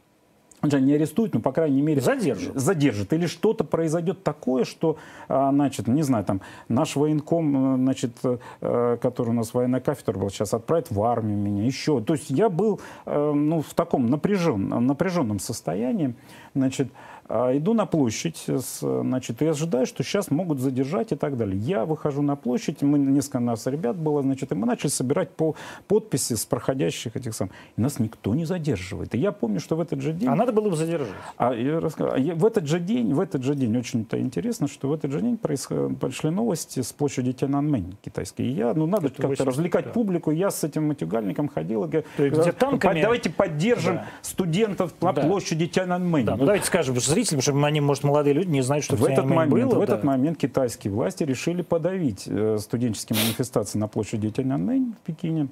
не 0.63 0.95
арестуют, 0.95 1.35
но, 1.35 1.41
по 1.41 1.53
крайней 1.53 1.83
мере... 1.83 2.01
Задержат. 2.01 2.57
Задержат. 2.57 3.13
Или 3.13 3.27
что-то 3.27 3.63
произойдет 3.65 4.25
такое, 4.25 4.65
что, 4.65 4.97
а, 5.29 5.53
значит, 5.53 5.87
не 5.87 6.03
знаю, 6.03 6.25
там, 6.25 6.41
наш 6.69 6.97
военком, 6.97 7.75
э, 7.75 7.77
значит, 7.77 8.13
э, 8.61 8.99
который 9.01 9.31
у 9.31 9.33
нас 9.35 9.55
военная 9.55 9.81
кафедра 9.81 10.19
был, 10.19 10.31
сейчас 10.31 10.55
отправит 10.55 10.91
в 10.91 11.01
армию 11.03 11.39
меня, 11.39 11.65
еще. 11.65 12.01
То 12.01 12.15
есть 12.15 12.31
я 12.31 12.49
был, 12.49 12.81
э, 13.05 13.33
ну, 13.33 13.63
в 13.63 13.75
таком 13.75 14.07
напряженном, 14.07 14.87
напряженном 14.87 15.39
состоянии, 15.39 16.15
значит, 16.55 16.89
Иду 17.29 17.75
на 17.75 17.87
площадь, 17.87 18.45
с, 18.47 18.79
значит, 18.81 19.43
и 19.43 19.47
ожидаю, 19.47 19.85
что 19.87 20.05
сейчас 20.05 20.31
могут 20.31 20.61
задержать 20.61 21.11
и 21.13 21.17
так 21.17 21.37
далее. 21.37 21.59
Я 21.59 21.85
выхожу 21.85 22.23
на 22.23 22.37
площадь, 22.37 22.83
мы, 22.83 22.99
несколько 22.99 23.41
нас 23.41 23.67
ребят 23.67 23.97
было, 23.97 24.23
значит, 24.23 24.53
и 24.53 24.55
мы 24.55 24.67
начали 24.67 24.91
собирать 24.91 25.31
по 25.31 25.57
подписи 25.89 26.35
с 26.35 26.45
проходящих 26.47 27.17
этих 27.17 27.35
сам. 27.35 27.51
И 27.77 27.81
нас 27.81 27.99
никто 27.99 28.35
не 28.35 28.45
задерживает. 28.45 29.15
И 29.15 29.19
я 29.19 29.33
помню, 29.33 29.59
что 29.59 29.75
в 29.77 29.81
этот 29.81 30.01
же 30.03 30.13
день... 30.13 30.29
А 30.29 30.37
надо 30.37 30.53
было 30.53 30.71
бы 30.71 30.77
задержать. 30.77 31.09
А 31.37 31.53
я 31.53 31.81
расскажу. 31.81 32.11
А 32.13 32.19
я- 32.19 32.35
в 32.37 32.47
этот 32.47 32.67
же 32.69 32.79
день, 32.79 33.13
в 33.13 33.19
этот 33.21 33.43
же 33.43 33.57
день, 33.57 33.77
очень-то 33.77 34.21
интересно, 34.21 34.69
что 34.69 34.89
в 34.89 34.93
этот 34.93 35.11
же 35.11 35.21
день 35.21 35.37
происход- 35.37 35.99
пошли 35.99 36.31
новости 36.31 36.81
с 36.81 36.93
площади 36.93 37.33
Тяньаньмэнь 37.33 37.97
китайской. 38.05 38.43
И 38.43 38.51
я, 38.53 38.73
ну, 38.75 38.87
надо 38.87 39.07
Это 39.09 39.17
как-то 39.17 39.29
80, 39.29 39.47
развлекать 39.47 39.85
да. 39.87 39.91
публику. 39.91 40.31
Я 40.31 40.51
с 40.53 40.63
этим 40.63 40.89
матюгальником 40.89 41.49
ходил 41.49 41.85
и 41.85 41.91
есть 41.97 42.07
где 42.39 42.53
танками- 42.53 43.03
давайте 43.03 43.31
поддержим 43.31 43.97
Да. 43.97 44.07
студентов 44.23 44.93
на 45.01 45.13
Да. 45.13 45.23
площади 45.23 45.67
Тяньаньмэнь. 45.67 46.25
Да, 46.25 46.37
ну 46.37 46.45
давайте 46.45 46.67
скажем 46.67 46.95
зрителям, 47.17 47.41
чтобы 47.41 47.67
они, 47.67 47.81
может, 47.81 48.05
молодые 48.05 48.35
люди 48.35 48.49
не 48.51 48.63
знают, 48.63 48.85
что 48.85 48.97
В 48.97 49.05
этот, 49.05 49.25
момент, 49.25 49.71
было. 49.71 49.81
в 49.81 49.83
этот 49.83 50.03
да. 50.03 50.07
момент 50.07 50.39
китайские 50.39 50.93
власти 50.93 51.25
решили 51.25 51.63
подавить 51.63 52.25
э, 52.27 52.59
студенческие 52.61 53.19
манифестации 53.19 53.79
на 53.79 53.89
площади 53.89 54.31
Тяньаньмэнь 54.31 54.95
в 55.01 55.07
Пекине. 55.07 55.49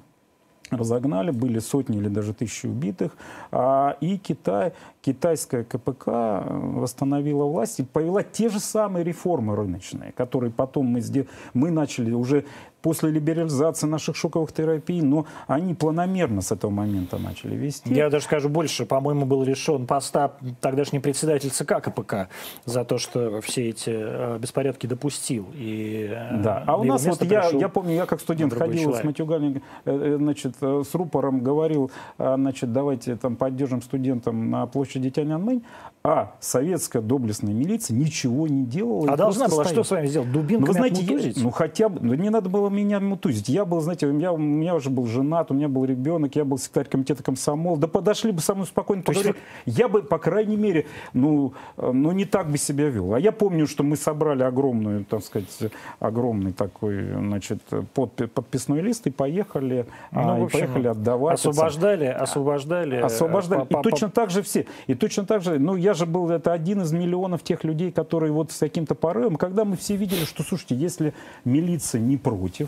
Разогнали, 0.71 1.29
были 1.29 1.59
сотни 1.59 1.97
или 1.97 2.07
даже 2.07 2.33
тысячи 2.33 2.65
убитых. 2.65 3.15
А, 3.51 3.97
и 4.01 4.17
Китай, 4.17 4.73
китайская 5.01 5.63
КПК 5.63 6.07
э, 6.07 6.43
восстановила 6.79 7.45
власть 7.45 7.79
и 7.79 7.83
повела 7.83 8.23
те 8.23 8.49
же 8.49 8.59
самые 8.59 9.03
реформы 9.03 9.55
рыночные, 9.55 10.11
которые 10.11 10.51
потом 10.51 10.87
мы, 10.87 11.01
сдел- 11.01 11.27
мы 11.53 11.69
начали 11.71 12.11
уже 12.11 12.45
после 12.85 13.09
либерализации 13.09 13.87
наших 13.87 14.15
шоковых 14.15 14.51
терапий, 14.51 15.01
но 15.01 15.25
они 15.47 15.73
планомерно 15.73 16.41
с 16.41 16.51
этого 16.51 16.69
момента 16.69 17.17
начали 17.17 17.55
вести. 17.55 17.91
Я 17.91 18.11
даже 18.11 18.25
скажу 18.25 18.47
больше, 18.47 18.85
по-моему, 18.85 19.25
был 19.25 19.43
решен 19.43 19.87
поста 19.87 20.33
тогдашний 20.61 20.99
председатель 20.99 21.49
ЦК 21.49 21.81
КПК 21.81 22.29
за 22.65 22.85
то, 22.85 22.99
что 22.99 23.41
все 23.41 23.69
эти 23.69 23.89
э, 23.89 24.37
беспорядки 24.37 24.85
допустил. 24.85 25.47
И 25.55 26.11
э, 26.11 26.37
да. 26.43 26.63
А 26.67 26.77
у 26.77 26.83
нас 26.83 27.03
вот 27.07 27.23
я, 27.23 27.49
я 27.49 27.69
помню, 27.69 27.95
я 27.95 28.05
как 28.05 28.21
студент 28.21 28.53
ходил 28.53 28.91
человек. 28.91 29.01
с 29.01 29.03
матюгами, 29.03 29.63
значит, 29.85 30.53
с 30.61 30.93
рупором 30.93 31.39
говорил, 31.39 31.89
значит, 32.19 32.71
давайте 32.71 33.15
там 33.15 33.35
поддержим 33.35 33.81
студентам 33.81 34.51
на 34.51 34.67
площади 34.67 35.09
Тяньаньмэнь, 35.09 35.63
а 36.03 36.35
советская 36.39 37.01
доблестная 37.01 37.55
милиция 37.55 37.97
ничего 37.97 38.47
не 38.47 38.63
делала. 38.63 39.11
А 39.11 39.17
должна 39.17 39.47
была 39.47 39.63
стояла. 39.63 39.83
что 39.83 39.83
с 39.83 39.89
вами 39.89 40.05
сделать? 40.05 40.31
Дубинками 40.31 40.59
ну, 40.59 40.67
вы 40.67 40.73
знаете, 40.73 41.01
отмутузить? 41.01 41.43
ну 41.43 41.49
хотя 41.49 41.89
бы, 41.89 41.99
ну, 41.99 42.13
не 42.13 42.29
надо 42.29 42.47
было 42.47 42.69
меня 42.75 42.99
мутузить. 42.99 43.49
Я 43.49 43.65
был, 43.65 43.81
знаете, 43.81 44.05
меня, 44.05 44.31
у 44.33 44.37
меня 44.37 44.75
уже 44.75 44.89
был 44.89 45.05
женат, 45.07 45.51
у 45.51 45.53
меня 45.53 45.67
был 45.67 45.85
ребенок, 45.85 46.35
я 46.35 46.45
был 46.45 46.57
секретарь 46.57 46.89
комитета 46.89 47.23
комсомола. 47.23 47.77
Да 47.77 47.87
подошли 47.87 48.31
бы 48.31 48.41
со 48.41 48.53
мной 48.53 48.67
спокойно, 48.67 49.03
поговорили. 49.03 49.35
Есть... 49.65 49.77
Я 49.77 49.87
бы, 49.87 50.03
по 50.03 50.17
крайней 50.17 50.57
мере, 50.57 50.85
ну, 51.13 51.53
ну 51.77 52.11
не 52.11 52.25
так 52.25 52.49
бы 52.49 52.57
себя 52.57 52.89
вел. 52.89 53.13
А 53.13 53.19
я 53.19 53.31
помню, 53.31 53.67
что 53.67 53.83
мы 53.83 53.95
собрали 53.95 54.43
огромную, 54.43 55.05
так 55.05 55.23
сказать, 55.23 55.71
огромный 55.99 56.53
такой, 56.53 57.11
значит, 57.11 57.61
подпи 57.93 58.25
подписной 58.27 58.81
лист 58.81 59.07
и 59.07 59.11
поехали, 59.11 59.85
ну, 60.11 60.19
а, 60.19 60.43
общем, 60.43 60.45
и 60.45 60.61
поехали 60.61 60.87
отдавать. 60.87 61.39
Освобождали, 61.39 62.05
освобождали. 62.05 62.95
Освобождали. 62.97 63.63
Э, 63.63 63.79
и 63.79 63.81
точно 63.83 64.09
так 64.09 64.29
же 64.29 64.41
все. 64.41 64.65
И 64.87 64.93
точно 64.95 65.25
так 65.25 65.41
же, 65.41 65.59
ну 65.59 65.75
я 65.75 65.93
же 65.93 66.05
был, 66.05 66.29
это 66.29 66.53
один 66.53 66.81
из 66.81 66.91
миллионов 66.91 67.43
тех 67.43 67.63
людей, 67.63 67.91
которые 67.91 68.31
вот 68.31 68.51
с 68.51 68.59
каким-то 68.59 68.95
порывом, 68.95 69.35
когда 69.35 69.65
мы 69.65 69.77
все 69.77 69.95
видели, 69.95 70.25
что, 70.25 70.43
слушайте, 70.43 70.75
если 70.75 71.13
милиция 71.43 72.01
не 72.01 72.17
против, 72.17 72.64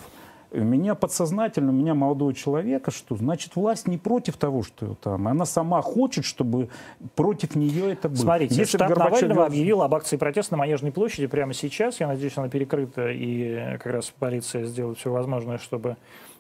у 0.51 0.59
меня 0.59 0.95
подсознательно, 0.95 1.71
у 1.71 1.75
меня 1.75 1.93
молодого 1.93 2.33
человека, 2.33 2.89
что 2.89 3.15
значит 3.15 3.55
власть 3.55 3.87
не 3.87 3.97
против 3.97 4.37
того, 4.37 4.63
что 4.63 4.95
там, 4.95 5.27
она 5.27 5.45
сама 5.45 5.81
хочет, 5.81 6.23
чтобы 6.23 6.69
против 7.15 7.55
нее 7.55 7.91
это 7.91 8.07
было. 8.07 8.17
Смотрите, 8.17 8.55
Если 8.55 8.77
штаб 8.77 8.89
Горбачев... 8.89 9.21
Навального 9.23 9.45
объявил 9.45 9.81
об 9.81 9.93
акции 9.93 10.15
протеста 10.15 10.53
на 10.53 10.59
Манежной 10.59 10.91
площади 10.91 11.27
прямо 11.27 11.53
сейчас. 11.53 11.99
Я 11.99 12.07
надеюсь, 12.07 12.37
она 12.37 12.47
перекрыта, 12.47 13.09
и 13.09 13.73
как 13.73 13.87
раз 13.87 14.13
полиция 14.17 14.63
сделает 14.65 14.97
все 14.97 15.11
возможное, 15.11 15.57
чтобы 15.57 15.97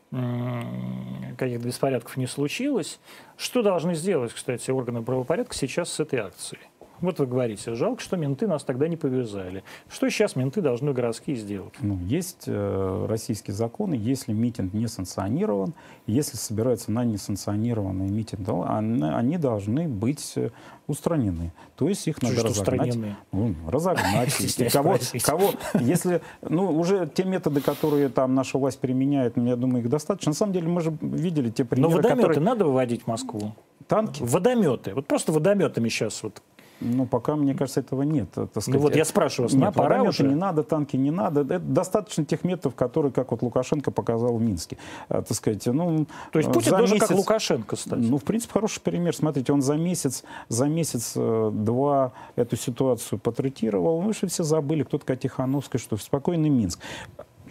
каких-то 0.09 1.65
беспорядков 1.65 2.15
не 2.15 2.27
случилось. 2.27 2.99
Что 3.35 3.61
должны 3.61 3.93
сделать, 3.93 4.31
кстати, 4.33 4.71
органы 4.71 5.03
правопорядка 5.03 5.53
сейчас 5.53 5.91
с 5.91 5.99
этой 5.99 6.19
акцией? 6.19 6.61
Вот 7.01 7.19
вы 7.19 7.27
говорите, 7.27 7.75
жалко, 7.75 8.01
что 8.01 8.17
менты 8.17 8.47
нас 8.47 8.63
тогда 8.63 8.87
не 8.87 8.97
повязали. 8.97 9.63
Что 9.89 10.09
сейчас 10.09 10.35
менты 10.35 10.61
должны 10.61 10.93
городские 10.93 11.35
сделать? 11.35 11.73
Ну, 11.79 11.99
есть 11.99 12.43
э, 12.47 13.05
российские 13.07 13.53
законы, 13.53 13.93
если 13.93 14.33
митинг 14.33 14.73
не 14.73 14.87
санкционирован, 14.87 15.73
если 16.07 16.37
собираются 16.37 16.91
на 16.91 17.03
несанкционированный 17.05 18.09
митинг, 18.09 18.47
они, 18.67 19.03
они 19.03 19.37
должны 19.37 19.87
быть 19.87 20.33
э, 20.35 20.49
устранены. 20.87 21.51
То 21.75 21.87
есть 21.87 22.07
их 22.07 22.21
надо 22.21 22.43
разогнать. 22.43 22.97
Ну, 23.31 23.55
разогнать. 23.67 24.71
кого, 24.71 24.97
кого, 25.23 25.51
если, 25.79 26.21
ну, 26.41 26.71
уже 26.71 27.09
те 27.13 27.25
методы, 27.25 27.61
которые 27.61 28.09
там 28.09 28.33
наша 28.33 28.57
власть 28.57 28.79
применяет, 28.79 29.37
я 29.37 29.55
думаю, 29.55 29.83
их 29.83 29.89
достаточно. 29.89 30.31
На 30.31 30.35
самом 30.35 30.53
деле 30.53 30.67
мы 30.67 30.81
же 30.81 30.97
видели 31.01 31.49
те 31.49 31.65
примеры, 31.65 31.89
Но 31.89 31.97
водометы 31.97 32.21
которые... 32.21 32.43
надо 32.43 32.65
выводить 32.65 33.03
в 33.03 33.07
Москву? 33.07 33.53
Танки? 33.87 34.21
Водометы. 34.23 34.93
Вот 34.93 35.07
просто 35.07 35.31
водометами 35.31 35.89
сейчас 35.89 36.23
вот 36.23 36.41
ну, 36.79 37.05
пока, 37.05 37.35
мне 37.35 37.55
кажется, 37.55 37.79
этого 37.79 38.03
нет. 38.03 38.29
Так 38.31 38.49
сказать. 38.51 38.73
Ну 38.73 38.79
вот 38.79 38.95
я 38.95 39.05
спрашиваю 39.05 39.49
нет, 39.55 39.73
пора 39.73 40.03
уже? 40.03 40.23
не 40.23 40.35
надо, 40.35 40.63
танки 40.63 40.95
не 40.95 41.11
надо. 41.11 41.41
Это 41.41 41.59
достаточно 41.59 42.23
тех 42.25 42.43
методов, 42.43 42.75
которые, 42.75 43.11
как 43.11 43.31
вот 43.31 43.41
Лукашенко 43.41 43.91
показал 43.91 44.37
в 44.37 44.41
Минске. 44.41 44.77
А, 45.09 45.21
так 45.21 45.35
сказать, 45.35 45.65
ну, 45.65 46.05
То 46.31 46.39
есть 46.39 46.51
Путин 46.51 46.77
тоже 46.77 46.93
месяц, 46.93 47.07
как 47.07 47.17
Лукашенко, 47.17 47.75
кстати. 47.75 47.99
Ну, 47.99 48.17
в 48.17 48.23
принципе, 48.23 48.53
хороший 48.53 48.81
пример. 48.81 49.15
Смотрите, 49.15 49.53
он 49.53 49.61
за 49.61 49.75
месяц, 49.75 50.23
за 50.49 50.67
месяц-два 50.67 52.13
э, 52.35 52.41
эту 52.41 52.55
ситуацию 52.55 53.19
потретировал. 53.19 54.01
Мы 54.01 54.13
же 54.13 54.27
все 54.27 54.43
забыли, 54.43 54.83
кто 54.83 54.97
такая 54.99 55.17
Тихановская, 55.17 55.79
что 55.79 55.97
спокойный 55.97 56.49
Минск 56.49 56.79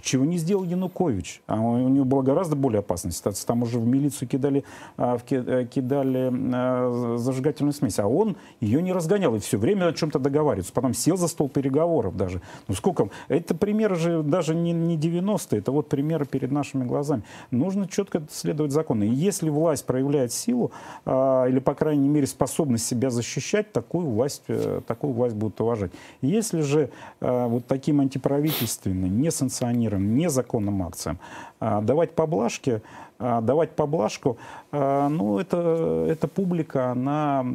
чего 0.07 0.24
не 0.24 0.38
сделал 0.38 0.64
Янукович. 0.64 1.42
А 1.46 1.61
у 1.61 1.88
него 1.88 2.04
была 2.04 2.22
гораздо 2.22 2.54
более 2.57 2.78
опасная 2.78 3.12
ситуация. 3.12 3.46
Там 3.46 3.62
уже 3.62 3.78
в 3.78 3.86
милицию 3.86 4.28
кидали, 4.28 4.64
а, 4.96 5.18
э, 5.30 5.66
кидали 5.66 6.32
а, 6.54 7.16
зажигательную 7.18 7.72
смесь. 7.72 7.98
А 7.98 8.07
он 8.07 8.36
ее 8.61 8.80
не 8.82 8.92
разгонял. 8.92 9.34
И 9.34 9.40
все 9.40 9.59
время 9.59 9.88
о 9.88 9.92
чем-то 9.92 10.18
договаривается. 10.18 10.72
Потом 10.72 10.94
сел 10.94 11.16
за 11.16 11.26
стол 11.26 11.48
переговоров 11.48 12.16
даже. 12.16 12.40
Ну 12.68 12.74
сколько? 12.74 13.11
Это 13.28 13.54
примеры 13.54 13.96
же 13.96 14.22
даже 14.22 14.54
не, 14.54 14.72
не 14.72 14.96
90-е. 14.96 15.59
Это 15.59 15.72
вот 15.72 15.88
примеры 15.88 16.24
перед 16.24 16.52
нашими 16.52 16.84
глазами. 16.84 17.24
Нужно 17.50 17.88
четко 17.88 18.22
следовать 18.30 18.70
закону. 18.70 19.04
И 19.04 19.11
если 19.11 19.50
власть 19.50 19.84
проявляет 19.86 20.32
силу, 20.32 20.70
а, 21.04 21.46
или, 21.46 21.59
по 21.59 21.74
крайней 21.74 22.09
мере, 22.09 22.28
способность 22.28 22.86
себя 22.86 23.11
защищать, 23.11 23.72
такую 23.72 24.07
власть, 24.07 24.44
э, 24.46 24.80
такую 24.86 25.12
власть 25.12 25.34
будут 25.34 25.61
уважать. 25.61 25.90
Если 26.22 26.61
же 26.61 26.90
вот 27.20 27.66
таким 27.66 28.00
антиправительственным, 28.00 29.20
несанкционированным 29.20 29.95
некоторым 29.97 30.16
незаконным 30.16 30.82
акциям. 30.82 31.18
А, 31.59 31.80
давать 31.80 32.12
поблажки, 32.12 32.82
а, 33.18 33.40
давать 33.40 33.70
поблажку, 33.70 34.36
а, 34.72 35.09
ну, 35.09 35.38
это, 35.38 36.07
эта 36.09 36.28
публика, 36.28 36.90
она 36.90 37.46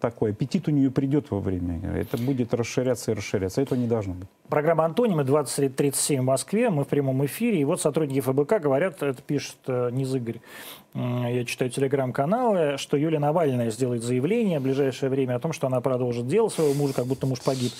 такой, 0.00 0.32
аппетит 0.32 0.66
у 0.66 0.72
нее 0.72 0.90
придет 0.90 1.30
во 1.30 1.38
время. 1.38 1.80
Это 1.92 2.18
будет 2.18 2.52
расширяться 2.52 3.12
и 3.12 3.14
расширяться. 3.14 3.62
Этого 3.62 3.78
не 3.78 3.86
должно 3.86 4.14
быть. 4.14 4.28
Программа 4.48 4.84
«Антонимы» 4.84 5.22
23.37 5.22 6.20
в 6.20 6.24
Москве. 6.24 6.70
Мы 6.70 6.84
в 6.84 6.88
прямом 6.88 7.24
эфире. 7.26 7.60
И 7.60 7.64
вот 7.64 7.80
сотрудники 7.80 8.20
ФБК 8.20 8.60
говорят, 8.60 9.02
это 9.02 9.22
пишет 9.22 9.56
э, 9.68 9.90
Низ 9.92 10.12
Игорь, 10.12 10.40
я 10.96 11.44
читаю 11.44 11.70
телеграм-каналы, 11.70 12.78
что 12.78 12.96
Юлия 12.96 13.18
Навальная 13.18 13.70
сделает 13.70 14.02
заявление 14.02 14.60
в 14.60 14.62
ближайшее 14.62 15.10
время 15.10 15.34
о 15.36 15.40
том, 15.40 15.52
что 15.52 15.66
она 15.66 15.82
продолжит 15.82 16.26
дело 16.26 16.48
своего 16.48 16.72
мужа, 16.72 16.94
как 16.94 17.04
будто 17.04 17.26
муж 17.26 17.40
погиб, 17.42 17.72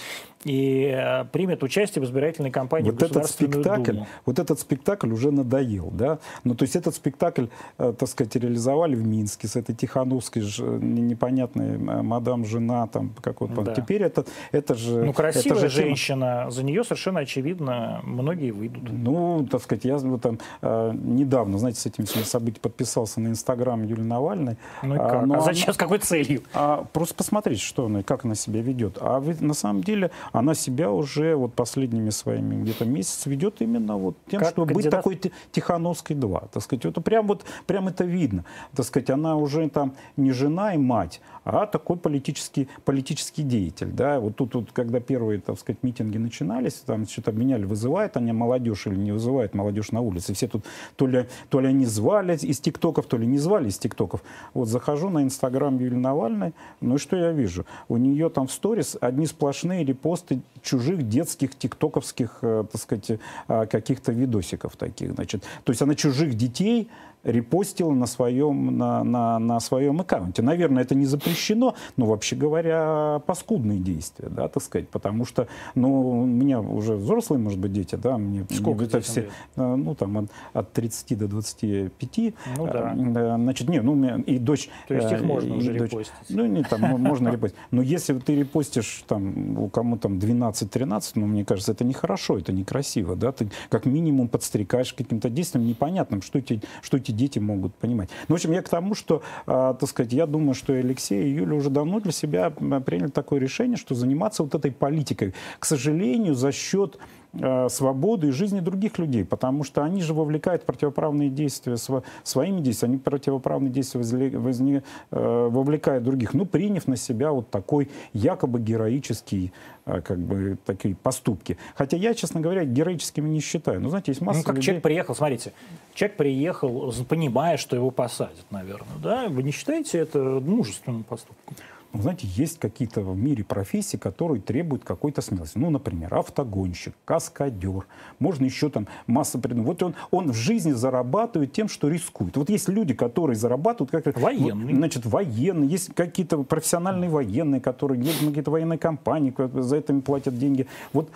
и 0.44 0.94
э, 0.94 1.24
примет 1.24 1.62
участие 1.62 2.02
в 2.02 2.06
избирательной 2.06 2.50
кампании 2.50 2.90
вот 2.90 3.00
в 3.00 3.02
этот 3.02 3.26
спектакль, 3.26 3.92
Думу. 3.92 4.06
Вот 4.26 4.38
этот 4.38 4.60
спектакль 4.60 5.10
уже 5.12 5.30
надоел, 5.56 5.90
да? 5.92 6.18
Ну, 6.44 6.54
то 6.54 6.64
есть 6.64 6.76
этот 6.76 6.94
спектакль, 6.94 7.46
э, 7.78 7.94
так 7.98 8.08
сказать, 8.08 8.34
реализовали 8.36 8.94
в 8.94 9.06
Минске 9.06 9.48
с 9.48 9.56
этой 9.56 9.74
Тихановской 9.74 10.42
ж, 10.42 10.60
непонятной 10.60 11.74
э, 11.74 12.02
мадам 12.02 12.44
жена, 12.44 12.86
там, 12.86 13.14
как 13.20 13.40
вот, 13.40 13.52
да. 13.64 13.74
теперь 13.74 14.02
это, 14.02 14.24
это 14.52 14.74
же... 14.74 15.04
Ну, 15.04 15.12
красивая 15.12 15.58
это 15.58 15.68
же 15.68 15.82
женщина, 15.82 16.38
тема... 16.40 16.50
за 16.50 16.62
нее 16.62 16.84
совершенно 16.84 17.20
очевидно 17.20 18.00
многие 18.02 18.50
выйдут. 18.50 18.82
Ну, 18.90 19.46
так 19.50 19.62
сказать, 19.62 19.84
я 19.84 19.96
вот, 19.98 20.22
там, 20.22 20.38
недавно, 20.62 21.58
знаете, 21.58 21.80
с 21.80 21.86
этим 21.86 22.06
событием 22.06 22.62
подписал 22.62 22.96
подписался 22.96 23.20
на 23.20 23.28
Инстаграм 23.28 23.82
Юлии 23.82 24.02
Навальной. 24.02 24.56
Ну 24.82 24.94
и 24.94 24.98
а, 24.98 25.08
как? 25.08 25.30
А, 25.30 25.36
а 25.36 25.40
зачем, 25.40 25.64
она, 25.66 25.74
с 25.74 25.76
какой 25.76 25.98
целью? 25.98 26.42
А, 26.54 26.84
просто 26.92 27.14
посмотреть, 27.14 27.60
что 27.60 27.86
она, 27.86 28.02
как 28.02 28.24
она 28.24 28.34
себя 28.34 28.60
ведет. 28.60 28.98
А 29.00 29.20
вы, 29.20 29.36
на 29.40 29.54
самом 29.54 29.82
деле 29.82 30.10
она 30.32 30.54
себя 30.54 30.90
уже 30.90 31.34
вот 31.36 31.54
последними 31.54 32.10
своими 32.10 32.62
где-то 32.62 32.84
месяц 32.84 33.26
ведет 33.26 33.60
именно 33.60 33.96
вот 33.96 34.16
тем, 34.30 34.40
как 34.40 34.50
чтобы 34.50 34.68
кандидат... 34.68 35.04
быть 35.04 35.20
такой 35.20 35.32
Тихановской 35.52 36.16
2. 36.16 36.48
Так 36.52 36.62
сказать, 36.62 36.84
это 36.84 37.00
прям 37.00 37.26
вот 37.26 37.44
прям 37.66 37.88
это 37.88 38.04
видно. 38.04 38.44
Так 38.74 38.86
сказать, 38.86 39.10
она 39.10 39.36
уже 39.36 39.68
там 39.68 39.94
не 40.16 40.32
жена 40.32 40.74
и 40.74 40.78
мать, 40.78 41.20
а 41.44 41.66
такой 41.66 41.96
политический, 41.96 42.68
политический 42.84 43.42
деятель. 43.42 43.90
Да? 43.92 44.20
Вот 44.20 44.36
тут, 44.36 44.54
вот, 44.54 44.72
когда 44.72 45.00
первые, 45.00 45.40
так 45.40 45.58
сказать, 45.58 45.82
митинги 45.82 46.18
начинались, 46.18 46.74
там 46.74 47.06
что-то 47.06 47.30
обменяли, 47.30 47.64
вызывает 47.64 48.16
они 48.16 48.32
молодежь 48.32 48.86
или 48.86 48.96
не 48.96 49.12
вызывает 49.12 49.54
молодежь 49.54 49.92
на 49.92 50.00
улице. 50.00 50.34
Все 50.34 50.48
тут 50.48 50.64
то 50.96 51.06
ли, 51.06 51.26
то 51.48 51.60
ли 51.60 51.68
они 51.68 51.86
звали 51.86 52.36
из 52.36 52.60
ТикТоков, 52.60 53.06
то 53.06 53.16
ли 53.16 53.26
не 53.26 53.38
звали 53.38 53.68
из 53.68 53.78
ТикТоков. 53.78 54.22
Вот 54.54 54.68
захожу 54.68 55.08
на 55.08 55.22
Инстаграм 55.22 55.78
Юлии 55.78 55.96
Навальной, 55.96 56.52
ну 56.80 56.96
и 56.96 56.98
что 56.98 57.16
я 57.16 57.32
вижу? 57.32 57.66
У 57.88 57.96
нее 57.96 58.28
там 58.30 58.46
в 58.46 58.52
сторис 58.52 58.96
одни 59.00 59.26
сплошные 59.26 59.84
репосты 59.84 60.40
чужих 60.62 61.08
детских 61.08 61.56
тиктоковских, 61.56 62.38
э, 62.42 62.64
так 62.70 62.80
сказать, 62.80 63.10
э, 63.48 63.66
каких-то 63.66 64.12
видосиков 64.12 64.76
таких, 64.76 65.12
значит. 65.12 65.35
То 65.64 65.70
есть 65.70 65.82
она 65.82 65.94
чужих 65.94 66.34
детей 66.34 66.88
репостила 67.26 67.92
на 67.92 68.06
своем, 68.06 68.78
на, 68.78 69.04
на, 69.04 69.38
на 69.38 69.60
своем 69.60 70.00
аккаунте. 70.00 70.42
Наверное, 70.42 70.82
это 70.82 70.94
не 70.94 71.06
запрещено, 71.06 71.74
но, 71.96 72.06
вообще 72.06 72.36
говоря, 72.36 73.20
паскудные 73.26 73.80
действия, 73.80 74.28
да, 74.28 74.48
так 74.48 74.62
сказать, 74.62 74.88
потому 74.88 75.24
что, 75.24 75.48
ну, 75.74 76.20
у 76.22 76.24
меня 76.24 76.60
уже 76.60 76.94
взрослые, 76.94 77.40
может 77.40 77.58
быть, 77.58 77.72
дети, 77.72 77.96
да, 77.96 78.16
мне, 78.16 78.46
Сколько 78.50 78.80
мне 78.80 78.86
это 78.86 79.00
все, 79.00 79.22
лет? 79.22 79.30
Э, 79.56 79.74
ну, 79.74 79.94
там, 79.94 80.18
от, 80.18 80.30
от 80.52 80.72
30 80.72 81.18
до 81.18 81.28
25. 81.28 82.34
Ну, 82.56 82.66
да. 82.66 82.94
Э, 82.96 83.36
значит, 83.36 83.68
не, 83.68 83.80
ну, 83.80 83.92
у 83.92 83.96
меня 83.96 84.16
и 84.24 84.38
дочь... 84.38 84.70
То 84.86 84.94
есть 84.94 85.12
их 85.12 85.20
э, 85.20 85.24
можно 85.24 85.56
уже 85.56 85.74
дочь, 85.74 85.90
репостить? 85.90 86.14
Ну, 86.28 86.46
не, 86.46 86.62
там, 86.62 86.80
можно 86.80 87.28
репостить. 87.32 87.58
Но 87.70 87.82
если 87.82 88.14
ты 88.18 88.36
репостишь, 88.36 89.04
там, 89.08 89.58
у 89.58 89.68
кому 89.68 89.98
там 89.98 90.18
12-13, 90.18 91.12
ну, 91.16 91.26
мне 91.26 91.44
кажется, 91.44 91.72
это 91.72 91.84
нехорошо, 91.84 92.38
это 92.38 92.52
некрасиво, 92.52 93.16
да, 93.16 93.32
ты 93.32 93.50
как 93.68 93.84
минимум 93.84 94.28
подстрекаешь 94.28 94.92
каким-то 94.94 95.28
действием 95.28 95.66
непонятным, 95.66 96.22
что 96.22 96.38
эти, 96.38 96.62
что 96.82 96.96
эти 96.96 97.15
дети 97.16 97.38
могут 97.38 97.74
понимать. 97.74 98.10
Ну, 98.28 98.34
в 98.34 98.36
общем, 98.36 98.52
я 98.52 98.62
к 98.62 98.68
тому, 98.68 98.94
что, 98.94 99.22
э, 99.46 99.74
так 99.80 99.88
сказать, 99.88 100.12
я 100.12 100.26
думаю, 100.26 100.54
что 100.54 100.72
Алексей 100.72 101.24
и 101.24 101.34
Юля 101.34 101.54
уже 101.54 101.70
давно 101.70 102.00
для 102.00 102.12
себя 102.12 102.50
приняли 102.50 103.10
такое 103.10 103.40
решение, 103.40 103.76
что 103.76 103.94
заниматься 103.94 104.42
вот 104.42 104.54
этой 104.54 104.70
политикой. 104.70 105.34
К 105.58 105.64
сожалению, 105.64 106.34
за 106.34 106.52
счет 106.52 106.98
э, 107.40 107.68
свободу 107.68 108.28
и 108.28 108.30
жизни 108.30 108.60
других 108.60 108.98
людей, 108.98 109.24
потому 109.24 109.64
что 109.64 109.82
они 109.82 110.02
же 110.02 110.14
вовлекают 110.14 110.64
противоправные 110.64 111.30
действия 111.30 111.76
сво, 111.76 112.02
своими 112.22 112.60
действиями, 112.60 112.94
они 112.94 113.02
противоправные 113.02 113.70
действия 113.70 113.98
возле, 113.98 114.38
возне, 114.38 114.82
э, 115.10 115.48
вовлекают 115.50 116.04
других, 116.04 116.34
ну, 116.34 116.46
приняв 116.46 116.86
на 116.86 116.96
себя 116.96 117.32
вот 117.32 117.50
такой 117.50 117.90
якобы 118.12 118.60
героический 118.60 119.52
э, 119.86 120.00
как 120.00 120.18
бы 120.18 120.58
такие 120.64 120.94
поступки. 120.94 121.58
Хотя 121.74 121.96
я, 121.96 122.14
честно 122.14 122.40
говоря, 122.40 122.64
героическими 122.64 123.28
не 123.28 123.40
считаю. 123.40 123.80
Ну, 123.80 123.88
знаете, 123.88 124.12
есть 124.12 124.20
масса 124.20 124.40
Ну, 124.40 124.44
как 124.44 124.54
людей... 124.56 124.66
человек 124.66 124.82
приехал, 124.82 125.14
смотрите, 125.14 125.52
человек 125.94 126.16
приехал, 126.16 126.92
понимая, 127.08 127.56
что 127.56 127.76
его 127.76 127.90
посадят, 127.90 128.46
наверное, 128.50 128.98
да? 129.02 129.28
Вы 129.28 129.42
не 129.42 129.50
считаете 129.52 129.98
это 129.98 130.18
мужественным 130.18 131.04
поступком? 131.04 131.56
Ну, 131.96 132.02
знаете, 132.02 132.26
есть 132.26 132.58
какие-то 132.58 133.00
в 133.00 133.16
мире 133.16 133.44
профессии, 133.44 133.96
которые 133.96 134.40
требуют 134.40 134.84
какой-то 134.84 135.20
смелости. 135.22 135.58
Ну, 135.58 135.70
например, 135.70 136.14
автогонщик, 136.14 136.94
каскадер. 137.04 137.86
Можно 138.18 138.44
еще 138.44 138.68
там 138.68 138.86
масса. 139.06 139.40
Вот 139.42 139.82
он, 139.82 139.94
он 140.10 140.32
в 140.32 140.34
жизни 140.34 140.72
зарабатывает 140.72 141.52
тем, 141.52 141.68
что 141.68 141.88
рискует. 141.88 142.36
Вот 142.36 142.50
есть 142.50 142.68
люди, 142.68 142.94
которые 142.94 143.36
зарабатывают... 143.36 143.90
Как, 143.90 144.18
военные. 144.18 144.76
Значит, 144.76 145.06
военные. 145.06 145.70
Есть 145.70 145.94
какие-то 145.94 146.42
профессиональные 146.42 147.10
военные, 147.10 147.60
которые 147.60 147.98
на 147.98 148.28
какие-то 148.28 148.50
военные 148.50 148.78
компании, 148.78 149.34
за 149.60 149.76
это 149.76 149.92
им 149.92 150.02
платят 150.02 150.38
деньги. 150.38 150.66
Вот 150.92 151.10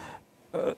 Э, 0.52 0.74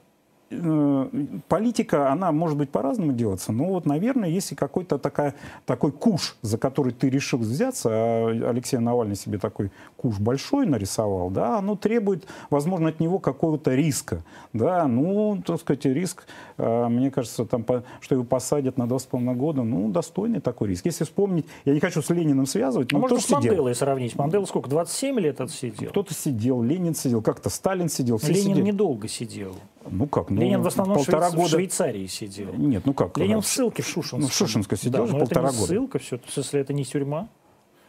политика, 1.48 2.10
она 2.10 2.32
может 2.32 2.58
быть 2.58 2.70
по-разному 2.70 3.12
делаться, 3.12 3.52
но 3.52 3.64
вот, 3.64 3.86
наверное, 3.86 4.28
если 4.28 4.54
какой-то 4.54 4.98
такая, 4.98 5.34
такой 5.66 5.92
куш, 5.92 6.36
за 6.42 6.58
который 6.58 6.92
ты 6.92 7.10
решил 7.10 7.38
взяться, 7.38 7.88
а 7.90 8.50
Алексей 8.50 8.78
Навальный 8.78 9.16
себе 9.16 9.38
такой 9.38 9.70
куш 9.96 10.18
большой 10.18 10.66
нарисовал, 10.66 11.30
да, 11.30 11.58
оно 11.58 11.76
требует, 11.76 12.26
возможно, 12.50 12.88
от 12.88 13.00
него 13.00 13.18
какого-то 13.18 13.74
риска, 13.74 14.22
да, 14.52 14.86
ну, 14.86 15.42
так 15.44 15.60
сказать, 15.60 15.84
риск, 15.84 16.26
э, 16.58 16.88
мне 16.88 17.10
кажется, 17.10 17.44
там, 17.44 17.64
что 18.00 18.14
его 18.14 18.24
посадят 18.24 18.76
на 18.78 18.86
два 18.86 18.98
с 18.98 19.04
половиной 19.04 19.34
года, 19.34 19.62
ну, 19.62 19.90
достойный 19.90 20.40
такой 20.40 20.68
риск. 20.68 20.86
Если 20.86 21.04
вспомнить, 21.04 21.46
я 21.64 21.74
не 21.74 21.80
хочу 21.80 22.02
с 22.02 22.10
Лениным 22.10 22.46
связывать, 22.46 22.92
но 22.92 22.98
а 22.98 23.00
можно 23.02 23.20
с 23.20 23.30
Манделой 23.30 23.74
сравнить. 23.74 24.16
Мандела 24.16 24.44
сколько, 24.44 24.68
27 24.68 25.20
лет 25.20 25.40
отсидел? 25.40 25.90
Кто-то 25.90 26.14
сидел, 26.14 26.62
Ленин 26.62 26.94
сидел, 26.94 27.22
как-то 27.22 27.50
Сталин 27.50 27.88
сидел. 27.88 28.20
Ленин 28.22 28.34
сидели. 28.34 28.60
недолго 28.62 29.08
сидел. 29.08 29.54
Ну 29.90 30.06
как? 30.06 30.30
Ну, 30.30 30.40
Ленин 30.40 30.62
в 30.62 30.66
основном 30.66 30.96
полтора 30.96 31.30
Швейц... 31.30 31.34
года... 31.34 31.48
в 31.48 31.50
Швейцарии 31.50 32.06
сидел. 32.06 32.52
Нет, 32.54 32.86
ну 32.86 32.94
как? 32.94 33.16
Ленин 33.18 33.40
в 33.40 33.46
ссылке 33.46 33.82
в 33.82 33.86
Шушинской. 33.86 34.20
Ну, 34.20 34.26
в 34.28 34.32
Шушинской 34.32 34.78
сидел 34.78 35.06
да, 35.06 35.12
же 35.12 35.18
полтора 35.18 35.48
это 35.48 35.52
не 35.52 35.60
года. 35.60 35.72
ссылка, 35.72 35.98
все, 35.98 36.20
если 36.36 36.60
это 36.60 36.72
не 36.72 36.84
тюрьма. 36.84 37.28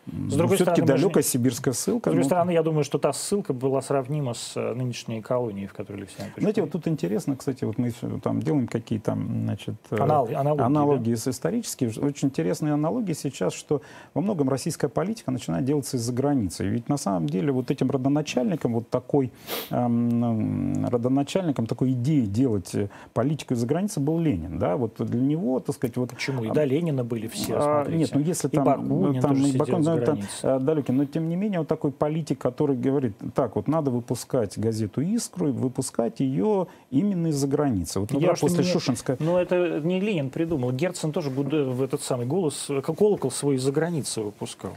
С 0.06 0.36
другой 0.36 0.58
все-таки 0.58 0.82
стороны, 0.82 1.02
далекая 1.02 1.24
сибирская 1.24 1.74
ссылка. 1.74 2.10
С 2.10 2.12
другой 2.12 2.24
ну... 2.24 2.28
стороны, 2.28 2.52
я 2.52 2.62
думаю, 2.62 2.84
что 2.84 2.98
та 2.98 3.14
ссылка 3.14 3.54
была 3.54 3.82
сравнима 3.82 4.34
с 4.34 4.52
э, 4.58 4.74
нынешней 4.74 5.22
колонией, 5.22 5.68
в 5.68 5.74
которой 5.74 6.00
Алексей 6.00 6.18
Анатольевич. 6.18 6.42
Знаете, 6.42 6.62
вот 6.62 6.72
тут 6.72 6.88
интересно, 6.90 7.38
кстати, 7.38 7.64
вот 7.64 7.78
мы 7.78 7.94
там 8.22 8.42
делаем 8.42 8.68
какие-то 8.68 9.16
значит, 9.16 9.76
э, 9.92 9.98
аналоги, 9.98 10.34
аналогии, 10.34 10.64
аналогии 10.66 11.16
да? 11.16 11.32
исторические. 11.32 11.90
Очень 12.02 12.28
интересные 12.28 12.74
аналогии 12.74 13.14
сейчас, 13.14 13.54
что 13.54 13.82
во 14.14 14.22
многом 14.22 14.50
российская 14.50 14.90
политика 14.90 15.32
начинает 15.32 15.64
делаться 15.64 15.96
из-за 15.96 16.12
границы. 16.12 16.66
Ведь 16.66 16.90
на 16.90 16.98
самом 16.98 17.28
деле 17.28 17.54
вот 17.54 17.72
этим 17.72 17.90
родоначальником, 17.90 18.74
вот 18.74 18.90
такой 18.90 19.32
эм, 19.70 20.86
родоначальником 20.86 21.66
такой 21.66 21.94
идеи 21.94 22.26
делать 22.26 22.76
э, 22.76 22.90
политику 23.14 23.54
из-за 23.54 23.66
границы 23.66 24.02
был 24.02 24.20
Ленин. 24.20 24.60
Да? 24.60 24.76
Вот 24.76 24.96
для 24.98 25.22
него, 25.22 25.62
так 25.62 25.76
сказать, 25.76 25.96
вот... 25.96 26.10
Почему? 26.10 26.44
И 26.44 26.52
до 26.52 26.66
Ленина 26.66 27.06
были 27.06 27.28
все, 27.28 27.56
а, 27.58 27.88
Нет, 27.88 28.12
ну 28.14 28.20
если 28.20 28.50
там... 28.50 28.64
И 28.64 28.66
Бакунин 28.66 29.22
там, 29.22 29.36
тоже 29.36 29.50
и 29.50 29.58
Бакунин, 29.58 29.93
это 29.98 30.18
э, 30.44 30.60
далекий. 30.60 30.92
Но 30.92 31.06
тем 31.06 31.30
не 31.30 31.36
менее, 31.36 31.60
вот 31.60 31.68
такой 31.68 31.92
политик, 31.92 32.40
который 32.40 32.76
говорит, 32.76 33.14
так, 33.34 33.56
вот 33.56 33.68
надо 33.68 33.92
выпускать 33.92 34.58
газету 34.58 35.02
«Искру» 35.02 35.50
и 35.50 35.52
выпускать 35.52 36.20
ее 36.20 36.68
именно 36.92 37.28
из-за 37.28 37.48
границы. 37.48 38.00
Вот 38.00 38.12
ну, 38.12 38.20
я 38.20 38.34
после 38.34 38.64
не, 38.64 38.72
Шушинска... 38.72 39.18
Но 39.20 39.40
это 39.40 39.80
не 39.82 40.00
Ленин 40.00 40.30
придумал. 40.30 40.72
Герцен 40.72 41.12
тоже 41.12 41.30
в 41.30 41.82
этот 41.82 42.02
самый 42.02 42.26
голос, 42.26 42.68
как 42.68 42.98
колокол 42.98 43.32
свой 43.32 43.56
из-за 43.56 43.72
границы 43.72 44.22
выпускал. 44.22 44.74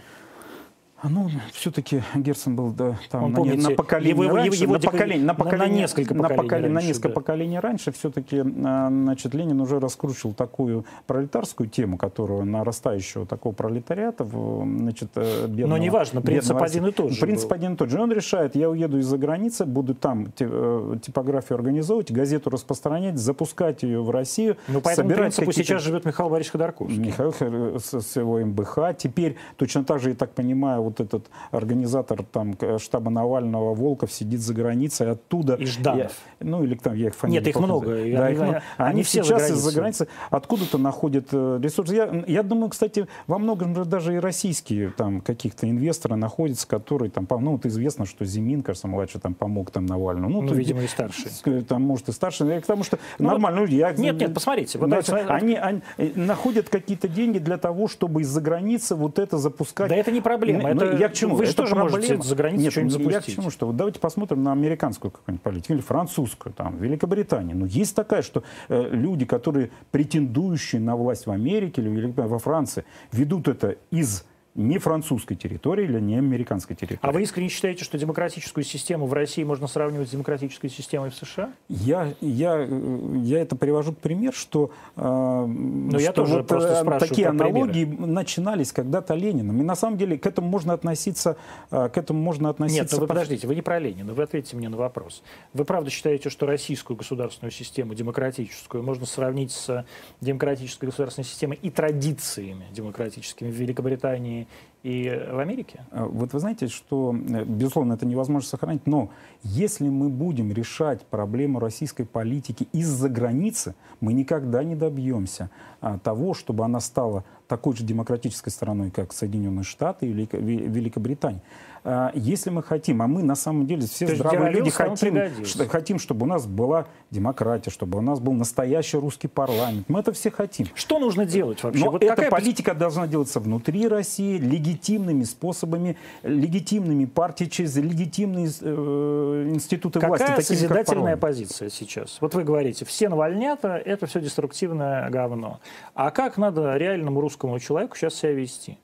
А, 1.03 1.11
ну, 1.11 1.29
все-таки 1.53 2.03
Герцен 2.15 2.57
был 2.57 2.71
да, 2.71 2.99
там 3.11 3.25
Он, 3.25 3.31
на, 3.33 3.37
помните, 3.37 3.69
на 3.69 3.77
поколение 3.77 4.25
его, 4.25 4.35
раньше, 4.35 4.63
его, 4.63 4.73
на, 4.73 4.81
поколение, 4.81 5.27
на, 5.27 5.35
поколение, 5.35 5.69
на 5.69 5.81
несколько 5.81 6.15
поколений 6.15 6.37
на, 6.37 6.43
поколение, 6.43 6.73
раньше, 6.73 6.85
на 6.85 6.89
несколько 6.89 7.09
да. 7.09 7.15
поколений 7.15 7.59
раньше 7.59 7.93
все-таки 7.93 8.43
а, 8.65 8.89
значит, 8.89 9.35
Ленин 9.35 9.61
уже 9.61 9.79
раскручивал 9.79 10.33
такую 10.33 10.87
пролетарскую 11.07 11.69
тему, 11.69 11.99
которую 11.99 12.47
нарастающего 12.47 13.27
такого 13.27 13.53
пролетариата, 13.53 14.25
значит, 14.25 15.11
э, 15.17 15.47
бедного, 15.49 15.69
Но 15.69 15.77
неважно, 15.77 16.23
принцип 16.23 16.57
один 16.63 16.87
и 16.87 16.93
тот 16.93 17.13
же. 17.13 17.21
Принцип 17.21 17.51
был. 17.51 17.57
один 17.57 17.75
и 17.75 17.77
тот 17.77 17.91
же. 17.91 18.01
Он 18.01 18.11
решает, 18.11 18.57
я 18.57 18.71
уеду 18.71 18.99
из-за 18.99 19.19
границы, 19.19 19.67
буду 19.67 19.95
там 19.95 20.33
э, 20.39 20.97
типографию 21.03 21.57
организовывать, 21.57 22.11
газету 22.11 22.49
распространять, 22.49 23.19
запускать 23.19 23.83
ее 23.83 24.03
в 24.03 24.09
Россию. 24.09 24.57
Ну, 24.67 24.81
по 24.81 24.89
этому 24.89 25.11
принципу 25.11 25.53
сейчас 25.53 25.83
живет 25.83 26.07
Михаил 26.07 26.31
Борисович 26.31 26.53
Ходорковский. 26.53 26.99
Михаил 26.99 27.35
с 27.79 28.17
его 28.17 28.39
МБХ. 28.39 28.97
Теперь 28.97 29.37
точно 29.57 29.85
так 29.85 30.01
же, 30.01 30.11
я 30.11 30.15
так 30.15 30.31
понимаю, 30.31 30.86
вот 30.87 31.01
этот 31.01 31.31
организатор 31.51 32.23
там 32.23 32.57
штаба 32.79 33.11
Навального 33.11 33.75
Волков 33.75 34.13
сидит 34.13 34.41
за 34.41 34.55
границей, 34.55 35.11
оттуда... 35.11 35.55
И 35.55 35.67
Жданов. 35.67 36.13
Я, 36.41 36.47
ну, 36.47 36.65
или 36.65 36.75
там 36.75 36.95
я 36.95 37.09
их 37.09 37.15
фамилии... 37.15 37.39
Нет, 37.39 37.49
их 37.49 37.57
много. 37.57 37.91
Да, 37.91 37.99
я, 37.99 38.31
их, 38.31 38.41
они, 38.41 38.55
они 38.77 39.03
все 39.03 39.23
сейчас 39.23 39.51
из-за 39.51 39.73
границы 39.73 40.09
откуда-то 40.31 40.79
находят 40.79 41.29
э, 41.33 41.61
ресурсы. 41.63 41.95
Я, 41.95 42.25
я 42.27 42.43
думаю, 42.43 42.71
кстати, 42.71 43.07
во 43.27 43.39
многом 43.39 43.75
даже 43.89 44.15
и 44.15 44.19
российские 44.19 44.91
там 44.91 45.21
каких-то 45.21 45.69
инвесторы 45.69 46.17
находятся, 46.17 46.67
которые 46.67 47.11
там... 47.11 47.27
Ну, 47.29 47.53
вот 47.53 47.67
известно, 47.67 48.07
что 48.07 48.25
Зимин, 48.25 48.63
кажется, 48.63 48.89
младший 48.89 49.21
там 49.21 49.35
помог 49.35 49.71
там 49.71 49.87
Навальному. 49.87 50.29
Ну, 50.29 50.43
ну 50.43 50.49
ты, 50.49 50.55
видимо, 50.55 50.83
и 50.83 50.87
старший. 50.87 51.31
Там, 51.69 51.83
может, 51.83 52.09
и 52.09 52.13
старший. 52.13 52.61
Потому 52.61 52.85
что 52.85 52.99
ну, 53.19 53.29
нормально. 53.29 53.61
Вот, 53.61 53.71
я, 53.71 53.93
нет, 53.93 54.21
нет, 54.21 54.35
посмотрите. 54.35 54.79
Вот 54.79 54.89
значит, 54.89 55.15
они, 55.29 55.55
они 55.55 55.81
э, 55.99 56.11
находят 56.15 56.69
какие-то 56.69 57.09
деньги 57.09 57.39
для 57.39 57.59
того, 57.59 57.89
чтобы 57.89 58.23
из-за 58.23 58.41
границы 58.41 58.95
вот 58.95 59.19
это 59.19 59.39
запускать. 59.39 59.89
Да 59.89 59.97
это 59.97 60.11
не 60.11 60.21
проблема. 60.21 60.69
Это, 60.83 60.97
я 60.97 61.09
к 61.09 61.15
чему? 61.15 61.37
Вы 61.37 61.45
это 61.45 61.67
же 61.67 61.75
можете 61.75 62.21
за 62.21 62.35
границу 62.35 62.63
Нет, 62.63 62.73
что-нибудь 62.73 62.93
запустить? 62.93 63.15
Я 63.15 63.21
к 63.21 63.37
чему, 63.37 63.51
что 63.51 63.67
вот 63.67 63.77
давайте 63.77 64.01
посмотрим 64.01 64.43
на 64.43 64.53
американскую 64.53 65.11
какую-нибудь 65.11 65.43
политику 65.43 65.73
или 65.75 65.81
французскую, 65.81 66.53
там, 66.53 66.79
Великобританию. 66.79 67.57
Но 67.57 67.67
есть 67.67 67.95
такая, 67.95 68.23
что 68.23 68.43
э, 68.69 68.89
люди, 68.91 69.25
которые 69.25 69.71
претендующие 69.91 70.81
на 70.81 70.97
власть 70.97 71.27
в 71.27 71.31
Америке 71.31 71.83
или 71.83 72.13
во 72.17 72.39
Франции, 72.39 72.85
ведут 73.13 73.49
это 73.49 73.77
из 73.91 74.25
не 74.57 74.79
французской 74.79 75.37
территории 75.37 75.85
или 75.85 76.01
не 76.01 76.17
американской 76.17 76.75
территории. 76.75 76.99
А 77.03 77.13
вы 77.13 77.23
искренне 77.23 77.49
считаете, 77.49 77.85
что 77.85 77.99
демократическую 77.99 78.65
систему 78.65 79.07
в 79.07 79.13
России 79.13 79.45
можно 79.45 79.67
сравнивать 79.67 80.09
с 80.09 80.13
демократической 80.13 80.69
системой 80.69 81.11
в 81.11 81.15
США? 81.15 81.51
Я, 81.69 82.15
я, 82.21 82.63
я 82.63 83.41
это 83.41 83.55
привожу 83.57 83.93
к 83.93 83.99
пример, 83.99 84.33
что, 84.33 84.71
э, 84.97 85.01
Но 85.47 85.91
что 85.91 85.99
я 86.01 86.13
тоже 86.13 86.39
вот, 86.39 86.49
просто 86.49 86.85
э, 86.87 86.99
такие 86.99 87.29
аналогии 87.29 87.85
примеры. 87.85 88.07
начинались 88.07 88.73
когда-то 88.73 89.15
Лениным. 89.15 89.61
И 89.61 89.63
на 89.63 89.77
самом 89.77 89.99
деле 89.99 90.19
к 90.19 90.27
этому 90.27 90.49
можно 90.49 90.73
относиться... 90.73 91.37
Э, 91.71 91.89
к 91.89 91.99
этому 91.99 92.21
можно 92.21 92.49
относиться... 92.49 92.83
Нет, 92.83 92.93
ну 92.93 93.01
вы 93.01 93.07
подождите, 93.07 93.47
вы 93.47 93.55
не 93.55 93.63
про 93.63 93.79
Ленина, 93.79 94.15
вы 94.15 94.23
ответьте 94.23 94.57
мне 94.57 94.69
на 94.69 94.77
вопрос. 94.77 95.23
Вы 95.53 95.65
правда 95.65 95.91
считаете, 95.91 96.31
что 96.31 96.47
российскую 96.47 96.97
государственную 96.97 97.53
систему, 97.53 97.95
демократическую, 97.95 98.83
можно 98.83 99.05
сравнить 99.05 99.53
с 99.53 99.85
демократической 100.21 100.87
государственной 100.87 101.25
системой 101.25 101.59
и 101.61 101.71
традициями 101.71 102.67
демократическими 102.73 103.51
в 103.51 103.55
Великобритании, 103.55 104.46
и 104.83 105.11
в 105.33 105.41
Америке? 105.41 105.81
А, 105.91 106.07
вот 106.07 106.33
вы 106.33 106.39
знаете, 106.39 106.69
что, 106.69 107.13
э, 107.13 107.45
безусловно, 107.45 107.95
это 107.95 108.07
невозможно 108.07 108.49
сохранить, 108.49 108.87
но 108.87 109.11
если 109.43 109.89
мы 109.89 110.09
будем 110.09 110.53
решать 110.53 111.03
проблему 111.07 111.59
российской 111.59 112.05
политики 112.05 112.69
из-за 112.73 113.09
границы, 113.09 113.75
мы 114.01 114.13
никогда 114.13 114.63
не 114.63 114.77
добьемся 114.77 115.51
а, 115.81 115.99
того, 115.99 116.35
чтобы 116.35 116.65
она 116.65 116.79
стала 116.79 117.25
такой 117.47 117.77
же 117.77 117.85
демократической 117.85 118.51
страной, 118.51 118.91
как 118.91 119.13
Соединенные 119.13 119.65
Штаты 119.65 120.07
или 120.07 120.29
Великобритания. 120.33 121.43
А, 121.89 122.11
если 122.15 122.51
мы 122.51 122.65
хотим, 122.65 123.01
а 123.01 123.07
мы 123.07 123.23
на 123.23 123.37
самом 123.37 123.65
деле 123.65 123.87
все 123.87 124.13
здравые 124.13 124.51
люди 124.51 124.71
хотим, 124.71 125.45
что, 125.45 125.69
хотим, 125.69 126.01
чтобы 126.01 126.27
у 126.27 126.29
нас 126.29 126.45
была 126.45 126.87
демократия, 127.13 127.71
чтобы 127.71 127.99
у 127.99 128.01
нас 128.01 128.19
был 128.19 128.33
настоящий 128.33 128.97
русский 128.97 129.29
парламент. 129.29 129.89
Мы 129.89 130.01
это 130.01 130.13
все 130.13 130.33
хотим. 130.33 130.67
Что 130.75 130.99
нужно 130.99 131.25
делать 131.25 131.63
вообще? 131.63 131.85
Но 131.85 131.93
вот 131.93 132.03
эта 132.03 132.17
какая... 132.17 132.31
политика 132.33 132.75
должна 132.75 133.07
делаться 133.07 133.39
внутри 133.39 133.87
России, 133.87 134.37
легитимными 134.37 135.23
способами, 135.23 135.97
легитимными 136.25 137.05
партиями, 137.05 137.51
через 137.51 137.77
легитимные 137.77 138.49
э, 138.61 139.51
институты 139.55 140.01
какая 140.01 140.09
власти. 140.09 140.27
Какая 140.27 140.43
созидательная 140.43 141.17
позиция 141.17 141.71
сейчас? 141.71 142.19
Вот 142.21 142.35
вы 142.35 142.43
говорите, 142.43 142.85
все 142.85 143.09
навальнята, 143.09 143.77
это 143.77 144.07
все 144.07 144.21
деструктивное 144.21 145.09
говно. 145.09 145.61
А 145.95 146.11
как 146.11 146.37
надо 146.37 146.77
реальному 146.77 147.21
русскому 147.21 147.36
человеку 147.61 147.97
сейчас 147.97 148.15
себя 148.15 148.33
вести? 148.33 148.79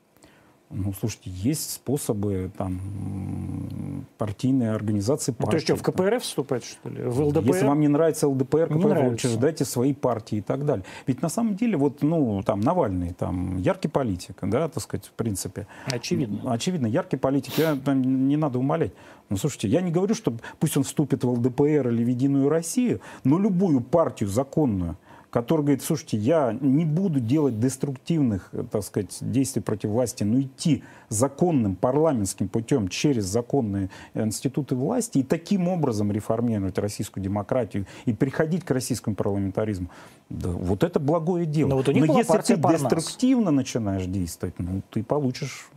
Ну, 0.74 0.94
слушайте, 0.98 1.28
есть 1.28 1.70
способы 1.70 2.50
там 2.56 4.06
партийной 4.16 4.74
организации 4.74 5.32
партии. 5.32 5.44
Ну, 5.44 5.50
то 5.50 5.56
есть 5.56 5.66
что, 5.66 5.76
в 5.76 5.82
КПРФ 5.82 6.22
вступать, 6.22 6.64
что 6.64 6.88
ли? 6.88 7.02
В 7.02 7.20
ЛДПР? 7.20 7.46
Если 7.46 7.66
вам 7.66 7.80
не 7.80 7.88
нравится 7.88 8.26
ЛДПР, 8.26 8.66
КПРФ, 8.68 8.76
не 8.76 8.84
нравится. 8.84 9.14
учреждайте 9.14 9.66
свои 9.66 9.92
партии 9.92 10.38
и 10.38 10.40
так 10.40 10.64
далее. 10.64 10.86
Ведь 11.06 11.20
на 11.20 11.28
самом 11.28 11.56
деле, 11.56 11.76
вот, 11.76 12.02
ну, 12.02 12.42
там, 12.42 12.60
Навальный, 12.60 13.12
там, 13.12 13.58
яркий 13.58 13.88
политик, 13.88 14.38
да, 14.40 14.68
так 14.68 14.82
сказать, 14.82 15.06
в 15.06 15.12
принципе. 15.12 15.66
Очевидно. 15.84 16.50
Очевидно, 16.50 16.86
яркий 16.86 17.18
политик, 17.18 17.58
я, 17.58 17.76
там, 17.76 18.00
не 18.28 18.38
надо 18.38 18.58
умолять. 18.58 18.92
Ну, 19.28 19.36
слушайте, 19.36 19.68
я 19.68 19.82
не 19.82 19.90
говорю, 19.90 20.14
что 20.14 20.32
пусть 20.58 20.76
он 20.78 20.84
вступит 20.84 21.22
в 21.22 21.28
ЛДПР 21.28 21.88
или 21.88 22.02
в 22.02 22.08
Единую 22.08 22.48
Россию, 22.48 23.02
но 23.24 23.38
любую 23.38 23.82
партию 23.82 24.30
законную, 24.30 24.96
который 25.32 25.62
говорит, 25.62 25.82
слушайте, 25.82 26.18
я 26.18 26.56
не 26.60 26.84
буду 26.84 27.18
делать 27.18 27.58
деструктивных, 27.58 28.50
э, 28.52 28.64
так 28.70 28.84
сказать, 28.84 29.16
действий 29.22 29.62
против 29.62 29.88
власти, 29.88 30.24
но 30.24 30.42
идти 30.42 30.84
законным 31.08 31.74
парламентским 31.74 32.48
путем 32.48 32.88
через 32.88 33.24
законные 33.24 33.88
институты 34.12 34.74
власти 34.74 35.18
и 35.18 35.22
таким 35.22 35.68
образом 35.68 36.12
реформировать 36.12 36.76
российскую 36.76 37.24
демократию 37.24 37.86
и 38.04 38.12
переходить 38.12 38.64
к 38.64 38.70
российскому 38.70 39.16
парламентаризму. 39.16 39.88
Да, 40.28 40.50
вот 40.50 40.84
это 40.84 41.00
благое 41.00 41.46
дело. 41.46 41.70
Но, 41.70 41.76
вот 41.76 41.86
но 41.86 42.18
если 42.18 42.38
ты 42.38 42.56
деструктивно 42.56 43.50
начинаешь 43.50 44.04
действовать, 44.04 44.58
ну, 44.58 44.82
ты 44.90 45.02
получишь 45.02 45.70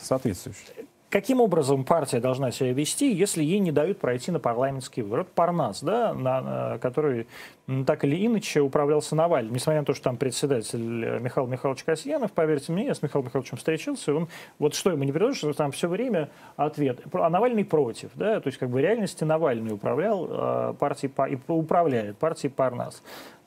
соответствующее. 0.00 0.86
Каким 1.12 1.42
образом 1.42 1.84
партия 1.84 2.20
должна 2.20 2.50
себя 2.52 2.72
вести, 2.72 3.12
если 3.12 3.44
ей 3.44 3.58
не 3.58 3.70
дают 3.70 3.98
пройти 3.98 4.30
на 4.30 4.40
парламентский 4.40 5.02
выбор? 5.02 5.20
Это 5.20 5.30
Парнас, 5.34 5.82
да, 5.82 6.14
на, 6.14 6.78
который 6.78 7.26
так 7.86 8.04
или 8.04 8.26
иначе 8.26 8.62
управлялся 8.62 9.14
Навальным. 9.14 9.52
Несмотря 9.52 9.80
на 9.80 9.84
то, 9.84 9.92
что 9.92 10.04
там 10.04 10.16
председатель 10.16 10.80
Михаил 11.20 11.46
Михайлович 11.46 11.84
Касьянов, 11.84 12.32
поверьте 12.32 12.72
мне, 12.72 12.86
я 12.86 12.94
с 12.94 13.02
Михаилом 13.02 13.26
Михайловичем 13.26 13.58
встречался, 13.58 14.14
он 14.14 14.28
вот 14.58 14.74
что 14.74 14.90
ему 14.90 15.04
не 15.04 15.12
предложил, 15.12 15.52
там 15.52 15.70
все 15.72 15.86
время 15.86 16.30
ответ. 16.56 17.00
А 17.12 17.28
Навальный 17.28 17.66
против, 17.66 18.08
да, 18.14 18.40
то 18.40 18.46
есть 18.46 18.58
как 18.58 18.70
бы 18.70 18.76
в 18.76 18.80
реальности 18.80 19.22
Навальный 19.22 19.74
управлял 19.74 20.26
э, 20.30 20.74
партией, 20.78 21.12
и 21.34 21.38
управляет 21.46 22.16
партией 22.16 22.50
Парнас. 22.50 23.02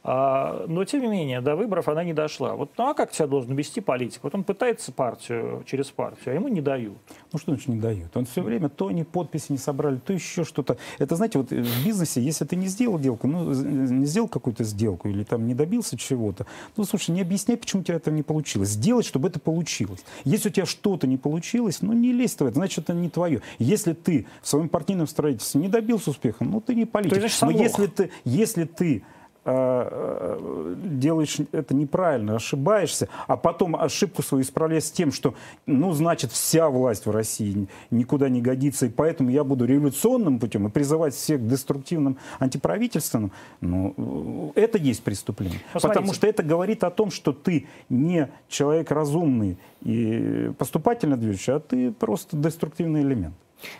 А, 0.08 0.66
но, 0.68 0.86
тем 0.86 1.02
не 1.02 1.08
менее, 1.08 1.42
до 1.42 1.56
выборов 1.56 1.88
она 1.88 2.04
не 2.04 2.14
дошла. 2.14 2.54
Вот, 2.54 2.70
ну 2.78 2.90
а 2.90 2.94
как 2.94 3.12
себя 3.12 3.26
должен 3.26 3.56
вести 3.56 3.82
политик? 3.82 4.20
Вот 4.22 4.36
он 4.36 4.44
пытается 4.44 4.92
партию 4.92 5.64
через 5.66 5.88
партию, 5.88 6.34
а 6.34 6.36
ему 6.36 6.48
не 6.48 6.62
дают. 6.62 7.00
Ну 7.34 7.40
что 7.40 7.54
значит 7.54 7.70
не 7.70 7.80
дают? 7.80 8.16
Он 8.16 8.26
все 8.26 8.44
время 8.44 8.70
то 8.70 8.90
они 8.90 9.04
подписи 9.04 9.52
не 9.52 9.58
собрали, 9.58 9.98
то 9.98 10.14
еще 10.14 10.44
что-то. 10.44 10.78
Это, 11.00 11.16
знаете, 11.16 11.40
вот 11.40 11.50
в 11.50 11.84
бизнесе, 11.86 12.22
если 12.22 12.46
ты 12.46 12.56
не 12.56 12.68
сделал 12.68 13.00
сделку, 13.00 13.26
ну, 13.26 13.52
не 13.52 14.06
сделал 14.06 14.28
какую-то 14.28 14.64
сделку 14.64 15.10
или 15.10 15.24
там 15.24 15.48
не 15.48 15.56
добился 15.56 15.98
чего-то, 15.98 16.46
ну, 16.78 16.84
слушай, 16.84 17.10
не 17.10 17.22
объясняй, 17.22 17.58
почему 17.58 17.82
у 17.82 17.86
тебя 17.86 17.96
это 17.96 18.12
не 18.12 18.22
получилось. 18.22 18.70
Сделать, 18.70 19.08
чтобы 19.08 19.30
это 19.30 19.40
получилось. 19.40 20.06
Если 20.24 20.50
у 20.50 20.52
тебя 20.52 20.68
что-то 20.68 21.08
не 21.08 21.18
получилось, 21.18 21.82
ну, 21.82 21.94
не 21.94 22.12
лезь 22.12 22.36
в 22.36 22.42
это, 22.42 22.54
значит, 22.54 22.78
это 22.78 22.94
не 22.94 23.10
твое. 23.10 23.42
Если 23.58 23.94
ты 23.94 24.28
в 24.44 24.48
своем 24.48 24.70
партийном 24.70 25.08
строительстве 25.08 25.62
не 25.62 25.68
добился 25.68 26.12
успеха, 26.12 26.44
ну, 26.44 26.62
ты 26.62 26.76
не 26.76 26.86
политик. 26.86 27.18
То 27.18 27.24
есть, 27.24 27.42
Но 27.42 27.50
если 27.50 27.88
ты, 27.88 28.12
если 28.24 28.66
ты 28.66 29.02
Э, 29.02 29.25
э, 29.25 29.25
делаешь 29.46 31.38
это 31.52 31.76
неправильно, 31.76 32.36
ошибаешься, 32.36 33.10
а 33.28 33.38
потом 33.38 33.76
ошибку 33.76 34.24
свою 34.24 34.44
исправляешь 34.44 34.86
с 34.86 34.92
тем, 34.92 35.12
что, 35.12 35.36
ну, 35.68 35.94
значит, 35.94 36.32
вся 36.32 36.68
власть 36.70 37.06
в 37.06 37.12
России 37.12 37.68
никуда 37.92 38.28
не 38.28 38.42
годится, 38.42 38.88
и 38.88 38.90
поэтому 38.90 39.30
я 39.30 39.44
буду 39.44 39.66
революционным 39.66 40.40
путем 40.40 40.68
и 40.68 40.72
призывать 40.72 41.14
всех 41.14 41.42
к 41.42 41.48
деструктивным 41.48 42.18
антиправительственным, 42.40 43.32
ну, 43.62 44.52
это 44.56 44.80
есть 44.80 45.04
преступление. 45.04 45.60
Посмотрите. 45.74 46.00
Потому 46.00 46.14
что 46.14 46.28
это 46.28 46.42
говорит 46.42 46.84
о 46.84 46.90
том, 46.90 47.12
что 47.12 47.32
ты 47.32 47.68
не 47.90 48.30
человек 48.48 48.90
разумный 48.90 49.60
и 49.84 50.52
поступательно 50.58 51.18
движущий, 51.18 51.54
а 51.54 51.60
ты 51.60 51.92
просто 51.92 52.36
деструктивный 52.36 53.02
элемент. 53.02 53.36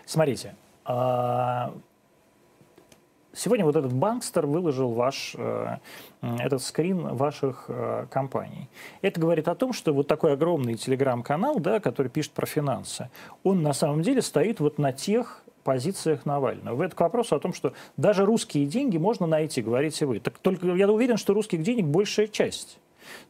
Смотрите, 0.06 0.56
а, 0.86 1.74
Сегодня 3.36 3.66
вот 3.66 3.76
этот 3.76 3.92
банкстер 3.94 4.46
выложил 4.46 4.92
ваш, 4.92 5.36
э, 5.38 5.78
этот 6.22 6.62
скрин 6.64 7.16
ваших 7.16 7.66
э, 7.68 8.06
компаний. 8.10 8.70
Это 9.02 9.20
говорит 9.20 9.48
о 9.50 9.56
том, 9.56 9.74
что 9.74 9.94
вот 9.94 10.08
такой 10.08 10.34
огромный 10.34 10.76
телеграм-канал, 10.76 11.60
да, 11.60 11.80
который 11.80 12.08
пишет 12.08 12.32
про 12.32 12.46
финансы, 12.46 13.10
он 13.44 13.62
на 13.62 13.74
самом 13.74 14.04
деле 14.04 14.22
стоит 14.22 14.60
вот 14.62 14.78
на 14.80 14.94
тех 14.94 15.44
позициях 15.66 16.26
Навального. 16.26 16.84
Это 16.84 16.96
к 16.96 17.00
вопросу 17.02 17.36
о 17.36 17.40
том, 17.40 17.54
что 17.54 17.74
даже 17.98 18.24
русские 18.24 18.68
деньги 18.68 18.98
можно 18.98 19.26
найти, 19.26 19.62
говорите 19.62 20.06
вы. 20.06 20.20
Так 20.20 20.38
только 20.38 20.68
я 20.68 20.90
уверен, 20.90 21.18
что 21.18 21.34
русских 21.34 21.62
денег 21.64 21.86
большая 21.86 22.28
часть. 22.28 22.80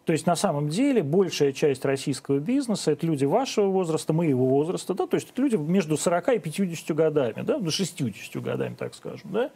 То 0.06 0.14
есть 0.14 0.28
на 0.28 0.36
самом 0.36 0.70
деле 0.70 1.02
большая 1.02 1.52
часть 1.52 1.84
российского 1.84 2.40
бизнеса 2.40 2.92
это 2.92 3.06
люди 3.06 3.26
вашего 3.26 3.68
возраста, 3.68 4.14
моего 4.14 4.46
возраста, 4.46 4.94
да, 4.94 5.08
то 5.08 5.16
есть 5.16 5.32
это 5.32 5.42
люди 5.42 5.56
между 5.56 5.98
40 5.98 6.30
и 6.30 6.40
50 6.40 6.96
годами, 6.96 7.42
да, 7.42 7.58
до 7.58 7.72
60 7.72 8.42
годами, 8.42 8.76
так 8.76 8.94
скажем, 8.94 9.32
да, 9.32 9.52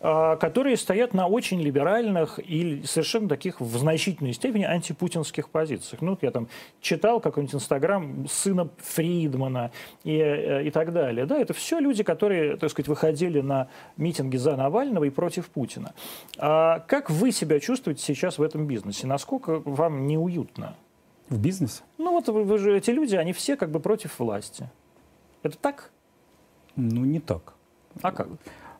которые 0.00 0.76
стоят 0.76 1.14
на 1.14 1.26
очень 1.26 1.60
либеральных 1.60 2.38
и 2.38 2.82
совершенно 2.84 3.28
таких 3.28 3.60
в 3.60 3.76
значительной 3.78 4.32
степени 4.32 4.64
антипутинских 4.64 5.48
позициях. 5.48 6.02
Ну, 6.02 6.18
я 6.20 6.30
там 6.30 6.48
читал 6.80 7.20
какой-нибудь 7.20 7.54
инстаграм 7.54 8.28
сына 8.28 8.68
Фридмана 8.78 9.70
и, 10.02 10.18
э, 10.18 10.64
и 10.64 10.70
так 10.70 10.92
далее. 10.92 11.26
Да, 11.26 11.38
это 11.38 11.54
все 11.54 11.78
люди, 11.78 12.02
которые, 12.02 12.56
так 12.56 12.70
сказать, 12.70 12.88
выходили 12.88 13.40
на 13.40 13.68
митинги 13.96 14.36
за 14.36 14.56
Навального 14.56 15.04
и 15.04 15.10
против 15.10 15.48
Путина. 15.48 15.94
А 16.38 16.80
как 16.80 17.10
вы 17.10 17.32
себя 17.32 17.60
чувствуете 17.60 18.02
сейчас 18.02 18.38
в 18.38 18.42
этом 18.42 18.66
бизнесе? 18.66 19.06
Насколько 19.06 19.60
вам 19.64 20.06
неуютно? 20.06 20.74
В 21.28 21.38
бизнесе? 21.38 21.82
Ну 21.96 22.12
вот 22.12 22.28
вы, 22.28 22.44
вы 22.44 22.58
же, 22.58 22.76
эти 22.76 22.90
люди, 22.90 23.16
они 23.16 23.32
все 23.32 23.56
как 23.56 23.70
бы 23.70 23.80
против 23.80 24.18
власти. 24.18 24.68
Это 25.42 25.56
так? 25.56 25.90
Ну, 26.76 27.04
не 27.04 27.20
так. 27.20 27.54
А 28.02 28.12
как? 28.12 28.28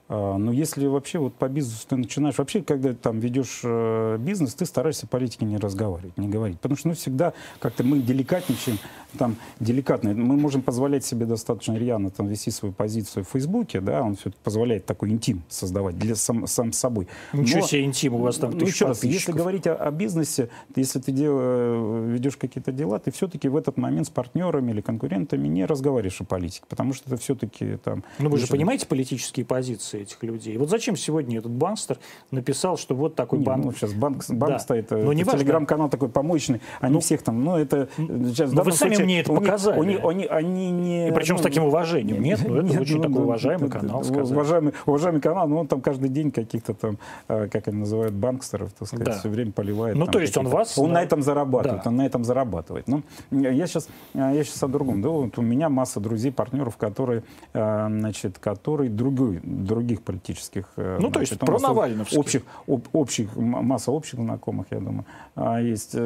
А, 0.09 0.37
но 0.37 0.53
если 0.53 0.87
вообще 0.87 1.19
вот 1.19 1.35
по 1.35 1.49
бизнесу 1.49 1.87
ты 1.89 1.97
начинаешь, 1.97 2.37
вообще, 2.37 2.63
когда 2.63 2.93
там 2.93 3.21
ведешь 3.21 3.61
э, 3.65 4.19
бизнес, 4.19 4.55
ты 4.55 4.67
стараешься 4.67 5.07
политики 5.07 5.45
не 5.45 5.57
разговаривать, 5.57 6.17
не 6.19 6.29
говорить. 6.29 6.61
Потому 6.61 6.77
что 6.77 6.89
ну, 6.89 6.95
всегда 6.95 7.33
как-то 7.59 7.85
мы 7.85 8.01
деликатничаем, 8.01 8.79
там, 9.19 9.37
деликатно. 9.61 10.13
Мы 10.13 10.37
можем 10.37 10.61
позволять 10.61 11.05
себе 11.05 11.25
достаточно 11.25 11.77
рьяно 11.77 12.11
там 12.11 12.27
вести 12.27 12.51
свою 12.51 12.75
позицию 12.75 13.25
в 13.25 13.29
Фейсбуке, 13.29 13.81
да, 13.81 14.03
он 14.03 14.17
все 14.17 14.31
позволяет 14.43 14.85
такой 14.87 15.11
интим 15.11 15.43
создавать 15.49 15.99
для 15.99 16.17
сам, 16.17 16.47
сам 16.47 16.73
собой. 16.73 17.09
Ничего 17.33 17.61
Но, 17.61 17.67
себе 17.67 17.85
интим 17.85 18.15
у 18.15 18.19
вас 18.19 18.37
там 18.37 18.51
ну, 18.51 18.67
еще 18.67 18.87
раз, 18.87 19.05
если 19.05 19.33
говорить 19.33 19.67
о, 19.67 19.75
о 19.75 19.91
бизнесе, 19.91 20.51
если 20.77 20.99
ты 20.99 21.13
дел, 21.13 21.37
э, 21.39 22.09
ведешь 22.13 22.37
какие-то 22.37 22.73
дела, 22.73 22.99
ты 22.99 23.11
все-таки 23.11 23.49
в 23.49 23.57
этот 23.57 23.77
момент 23.77 24.09
с 24.09 24.11
партнерами 24.11 24.73
или 24.73 24.81
конкурентами 24.81 25.49
не 25.49 25.65
разговариваешь 25.65 26.21
о 26.21 26.25
политике, 26.25 26.67
потому 26.69 26.93
что 26.93 27.09
это 27.09 27.17
все-таки 27.17 27.79
там... 27.83 28.05
Ну 28.19 28.29
вы 28.29 28.39
же 28.39 28.47
понимаете 28.47 28.87
политические 28.87 29.47
позиции? 29.47 29.94
Позиции 29.95 30.03
этих 30.03 30.23
людей. 30.23 30.57
Вот 30.59 30.71
зачем 30.71 30.97
сегодня 30.97 31.39
этот 31.39 31.53
банкстер 31.53 31.99
написал, 32.31 32.77
что 32.77 32.95
вот 32.95 33.15
такой 33.15 33.39
не, 33.39 33.45
банк... 33.45 33.65
Ну, 33.65 33.73
сейчас 33.73 33.93
банк, 33.93 34.25
банк 34.29 34.55
да. 34.55 34.59
стоит, 34.59 34.91
Но 34.91 35.13
не 35.13 35.25
телеграм-канал 35.25 35.89
такой 35.89 36.09
помощный, 36.09 36.61
они 36.81 36.95
ну, 36.95 37.01
всех 37.01 37.23
там, 37.23 37.45
ну 37.45 37.57
это... 37.57 37.89
Сейчас, 37.97 38.53
ну, 38.53 38.63
вы 38.63 38.73
сами 38.73 38.97
мне 39.03 39.21
это 39.21 39.33
показали. 39.33 39.79
У 39.79 40.05
у 40.05 40.13
них, 40.13 40.31
они 40.31 40.71
не... 40.71 41.09
И 41.09 41.13
причем 41.13 41.37
ну, 41.37 41.41
с 41.41 41.43
таким 41.43 41.65
уважением, 41.65 42.23
нет? 42.23 42.41
Ну, 42.47 42.57
это 42.57 42.67
нет, 42.67 42.81
очень 42.81 42.97
ну, 42.97 43.03
такой 43.03 43.17
ну, 43.17 43.25
уважаемый 43.25 43.69
это, 43.69 43.79
канал, 43.79 44.05
сказать. 44.05 44.31
Уважаемый, 44.31 44.73
уважаемый 44.87 45.21
канал, 45.21 45.49
но 45.49 45.61
он 45.61 45.67
там 45.67 45.81
каждый 45.81 46.09
день 46.09 46.31
каких-то 46.31 46.75
там, 46.75 46.99
э, 47.29 47.49
как 47.49 47.69
они 47.69 47.79
называют, 47.79 48.15
банкстеров, 48.15 48.73
так 48.73 48.89
сказать, 48.89 49.07
да. 49.07 49.19
все 49.19 49.29
время 49.29 49.53
поливает. 49.53 49.97
Ну, 49.97 50.07
то 50.07 50.19
есть 50.19 50.37
он 50.37 50.49
вас... 50.49 50.79
Он 50.79 50.93
на 50.93 51.03
этом 51.03 51.23
зарабатывает, 51.23 51.83
да. 51.85 51.91
он 51.91 51.97
на 51.97 52.07
этом 52.07 52.25
зарабатывает. 52.25 52.87
Ну, 52.89 53.03
я 53.31 53.67
сейчас, 53.67 53.89
я 54.15 54.45
сейчас 54.45 54.63
о 54.63 54.69
другом. 54.69 55.03
Да, 55.03 55.09
вот 55.09 55.39
у 55.39 55.43
меня 55.43 55.69
масса 55.69 56.01
друзей, 56.01 56.33
партнеров, 56.33 56.77
которые, 56.77 57.23
э, 57.53 57.87
значит, 57.89 58.39
которые 58.39 58.91
другой, 58.91 59.41
других 59.85 60.03
политических... 60.03 60.65
Э, 60.77 60.99
ну, 61.01 61.09
значит, 61.09 61.13
то 61.13 61.21
есть 61.21 61.39
про 61.39 61.59
Навального. 61.59 62.07
Общих, 62.17 62.43
об, 62.67 62.83
общих, 62.93 63.37
масса 63.37 63.93
общих 63.93 64.19
знакомых, 64.19 64.67
я 64.71 64.81
думаю, 64.81 65.05
а 65.35 65.61
есть. 65.61 65.97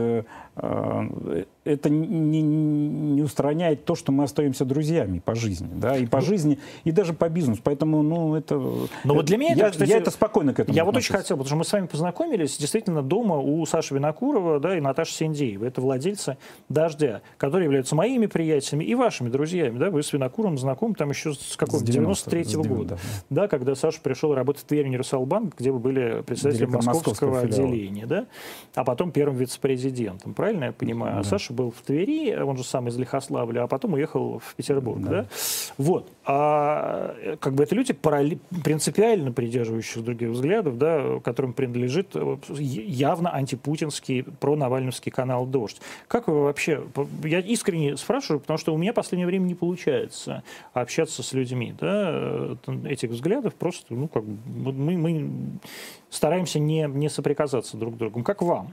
Это 1.69 1.91
не, 1.91 2.43
не 2.43 3.23
устраняет 3.23 3.85
то, 3.85 3.95
что 3.95 4.11
мы 4.13 4.25
остаемся 4.25 4.65
друзьями 4.65 5.21
по 5.25 5.35
жизни, 5.35 5.69
да, 5.75 5.97
и 5.97 6.07
по 6.07 6.19
ну, 6.19 6.25
жизни, 6.25 6.59
и 6.85 6.93
даже 6.93 7.13
по 7.13 7.29
бизнесу. 7.29 7.61
Поэтому, 7.63 8.03
ну, 8.03 8.35
это... 8.35 8.55
Но 9.05 9.15
вот 9.15 9.27
для 9.27 9.37
меня 9.37 9.55
я, 9.55 9.67
это, 9.67 9.73
кстати, 9.73 9.91
я 9.91 9.99
это 9.99 10.11
спокойно 10.11 10.55
к 10.55 10.61
этому 10.61 10.75
Я 10.75 10.83
отношусь. 10.83 11.09
вот 11.11 11.15
очень 11.15 11.23
хотел, 11.23 11.37
потому 11.37 11.47
что 11.47 11.57
мы 11.57 11.65
с 11.65 11.73
вами 11.73 11.87
познакомились 11.87 12.57
действительно 12.57 13.03
дома 13.03 13.37
у 13.37 13.65
Саши 13.67 13.95
Винокурова, 13.95 14.61
да, 14.61 14.77
и 14.77 14.81
Наташи 14.81 15.13
Сендеева. 15.15 15.65
Это 15.65 15.81
владельцы 15.81 16.39
«Дождя», 16.69 17.21
которые 17.37 17.65
являются 17.65 17.95
моими 17.95 18.27
приятелями 18.27 18.85
и 18.85 18.95
вашими 18.95 19.29
друзьями, 19.29 19.79
да, 19.79 19.91
вы 19.91 20.03
с 20.03 20.13
Винокуровым 20.13 20.59
знакомы 20.59 20.95
там 20.95 21.11
еще 21.11 21.35
с 21.35 21.57
какого-то 21.57 21.91
93-го 21.91 22.63
года, 22.63 22.99
да. 23.29 23.43
да, 23.43 23.49
когда 23.49 23.75
Саша 23.75 24.01
пришел 24.01 24.35
работать 24.35 24.63
в 24.63 24.67
Тверь 24.67 24.87
Универсалбанк, 24.87 25.57
где 25.59 25.71
вы 25.71 25.79
были 25.79 26.23
председателем 26.23 26.71
московского, 26.73 27.11
московского 27.11 27.41
отделения, 27.41 28.07
да, 28.07 28.27
а 28.75 28.85
потом 28.85 29.13
первым 29.13 29.37
вице-президентом, 29.37 30.35
правильно 30.35 30.65
я 30.65 30.73
понимаю? 30.73 31.15
Да. 31.15 31.21
А 31.21 31.25
Саша 31.25 31.53
был 31.59 31.73
в 31.73 31.83
Твери, 31.83 32.35
он 32.41 32.57
же 32.57 32.65
сам 32.65 32.87
из 32.89 32.97
Лихославля, 32.97 33.65
а 33.65 33.67
потом 33.67 33.95
уехал 33.95 34.39
в 34.39 34.55
Петербург. 34.55 35.01
Да. 35.03 35.11
Да? 35.11 35.27
Вот. 35.77 36.09
А 36.25 37.15
э, 37.21 37.37
как 37.37 37.55
бы 37.55 37.65
это 37.65 37.75
люди 37.75 37.93
параллель, 37.93 38.39
принципиально 38.63 39.33
придерживающие 39.33 40.05
других 40.05 40.31
взглядов, 40.31 40.79
да, 40.79 41.19
которым 41.25 41.53
принадлежит 41.53 42.15
явно 42.49 43.35
антипутинский, 43.35 44.23
про-навальновский 44.23 45.11
канал 45.11 45.47
«Дождь». 45.47 45.81
Как 46.07 46.29
вы 46.29 46.45
вообще... 46.45 46.85
Я 47.25 47.41
искренне 47.41 47.97
спрашиваю, 47.97 48.41
потому 48.41 48.59
что 48.59 48.73
у 48.73 48.79
меня 48.79 48.93
в 48.93 48.95
последнее 48.95 49.27
время 49.27 49.45
не 49.45 49.55
получается 49.55 50.43
общаться 50.73 51.23
с 51.23 51.33
людьми 51.33 51.75
да, 51.81 52.57
этих 52.85 53.11
взглядов. 53.11 53.55
Просто, 53.55 53.95
ну, 53.95 54.07
как 54.07 54.23
мы, 54.47 54.97
мы 54.97 55.31
стараемся 56.11 56.61
не, 56.61 56.87
не 56.89 57.09
соприкасаться 57.09 57.77
друг 57.77 57.95
с 57.95 57.99
другом. 57.99 58.23
Как 58.23 58.43
вам? 58.43 58.73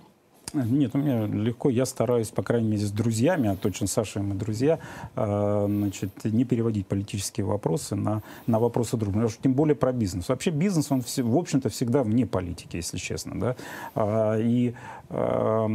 Нет, 0.63 0.91
у 0.95 0.97
меня 0.97 1.25
легко. 1.25 1.69
Я 1.69 1.85
стараюсь, 1.85 2.29
по 2.29 2.41
крайней 2.41 2.69
мере, 2.69 2.85
с 2.85 2.91
друзьями, 2.91 3.49
а 3.49 3.55
точно 3.55 3.87
Саша 3.87 4.19
и 4.19 4.23
мы 4.23 4.35
друзья, 4.35 4.79
э, 5.15 5.65
значит, 5.67 6.11
не 6.23 6.45
переводить 6.45 6.87
политические 6.87 7.45
вопросы 7.45 7.95
на, 7.95 8.23
на 8.47 8.59
вопросы 8.59 8.95
друг 8.95 9.13
друга. 9.13 9.29
Тем 9.41 9.53
более 9.53 9.75
про 9.75 9.91
бизнес. 9.91 10.29
Вообще 10.29 10.51
бизнес, 10.51 10.91
он, 10.91 11.01
в 11.01 11.37
общем-то, 11.37 11.69
всегда 11.69 12.03
вне 12.03 12.25
политики, 12.25 12.77
если 12.77 12.97
честно. 12.97 13.39
Да? 13.39 13.55
А, 13.95 14.39
и 14.39 14.73
э, 15.09 15.67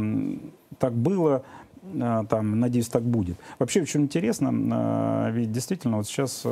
так 0.79 0.93
было 0.93 1.43
э, 1.83 2.23
там, 2.27 2.59
надеюсь, 2.59 2.87
так 2.87 3.03
будет. 3.03 3.37
Вообще 3.59 3.81
очень 3.83 4.01
интересно, 4.01 5.29
ведь 5.31 5.51
действительно 5.51 5.97
вот 5.97 6.07
сейчас 6.07 6.45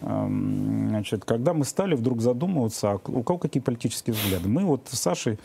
Значит, 0.00 1.24
когда 1.24 1.54
мы 1.54 1.64
стали 1.64 1.94
вдруг 1.94 2.20
задумываться, 2.20 2.90
а 2.90 2.94
у 3.06 3.22
кого 3.22 3.38
какие 3.38 3.62
политические 3.62 4.12
взгляды. 4.12 4.48
Мы 4.48 4.64
вот 4.64 4.88
с 4.90 4.98
Сашей, 4.98 5.38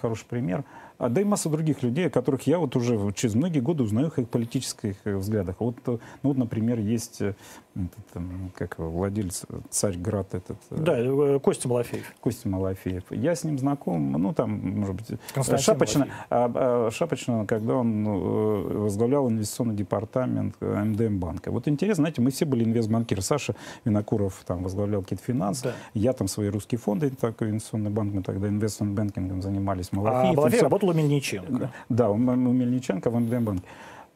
хороший 0.00 0.24
пример, 0.24 0.64
да 1.08 1.20
и 1.20 1.24
масса 1.24 1.48
других 1.48 1.82
людей, 1.82 2.08
о 2.08 2.10
которых 2.10 2.46
я 2.46 2.58
вот 2.58 2.76
уже 2.76 2.98
через 3.14 3.34
многие 3.34 3.60
годы 3.60 3.82
узнаю 3.82 4.12
их 4.16 4.28
политических 4.28 4.96
э, 5.04 5.16
взглядах. 5.16 5.56
Вот, 5.58 5.76
э, 5.86 5.98
ну, 6.22 6.30
вот 6.30 6.36
например, 6.36 6.78
есть 6.78 7.22
э, 7.22 7.34
этот, 7.74 8.06
там, 8.12 8.50
как 8.54 8.78
владелец 8.78 9.46
Царьград 9.70 10.34
этот. 10.34 10.58
Да, 10.70 11.38
Костя 11.38 11.68
Малафеев. 11.68 12.04
Костя 12.20 12.48
Малафеев. 12.48 13.04
Я 13.10 13.34
с 13.34 13.44
ним 13.44 13.58
знаком, 13.58 14.12
ну 14.12 14.34
там, 14.34 14.50
может 14.80 14.96
быть, 14.96 15.60
Шапочно, 15.60 16.08
а, 16.28 16.50
а, 16.54 16.90
Шапочно, 16.90 17.46
когда 17.46 17.76
он 17.76 18.04
возглавлял 18.04 19.28
инвестиционный 19.28 19.74
департамент 19.74 20.60
МДМ 20.60 21.18
банка. 21.18 21.50
Вот 21.50 21.68
интересно, 21.68 22.02
знаете, 22.02 22.20
мы 22.20 22.30
все 22.30 22.44
были 22.44 22.64
инвестбанкиры. 22.64 23.22
Саша 23.22 23.54
Винокуров 23.84 24.42
там 24.46 24.62
возглавлял 24.62 25.02
какие-то 25.02 25.24
финансы, 25.24 25.64
да. 25.64 25.74
я 25.94 26.12
там 26.12 26.28
свои 26.28 26.48
русские 26.48 26.78
фонды, 26.78 27.10
такой 27.10 27.50
инвестиционный 27.50 27.90
банк, 27.90 28.12
мы 28.14 28.22
тогда 28.22 28.48
инвестиционным 28.48 28.96
банкингом 28.96 29.42
занимались. 29.42 29.92
Малафеев, 29.92 30.32
а 30.32 30.36
Малафеев 30.36 30.62
работал 30.62 30.89
у 30.90 30.94
Мельниченко. 30.94 31.70
Да, 31.88 32.10
у, 32.10 32.16
Мельниченко 32.16 33.10
в 33.10 33.18
МДМ-банке. 33.18 33.64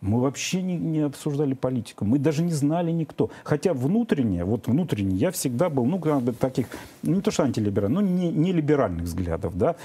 Мы 0.00 0.20
вообще 0.20 0.60
не, 0.60 0.76
не 0.76 1.00
обсуждали 1.00 1.54
политику. 1.54 2.04
Мы 2.04 2.18
даже 2.18 2.42
не 2.42 2.52
знали 2.52 2.90
никто. 2.90 3.30
Хотя 3.42 3.72
внутренне, 3.72 4.44
вот 4.44 4.66
внутренне, 4.66 5.16
я 5.16 5.30
всегда 5.30 5.70
был, 5.70 5.86
ну, 5.86 5.98
как 5.98 6.20
бы 6.20 6.32
таких, 6.32 6.66
ну, 7.02 7.14
не 7.14 7.20
то 7.22 7.30
что 7.30 7.44
антилиберальных, 7.44 8.02
но 8.02 8.06
не, 8.06 8.30
не 8.30 8.52
либеральных 8.52 9.04
взглядов, 9.04 9.56
да. 9.56 9.76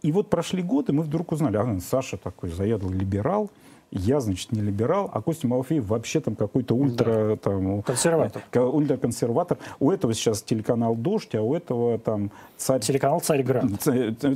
И 0.00 0.12
вот 0.12 0.30
прошли 0.30 0.62
годы, 0.62 0.92
мы 0.94 1.02
вдруг 1.02 1.32
узнали, 1.32 1.56
ага, 1.58 1.78
Саша 1.80 2.16
такой 2.16 2.50
заядлый 2.50 2.98
либерал, 2.98 3.50
я, 3.90 4.20
значит, 4.20 4.52
не 4.52 4.60
либерал, 4.60 5.10
а 5.12 5.22
Костя 5.22 5.46
Малафеев 5.46 5.86
вообще 5.86 6.20
там 6.20 6.34
какой-то 6.34 6.74
ультра... 6.74 7.30
Да. 7.30 7.36
Там, 7.36 7.82
консерватор. 7.82 8.42
Ультраконсерватор. 8.54 9.58
У 9.78 9.90
этого 9.90 10.12
сейчас 10.12 10.42
телеканал 10.42 10.94
«Дождь», 10.94 11.34
а 11.34 11.42
у 11.42 11.54
этого 11.54 11.98
там... 11.98 12.30
Царь... 12.56 12.80
Телеканал 12.80 13.20
«Царьград». 13.20 13.66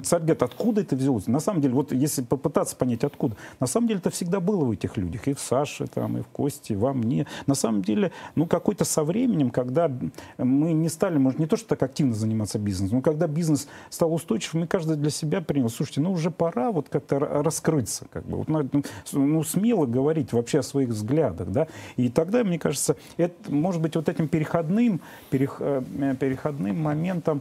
«Царьград». 0.02 0.42
Откуда 0.42 0.82
это 0.82 0.96
взялось? 0.96 1.26
На 1.26 1.40
самом 1.40 1.60
деле, 1.60 1.74
вот 1.74 1.92
если 1.92 2.22
попытаться 2.22 2.76
понять, 2.76 3.04
откуда. 3.04 3.36
На 3.58 3.66
самом 3.66 3.88
деле, 3.88 3.98
это 4.00 4.10
всегда 4.10 4.40
было 4.40 4.64
в 4.64 4.70
этих 4.70 4.96
людях. 4.96 5.26
И 5.28 5.34
в 5.34 5.40
Саше, 5.40 5.86
там, 5.86 6.18
и 6.18 6.22
в 6.22 6.28
Косте, 6.28 6.74
и 6.74 6.76
во 6.76 6.92
мне. 6.92 7.26
На 7.46 7.54
самом 7.54 7.82
деле, 7.82 8.12
ну, 8.36 8.46
какой-то 8.46 8.84
со 8.84 9.02
временем, 9.02 9.50
когда 9.50 9.90
мы 10.38 10.72
не 10.72 10.88
стали, 10.88 11.18
может, 11.18 11.38
не 11.38 11.46
то, 11.46 11.56
что 11.56 11.68
так 11.68 11.82
активно 11.82 12.14
заниматься 12.14 12.58
бизнесом, 12.58 12.98
но 12.98 13.02
когда 13.02 13.26
бизнес 13.26 13.68
стал 13.90 14.14
устойчивым, 14.14 14.62
мы 14.62 14.66
каждый 14.66 14.96
для 14.96 15.10
себя 15.10 15.40
принял, 15.40 15.68
слушайте, 15.68 16.00
ну, 16.00 16.12
уже 16.12 16.30
пора 16.30 16.70
вот 16.70 16.88
как-то 16.88 17.18
раскрыться. 17.18 18.06
Как 18.10 18.24
бы. 18.24 18.38
Вот, 18.38 18.48
ну, 19.12 19.39
ну 19.40 19.44
смело 19.44 19.86
говорить 19.86 20.34
вообще 20.34 20.58
о 20.58 20.62
своих 20.62 20.90
взглядах, 20.90 21.48
да, 21.48 21.66
и 21.96 22.10
тогда, 22.10 22.44
мне 22.44 22.58
кажется, 22.58 22.96
это, 23.16 23.34
может 23.50 23.80
быть, 23.80 23.96
вот 23.96 24.08
этим 24.10 24.28
переходным, 24.28 25.00
перех, 25.30 25.56
э, 25.60 25.82
переходным 26.20 26.78
моментом 26.78 27.40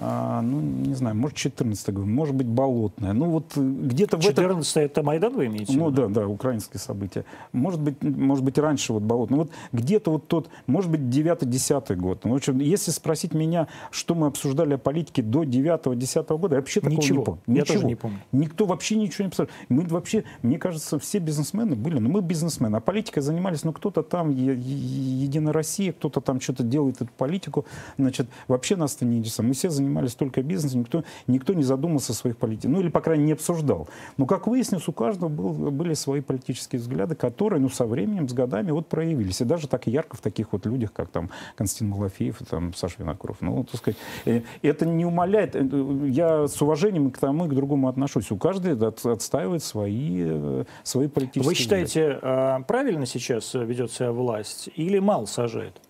а, 0.00 0.42
ну, 0.42 0.60
не 0.60 0.94
знаю, 0.94 1.16
может, 1.16 1.36
14 1.36 1.92
год, 1.92 2.06
может 2.06 2.34
быть, 2.34 2.46
болотное. 2.46 3.12
Ну, 3.12 3.30
вот 3.30 3.52
э, 3.56 3.60
где-то 3.60 4.16
в 4.16 4.20
14 4.20 4.76
это... 4.76 4.80
это 4.80 5.02
Майдан 5.02 5.34
вы 5.34 5.46
имеете? 5.46 5.76
Ну, 5.76 5.90
да, 5.90 6.06
да, 6.06 6.26
украинское 6.28 6.80
событие. 6.80 7.24
Может 7.52 7.80
быть, 7.80 8.00
может 8.02 8.44
быть, 8.44 8.58
раньше 8.58 8.92
вот 8.92 9.02
болотное. 9.02 9.38
Вот 9.38 9.50
где-то 9.72 10.12
вот 10.12 10.28
тот, 10.28 10.48
может 10.66 10.90
быть, 10.90 11.00
9-10 11.00 11.96
год. 11.96 12.24
Ну, 12.24 12.32
в 12.32 12.36
общем, 12.36 12.58
если 12.58 12.92
спросить 12.92 13.34
меня, 13.34 13.66
что 13.90 14.14
мы 14.14 14.28
обсуждали 14.28 14.74
о 14.74 14.78
политике 14.78 15.22
до 15.22 15.42
9-10 15.42 16.38
года, 16.38 16.54
я 16.54 16.60
вообще 16.60 16.80
такого 16.80 16.96
Ничего. 17.00 17.18
не 17.18 17.24
помню. 17.24 17.40
Я 17.46 17.54
Ничего. 17.54 17.74
тоже 17.74 17.86
не 17.86 17.94
помню. 17.96 18.18
Никто 18.32 18.66
вообще 18.66 18.96
ничего 18.96 19.24
не 19.24 19.28
обсуждал. 19.28 19.52
Мы 19.68 19.82
вообще, 19.82 20.24
мне 20.42 20.58
кажется, 20.58 20.98
все 21.00 21.18
бизнесмены 21.18 21.74
были, 21.74 21.98
ну, 21.98 22.08
мы 22.08 22.20
бизнесмены, 22.20 22.76
а 22.76 22.80
политикой 22.80 23.20
занимались, 23.20 23.64
ну, 23.64 23.72
кто-то 23.72 24.02
там, 24.02 24.30
Единая 24.30 25.52
Россия, 25.52 25.92
кто-то 25.92 26.20
там 26.20 26.40
что-то 26.40 26.62
делает 26.62 27.02
эту 27.02 27.10
политику, 27.16 27.64
значит, 27.96 28.28
вообще 28.46 28.76
нас 28.76 28.94
это 28.94 29.04
не 29.04 29.18
интересует. 29.18 29.48
Мы 29.48 29.54
все 29.54 29.70
занимались 29.70 29.87
занимались 29.88 30.14
только 30.14 30.42
бизнесом, 30.42 30.80
никто, 30.80 31.04
никто 31.26 31.54
не 31.54 31.62
задумался 31.62 32.12
о 32.12 32.14
своих 32.14 32.36
политиках, 32.36 32.70
ну 32.70 32.80
или, 32.80 32.88
по 32.88 33.00
крайней 33.00 33.22
мере, 33.22 33.28
не 33.28 33.32
обсуждал. 33.32 33.88
Но, 34.16 34.26
как 34.26 34.46
выяснилось, 34.46 34.86
у 34.88 34.92
каждого 34.92 35.28
был, 35.28 35.70
были 35.70 35.94
свои 35.94 36.20
политические 36.20 36.80
взгляды, 36.80 37.14
которые, 37.14 37.60
ну, 37.60 37.68
со 37.68 37.86
временем, 37.86 38.28
с 38.28 38.32
годами 38.32 38.70
вот 38.70 38.88
проявились. 38.88 39.40
И 39.40 39.44
даже 39.44 39.68
так 39.68 39.86
ярко 39.86 40.16
в 40.16 40.20
таких 40.20 40.52
вот 40.52 40.66
людях, 40.66 40.92
как 40.92 41.08
там 41.08 41.30
Константин 41.56 41.88
Малафеев 41.88 42.40
и 42.40 42.44
там 42.44 42.74
Саша 42.74 42.96
Винокуров. 42.98 43.38
Ну, 43.40 43.64
так 43.64 43.80
сказать, 43.80 43.98
э, 44.24 44.42
это 44.62 44.86
не 44.86 45.04
умаляет. 45.04 45.56
Э, 45.56 45.66
я 46.08 46.46
с 46.46 46.60
уважением 46.60 47.10
к 47.10 47.18
тому 47.18 47.46
и 47.46 47.48
к 47.48 47.54
другому 47.54 47.88
отношусь. 47.88 48.30
У 48.30 48.36
каждого 48.36 48.88
отстаивает 48.88 49.62
свои, 49.62 50.22
э, 50.26 50.64
свои 50.82 51.08
политические 51.08 51.44
Вы 51.44 51.54
считаете, 51.54 52.14
взгляды. 52.14 52.64
правильно 52.64 53.06
сейчас 53.06 53.54
ведет 53.54 53.92
себя 53.92 54.12
власть 54.12 54.68
или 54.76 54.98
мало 54.98 55.26
сажает? 55.26 55.80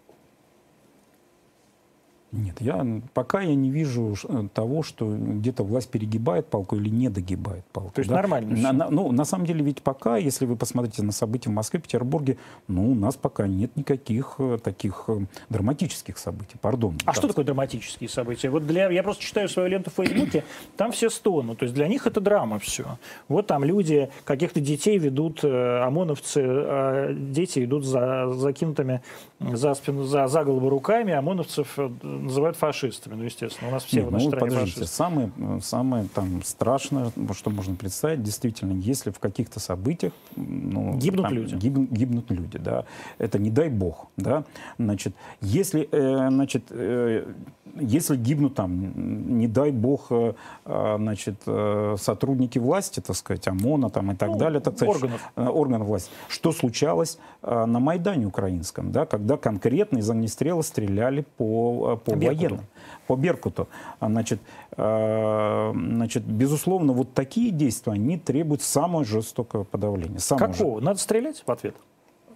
Нет, 2.31 2.61
я, 2.61 2.87
пока 3.15 3.41
я 3.41 3.55
не 3.55 3.71
вижу 3.71 4.15
э, 4.29 4.49
того, 4.53 4.83
что 4.83 5.07
где-то 5.17 5.63
власть 5.63 5.89
перегибает 5.89 6.47
палку 6.47 6.77
или 6.77 6.91
не 6.91 7.09
догибает 7.09 7.65
палку. 7.73 7.93
То 7.93 8.01
есть 8.01 8.11
да? 8.11 8.17
нормально? 8.17 8.55
На, 8.55 8.73
на, 8.73 8.91
ну, 8.91 9.11
на 9.13 9.25
самом 9.25 9.47
деле, 9.47 9.65
ведь 9.65 9.81
пока, 9.81 10.19
если 10.19 10.45
вы 10.45 10.55
посмотрите 10.57 11.03
на 11.03 11.13
события 11.13 11.49
в 11.49 11.55
Москве, 11.55 11.81
Петербурге, 11.81 12.37
ну, 12.67 12.91
у 12.91 12.95
нас 12.95 13.17
пока 13.17 13.47
нет 13.47 13.75
никаких 13.77 14.35
э, 14.39 14.59
таких 14.63 15.05
э, 15.09 15.21
драматических 15.49 16.19
событий, 16.19 16.57
пардон. 16.61 16.97
А 17.05 17.07
да. 17.07 17.13
что 17.15 17.29
такое 17.29 17.47
драматические 17.47 18.11
события? 18.11 18.51
Вот 18.51 18.67
для, 18.67 18.91
я 18.91 19.03
просто 19.03 19.23
читаю 19.23 19.49
свою 19.49 19.71
ленту 19.71 19.91
в 19.91 19.95
Фейсбуке, 19.95 20.45
там 20.77 20.93
все 20.93 21.09
стонут, 21.09 21.61
то 21.61 21.63
есть 21.63 21.75
для 21.75 21.89
них 21.89 22.07
это 22.07 22.21
драма 22.21 22.59
все. 22.59 22.99
Вот 23.29 23.47
там 23.47 23.65
люди, 23.65 24.11
каких-то 24.25 24.61
детей 24.61 24.99
ведут 24.99 25.43
ОМОНовцы, 25.43 26.43
э, 26.45 27.15
дети 27.15 27.65
идут 27.65 27.87
за 27.87 28.31
закинутыми 28.35 29.01
за 29.41 29.75
спину, 29.75 30.05
за, 30.05 30.27
за 30.27 30.45
голову 30.45 30.69
руками, 30.69 31.15
ОМОНовцев 31.15 31.79
называют 32.19 32.57
фашистами. 32.57 33.15
Ну, 33.15 33.25
естественно, 33.25 33.71
у 33.71 33.73
нас 33.73 33.85
все 33.85 33.99
Нет, 33.99 34.07
в 34.09 34.13
нашей 34.13 34.25
ну, 34.25 34.31
стране 34.31 34.51
подождите, 34.51 34.81
фашисты. 34.81 34.97
Самое, 34.97 35.33
самое 35.63 36.09
там 36.15 36.43
страшное, 36.43 37.13
что 37.33 37.51
можно 37.51 37.75
представить, 37.75 38.23
действительно, 38.23 38.73
если 38.73 39.11
в 39.11 39.19
каких-то 39.19 39.61
событиях... 39.61 40.13
Ну, 40.37 40.97
гибнут 40.97 41.25
там, 41.25 41.35
люди. 41.35 41.55
Гиб, 41.55 41.79
гибнут 41.91 42.31
люди, 42.31 42.59
да. 42.59 42.85
Это 43.19 43.39
не 43.39 43.51
дай 43.51 43.69
бог, 43.69 44.09
да. 44.17 44.45
Значит, 44.79 45.15
если, 45.41 45.89
э, 45.91 46.29
значит, 46.29 46.65
э, 46.71 47.33
если 47.81 48.17
гибнут 48.17 48.55
там, 48.55 49.39
не 49.39 49.47
дай 49.47 49.71
бог, 49.71 50.07
э, 50.11 50.35
э 50.65 50.97
значит, 50.99 51.43
э, 51.47 51.97
сотрудники 51.99 52.59
власти, 52.59 53.01
так 53.01 53.17
сказать, 53.17 53.47
ОМОНа 53.49 53.91
там 53.91 54.13
и 54.13 54.17
так 54.17 54.31
ну, 54.31 54.39
далее, 54.39 54.61
так 54.61 54.77
сказать, 54.77 54.97
органов. 54.97 55.33
Э, 55.37 55.47
органов 55.47 55.89
власти, 55.89 56.11
что 56.29 56.53
случалось 56.53 57.19
э, 57.43 57.65
на 57.65 57.79
Майдане 57.79 58.27
украинском, 58.27 58.93
да, 58.93 59.07
когда 59.07 59.37
конкретно 59.37 59.99
из 59.99 60.11
огнестрела 60.11 60.63
стреляли 60.63 61.25
по, 61.37 62.01
э, 62.09 62.19
по 62.21 62.27
военным, 62.27 62.61
по 63.07 63.17
Беркуту. 63.17 63.69
А, 64.01 64.09
значит, 64.09 64.41
э, 64.77 65.73
значит, 65.75 66.25
безусловно, 66.25 66.93
вот 66.93 67.15
такие 67.15 67.51
действия, 67.51 67.93
они 67.93 68.19
требуют 68.19 68.63
самого 68.63 69.05
жестокого 69.05 69.65
подавления. 69.65 70.19
Самого 70.19 70.53
Какого? 70.53 70.81
Же... 70.81 70.85
Надо 70.85 70.99
стрелять 70.99 71.43
в 71.47 71.51
ответ? 71.51 71.77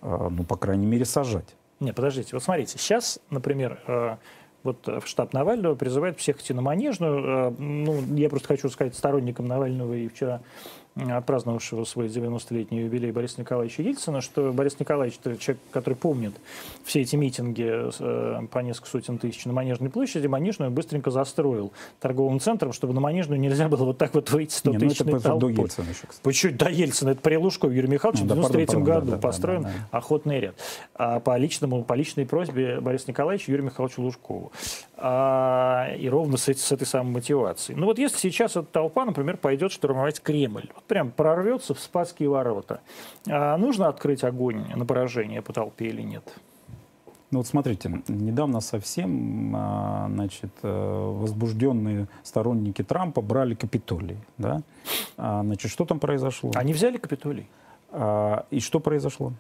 Э, 0.03 0.29
ну, 0.31 0.45
по 0.45 0.57
крайней 0.57 0.87
мере, 0.87 1.05
сажать. 1.05 1.57
Не, 1.81 1.93
подождите, 1.93 2.31
вот 2.33 2.43
смотрите, 2.43 2.79
сейчас, 2.79 3.19
например, 3.31 3.81
вот 4.63 4.87
в 4.87 5.03
штаб 5.05 5.33
Навального 5.33 5.75
призывает 5.75 6.17
всех 6.21 6.41
идти 6.41 6.55
на 6.55 6.63
Манежную. 6.63 7.53
Ну, 7.59 8.01
я 8.15 8.29
просто 8.29 8.47
хочу 8.47 8.69
сказать 8.69 8.95
сторонникам 8.95 9.49
Навального 9.49 9.93
и 9.95 10.07
вчера 10.07 10.43
отпраздновавшего 10.95 11.85
свой 11.85 12.09
90-летний 12.09 12.81
юбилей 12.81 13.13
Бориса 13.13 13.41
Николаевича 13.41 13.83
Ельцина, 13.83 14.21
что 14.21 14.53
Борис 14.53 14.79
Николаевич, 14.79 15.19
это 15.23 15.37
человек, 15.39 15.63
который 15.71 15.95
помнит 15.95 16.35
все 16.85 17.01
эти 17.01 17.17
митинги 17.17 17.71
э, 17.99 18.47
по 18.51 18.59
несколько 18.59 18.89
сотен 18.89 19.19
тысяч 19.19 19.47
на 19.47 19.53
Манежной 19.53 19.89
площади, 19.89 20.27
Манежную 20.27 20.71
быстренько 20.71 21.11
застроил 21.11 21.73
торговым 22.01 22.41
центром, 22.41 22.73
чтобы 22.73 22.93
на 22.93 23.01
Манежную 23.01 23.41
нельзя 23.41 23.69
было 23.69 23.85
вот 23.85 23.99
так 23.99 24.15
вот 24.15 24.31
выйти 24.31 24.55
100 24.55 24.73
тысяч 24.75 25.01
ну 25.01 25.17
это 25.17 25.35
до 25.37 25.49
Ельцина 25.49 25.89
еще, 25.89 26.07
кстати. 26.07 26.23
Почему 26.23 26.53
до 26.57 26.69
Ельцина? 26.69 27.11
Это 27.11 27.21
при 27.21 27.37
Лужкове 27.37 27.77
Юрий 27.77 27.89
Михайлович 27.89 28.21
ну, 28.21 28.27
в 28.27 28.51
93 28.51 28.67
да, 28.67 28.79
году 28.81 29.11
да, 29.13 29.19
построен 29.19 29.63
да, 29.63 29.69
да, 29.69 29.75
да. 29.91 29.99
охотный 29.99 30.41
ряд. 30.41 30.55
А 30.95 31.21
по, 31.21 31.37
личному, 31.37 31.85
по 31.85 31.95
личной 31.95 32.27
просьбе 32.27 32.81
Бориса 32.81 33.07
Николаевича 33.09 33.51
Юрию 33.51 33.67
Михайловичу 33.67 34.03
Лужкову. 34.03 34.53
А, 35.05 35.93
и 35.99 36.09
ровно 36.09 36.37
с, 36.37 36.47
с 36.47 36.71
этой 36.71 36.87
самой 36.87 37.15
мотивацией. 37.15 37.77
Ну 37.77 37.87
вот 37.87 37.99
если 37.99 38.19
сейчас 38.19 38.53
эта 38.53 38.67
толпа, 38.67 39.05
например, 39.05 39.37
пойдет 39.37 39.73
штурмовать 39.73 40.21
Кремль, 40.23 40.71
вот 40.73 40.85
прям 40.85 41.11
прорвется 41.11 41.75
в 41.75 41.81
Спасские 41.81 42.29
ворота, 42.29 42.83
а 43.29 43.57
нужно 43.57 43.89
открыть 43.89 44.23
огонь 44.23 44.65
на 44.73 44.87
поражение 44.87 45.43
по 45.43 45.53
толпе 45.53 45.87
или 45.87 46.03
нет? 46.03 46.23
Ну 47.33 47.39
вот 47.39 47.49
смотрите, 47.49 48.03
недавно 48.07 48.61
совсем 48.61 49.53
а, 49.57 50.07
значит, 50.09 50.53
э, 50.63 51.13
возбужденные 51.19 52.07
сторонники 52.23 52.85
Трампа 52.85 53.23
брали 53.23 53.55
Капитолий. 53.57 54.19
Да? 54.39 54.63
А, 55.17 55.43
значит, 55.43 55.73
что 55.73 55.85
там 55.85 55.99
произошло? 55.99 56.53
Они 56.55 56.73
взяли 56.73 56.99
Капитолий. 56.99 57.49
А, 57.91 58.47
и 58.51 58.61
что 58.61 58.79
произошло? 58.79 59.33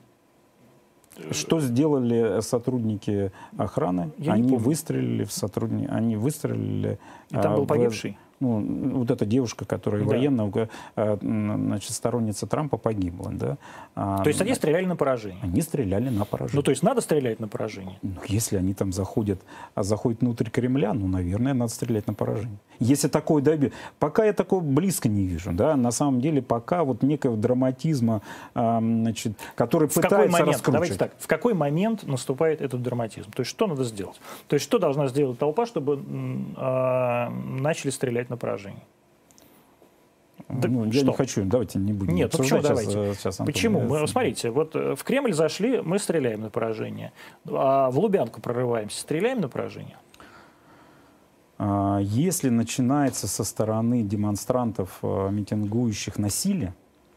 Что 1.31 1.61
сделали 1.61 2.41
сотрудники 2.41 3.33
охраны? 3.57 4.11
Я 4.19 4.33
они 4.33 4.57
выстрелили 4.57 5.25
в 5.25 5.33
сотрудники, 5.33 5.89
они 5.91 6.17
выстрелили. 6.17 6.99
И 7.31 7.35
там 7.35 7.57
был 7.57 7.67
погибший 7.67 8.17
ну, 8.43 8.99
вот 8.99 9.11
эта 9.11 9.25
девушка, 9.25 9.65
которая 9.65 10.03
да. 10.03 10.09
военная, 10.09 10.69
э, 10.97 11.19
значит, 11.21 11.93
сторонница 11.93 12.47
Трампа 12.47 12.77
погибла, 12.77 13.31
да. 13.33 13.57
А, 13.95 14.23
то 14.23 14.29
есть 14.29 14.41
они 14.41 14.55
стреляли 14.55 14.85
на 14.85 14.97
поражение? 14.97 15.41
Они 15.43 15.61
стреляли 15.61 16.09
на 16.09 16.25
поражение. 16.25 16.57
Ну, 16.57 16.63
то 16.63 16.71
есть 16.71 16.83
надо 16.83 17.01
стрелять 17.01 17.41
на 17.41 17.49
поражение? 17.49 17.99
Ну, 18.03 18.15
если 18.27 18.57
они 18.57 18.75
там 18.75 18.93
заходят, 18.93 19.41
а 19.75 19.83
заходят 19.83 20.21
внутрь 20.21 20.51
Кремля, 20.51 20.93
ну, 20.93 21.07
наверное, 21.07 21.55
надо 21.55 21.73
стрелять 21.73 22.07
на 22.07 22.15
поражение. 22.15 22.59
Если 22.79 23.09
такое 23.09 23.43
доби... 23.43 23.73
Пока 23.99 24.25
я 24.25 24.33
такого 24.33 24.61
близко 24.61 25.09
не 25.09 25.27
вижу, 25.27 25.53
да, 25.53 25.77
на 25.77 25.91
самом 25.93 26.21
деле 26.21 26.43
пока 26.43 26.85
вот 26.85 27.03
некого 27.03 27.37
драматизма, 27.37 28.23
а, 28.55 28.81
значит, 28.81 29.33
который 29.55 29.89
в 29.89 29.95
пытается 29.95 30.17
какой 30.17 30.29
момент, 30.29 30.49
раскручивать. 30.49 30.89
Давайте 30.89 30.99
так, 30.99 31.13
в 31.19 31.27
какой 31.27 31.55
момент 31.55 32.03
наступает 32.05 32.61
этот 32.61 32.83
драматизм? 32.83 33.31
То 33.31 33.41
есть 33.41 33.51
что 33.51 33.67
надо 33.67 33.85
сделать? 33.85 34.21
То 34.49 34.55
есть 34.55 34.65
что 34.65 34.79
должна 34.79 35.09
сделать 35.09 35.39
толпа, 35.39 35.67
чтобы 35.67 36.03
э, 36.57 37.29
начали 37.29 37.91
стрелять 37.91 38.31
на 38.33 38.37
поражение. 38.37 38.83
Да 40.49 40.69
ну, 40.69 40.85
я 40.87 41.03
не 41.03 41.13
хочу, 41.13 41.45
давайте 41.45 41.79
не 41.79 41.93
будем 41.93 42.15
Нет, 42.15 42.33
ну 42.33 42.39
почему 42.39 42.61
сейчас, 42.61 42.69
давайте? 42.69 42.99
Э, 42.99 43.15
сейчас, 43.15 43.41
Антон, 43.41 43.53
почему? 43.53 43.81
Мы, 43.81 44.09
смотрите, 44.09 44.51
вот 44.51 44.75
э, 44.75 44.97
в 44.97 45.05
Кремль 45.05 45.33
зашли, 45.33 45.81
мы 45.81 45.99
стреляем 45.99 46.41
на 46.41 46.51
поражение. 46.51 47.13
А 47.47 47.91
в 47.91 47.99
Лубянку 47.99 48.41
прорываемся, 48.41 49.01
стреляем 49.01 49.41
на 49.41 49.49
поражение? 49.49 49.99
А, 51.59 52.01
если 52.03 52.49
начинается 52.49 53.29
со 53.29 53.45
стороны 53.45 54.03
демонстрантов, 54.03 54.99
э, 55.03 55.31
митингующих 55.31 56.19
насилие, 56.19 56.75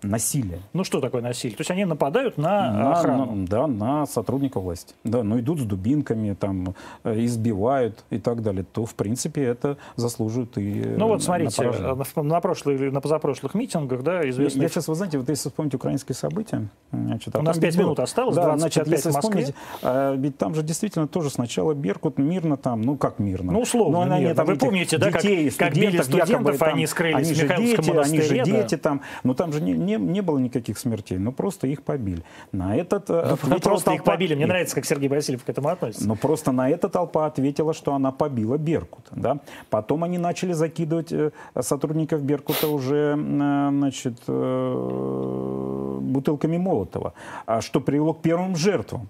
насилие. 0.09 0.59
Ну 0.73 0.83
что 0.83 1.01
такое 1.01 1.21
насилие? 1.21 1.57
То 1.57 1.61
есть 1.61 1.71
они 1.71 1.85
нападают 1.85 2.37
на, 2.37 2.71
на 2.71 2.93
охрану? 2.93 3.25
На, 3.35 3.47
да, 3.47 3.67
на 3.67 4.05
сотрудников 4.05 4.63
власти. 4.63 4.93
Да, 5.03 5.23
но 5.23 5.39
идут 5.39 5.59
с 5.59 5.63
дубинками, 5.63 6.33
там, 6.33 6.75
э, 7.03 7.25
избивают 7.25 8.03
и 8.09 8.19
так 8.19 8.41
далее. 8.41 8.65
То, 8.71 8.85
в 8.85 8.95
принципе, 8.95 9.43
это 9.43 9.77
заслуживает 9.95 10.57
и 10.57 10.95
Ну 10.97 11.07
вот 11.07 11.23
смотрите, 11.23 11.63
на, 11.63 11.95
на, 11.95 12.23
на, 12.23 12.41
прошлых, 12.41 12.79
на 12.91 13.01
позапрошлых 13.01 13.53
митингах, 13.53 14.03
да, 14.03 14.27
известно... 14.29 14.59
Я, 14.59 14.63
я 14.63 14.69
сейчас, 14.69 14.87
вы 14.87 14.95
знаете, 14.95 15.17
вот 15.17 15.29
если 15.29 15.49
вспомнить 15.49 15.73
украинские 15.75 16.15
события... 16.15 16.67
Значит, 16.91 17.35
а 17.35 17.39
У 17.39 17.41
нас 17.41 17.57
5 17.57 17.77
минут 17.77 17.99
осталось, 17.99 18.35
да, 18.35 18.57
значит, 18.57 18.87
если 18.87 19.09
вспомнить, 19.09 19.53
а, 19.81 20.15
ведь 20.15 20.37
там 20.37 20.55
же 20.55 20.63
действительно 20.63 21.07
тоже 21.07 21.29
сначала 21.29 21.73
Беркут 21.73 22.17
мирно 22.17 22.57
там, 22.57 22.81
ну 22.81 22.95
как 22.97 23.19
мирно? 23.19 23.51
Ну 23.51 23.61
условно 23.61 24.05
но, 24.05 24.17
мирно. 24.17 24.35
Там, 24.35 24.45
Вы 24.45 24.55
помните, 24.55 24.97
да, 24.97 25.11
детей, 25.11 25.49
как, 25.51 25.69
как 25.69 25.73
били 25.75 26.01
студентов, 26.01 26.29
якобы, 26.29 26.65
они 26.65 26.87
скрылись 26.87 27.15
они 27.15 27.33
в 27.33 27.43
Михайловском 27.43 27.83
дети, 27.83 27.89
монастыре? 27.91 28.41
Они 28.41 28.51
же 28.51 28.57
дети 28.57 28.77
там, 28.77 29.01
но 29.23 29.33
там 29.33 29.53
же 29.53 29.61
не, 29.61 29.73
не 29.73 29.94
не, 29.97 30.03
не 30.03 30.21
было 30.21 30.37
никаких 30.37 30.77
смертей, 30.77 31.17
но 31.17 31.31
просто 31.31 31.67
их 31.67 31.83
побили. 31.83 32.23
На 32.51 32.75
этот 32.75 33.09
ну, 33.09 33.59
просто 33.59 33.85
толпа... 33.85 33.93
их 33.95 34.03
побили. 34.03 34.35
Мне 34.35 34.45
нравится, 34.45 34.75
как 34.75 34.85
Сергей 34.85 35.09
Васильев 35.09 35.43
к 35.43 35.49
этому 35.49 35.69
относится. 35.69 36.07
Но 36.07 36.15
просто 36.15 36.51
на 36.51 36.69
это 36.69 36.89
толпа 36.89 37.25
ответила, 37.25 37.73
что 37.73 37.93
она 37.93 38.11
побила 38.11 38.57
Беркута. 38.57 39.11
Да? 39.15 39.39
Потом 39.69 40.03
они 40.03 40.17
начали 40.17 40.53
закидывать 40.53 41.11
э, 41.11 41.31
сотрудников 41.59 42.21
Беркута 42.23 42.67
уже 42.67 43.15
э, 43.17 43.69
значит, 43.69 44.21
э, 44.27 45.99
бутылками 46.01 46.57
Молотова, 46.57 47.13
а 47.45 47.61
что 47.61 47.81
привело 47.81 48.13
к 48.13 48.21
первым 48.21 48.55
жертвам. 48.55 49.09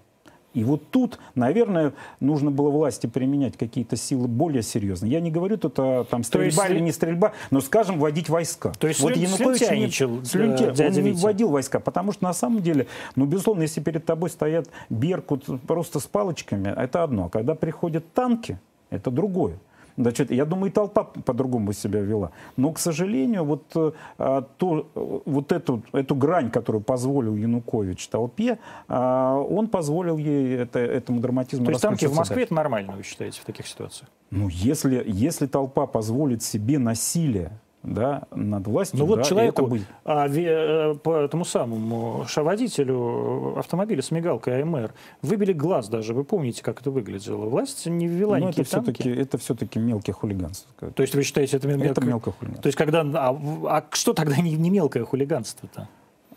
И 0.56 0.64
вот 0.64 0.90
тут, 0.90 1.18
наверное, 1.34 1.92
нужно 2.18 2.50
было 2.50 2.70
власти 2.70 3.06
применять 3.06 3.58
какие-то 3.58 3.96
силы 3.96 4.26
более 4.26 4.62
серьезные. 4.62 5.12
Я 5.12 5.20
не 5.20 5.30
говорю 5.30 5.58
тут 5.58 5.78
о 5.78 6.04
там, 6.04 6.24
стрельба 6.24 6.62
есть, 6.62 6.70
или 6.70 6.80
не 6.80 6.92
стрельба, 6.92 7.32
но, 7.50 7.60
скажем, 7.60 7.98
вводить 7.98 8.30
войска. 8.30 8.72
То 8.78 8.88
есть 8.88 9.00
вот 9.00 9.14
Янукович 9.14 9.58
слюнтяйничал 9.58 10.24
слюнтя... 10.24 10.72
Он 10.86 10.92
не 10.92 11.12
вводил 11.12 11.50
войска, 11.50 11.78
потому 11.78 12.12
что 12.12 12.24
на 12.24 12.32
самом 12.32 12.62
деле, 12.62 12.86
ну, 13.16 13.26
безусловно, 13.26 13.62
если 13.62 13.82
перед 13.82 14.06
тобой 14.06 14.30
стоят 14.30 14.70
Беркут 14.88 15.44
просто 15.66 16.00
с 16.00 16.04
палочками, 16.04 16.74
это 16.74 17.02
одно. 17.02 17.26
А 17.26 17.28
когда 17.28 17.54
приходят 17.54 18.10
танки, 18.14 18.58
это 18.88 19.10
другое. 19.10 19.58
Значит, 19.96 20.30
я 20.30 20.44
думаю, 20.44 20.70
и 20.70 20.74
толпа 20.74 21.04
по-другому 21.04 21.72
себя 21.72 22.00
вела. 22.00 22.30
Но, 22.56 22.72
к 22.72 22.78
сожалению, 22.78 23.44
вот, 23.44 23.64
э, 23.74 23.92
а, 24.18 24.42
то, 24.42 24.90
вот 24.94 25.52
эту, 25.52 25.82
эту 25.92 26.14
грань, 26.14 26.50
которую 26.50 26.82
позволил 26.82 27.34
Янукович 27.34 28.08
толпе, 28.08 28.58
а, 28.88 29.38
он 29.38 29.68
позволил 29.68 30.18
ей 30.18 30.56
это, 30.56 30.78
этому 30.78 31.20
драматизму 31.20 31.66
То 31.66 31.70
есть 31.72 31.82
танки 31.82 32.06
в 32.06 32.14
Москве 32.14 32.42
это 32.42 32.54
нормально, 32.54 32.94
вы 32.96 33.02
считаете, 33.02 33.40
в 33.40 33.44
таких 33.44 33.66
ситуациях? 33.66 34.10
Ну, 34.30 34.48
если, 34.48 35.02
если 35.06 35.46
толпа 35.46 35.86
позволит 35.86 36.42
себе 36.42 36.78
насилие 36.78 37.52
да, 37.86 38.22
над 38.34 38.66
властью. 38.66 38.98
Ну 38.98 39.06
вот 39.06 39.16
да, 39.16 39.22
человеку, 39.22 39.66
будет... 39.66 39.86
а, 40.04 40.26
ви, 40.26 40.44
э, 40.44 40.94
по 41.02 41.16
этому 41.16 41.44
самому 41.44 42.26
водителю 42.36 43.56
автомобиля 43.58 44.02
с 44.02 44.10
мигалкой 44.10 44.62
АМР 44.62 44.92
выбили 45.22 45.52
глаз 45.52 45.88
даже. 45.88 46.12
Вы 46.12 46.24
помните, 46.24 46.62
как 46.62 46.80
это 46.80 46.90
выглядело? 46.90 47.46
Власть 47.46 47.86
не 47.86 48.08
ввела 48.08 48.38
Но 48.38 48.48
никакие 48.48 48.62
это 48.62 48.70
все-таки, 48.70 49.08
это 49.08 49.38
все-таки 49.38 49.78
мелкое 49.78 50.14
хулиганство. 50.14 50.70
То 50.90 51.02
есть 51.02 51.14
вы 51.14 51.22
считаете, 51.22 51.56
это, 51.56 51.68
мелкое... 51.68 51.90
это 51.90 52.04
мелкое 52.04 52.34
хулиганство? 52.34 52.62
То 52.62 52.66
есть 52.66 52.76
когда... 52.76 53.00
А, 53.02 53.38
а 53.78 53.84
что 53.92 54.12
тогда 54.12 54.36
не, 54.38 54.56
не 54.56 54.70
мелкое 54.70 55.04
хулиганство-то? 55.04 55.88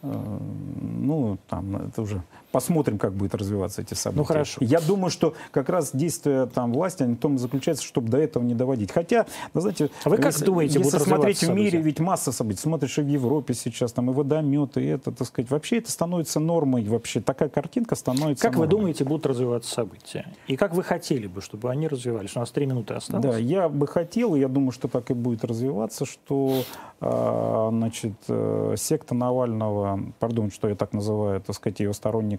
Э, 0.04 0.38
ну, 0.82 1.38
там, 1.48 1.76
это 1.76 2.02
уже 2.04 2.22
посмотрим, 2.52 2.98
как 2.98 3.14
будет 3.14 3.36
развиваться 3.36 3.82
эти 3.82 3.94
события. 3.94 4.20
Ну, 4.20 4.24
хорошо. 4.24 4.58
Я 4.62 4.80
думаю, 4.80 5.12
что 5.12 5.36
как 5.52 5.70
раз 5.70 5.92
действия 5.94 6.46
там 6.48 6.74
власти, 6.74 7.04
они 7.04 7.16
в 7.16 7.20
том 7.20 7.38
заключается, 7.38 7.84
чтобы 7.84 8.10
до 8.10 8.18
этого 8.18 8.44
не 8.44 8.56
доводить. 8.56 8.92
Хотя, 8.92 9.26
вы 9.54 9.62
знаете, 9.62 9.90
а 10.04 10.10
вы 10.10 10.18
как 10.18 10.28
если, 10.28 10.46
думаете, 10.46 10.80
если 10.80 10.98
смотреть 10.98 11.44
в 11.44 11.50
мире, 11.50 11.82
ведь 11.82 12.00
масса 12.00 12.32
событий. 12.32 12.62
Смотришь 12.62 12.98
и 12.98 13.02
в 13.02 13.08
Европе 13.08 13.54
сейчас, 13.54 13.94
там 13.94 14.10
и 14.10 14.14
водометы, 14.14 14.84
и 14.84 14.88
это, 14.88 15.12
так 15.12 15.28
сказать, 15.28 15.50
вообще 15.52 15.78
это 15.78 15.92
становится 15.92 16.40
нормой, 16.40 16.84
вообще 16.84 17.22
такая 17.22 17.50
картинка 17.50 17.96
становится 17.96 18.44
Как 18.44 18.54
нормой. 18.54 18.68
вы 18.68 18.72
думаете, 18.72 19.06
будут 19.06 19.26
развиваться 19.26 19.72
события? 19.72 20.26
И 20.48 20.56
как 20.56 20.74
вы 20.74 20.84
хотели 20.84 21.28
бы, 21.28 21.42
чтобы 21.42 21.70
они 21.70 21.88
развивались? 21.88 22.36
У 22.36 22.40
нас 22.40 22.52
три 22.52 22.66
минуты 22.66 22.96
осталось. 22.96 23.24
Да, 23.24 23.38
я 23.38 23.70
бы 23.70 23.88
хотел, 23.88 24.36
я 24.36 24.48
думаю, 24.48 24.72
что 24.72 24.88
так 24.88 25.10
и 25.12 25.14
будет 25.14 25.44
развиваться, 25.44 26.06
что 26.06 26.64
а, 27.02 27.70
значит, 27.72 28.14
э, 28.28 28.76
секта 28.78 29.16
Навального, 29.16 30.02
пардон, 30.20 30.52
что 30.52 30.68
я 30.68 30.76
так 30.76 30.92
называю, 30.92 31.40
так 31.40 31.56
сказать, 31.56 31.80
ее 31.80 31.94
сторонников, 31.94 32.39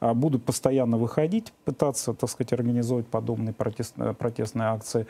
а, 0.00 0.14
будут 0.14 0.44
постоянно 0.44 0.96
выходить, 0.96 1.52
пытаться, 1.64 2.14
так 2.14 2.30
сказать, 2.30 2.52
организовывать 2.52 3.06
подобные 3.06 3.52
протестные, 3.52 4.14
протестные 4.14 4.68
акции. 4.68 5.06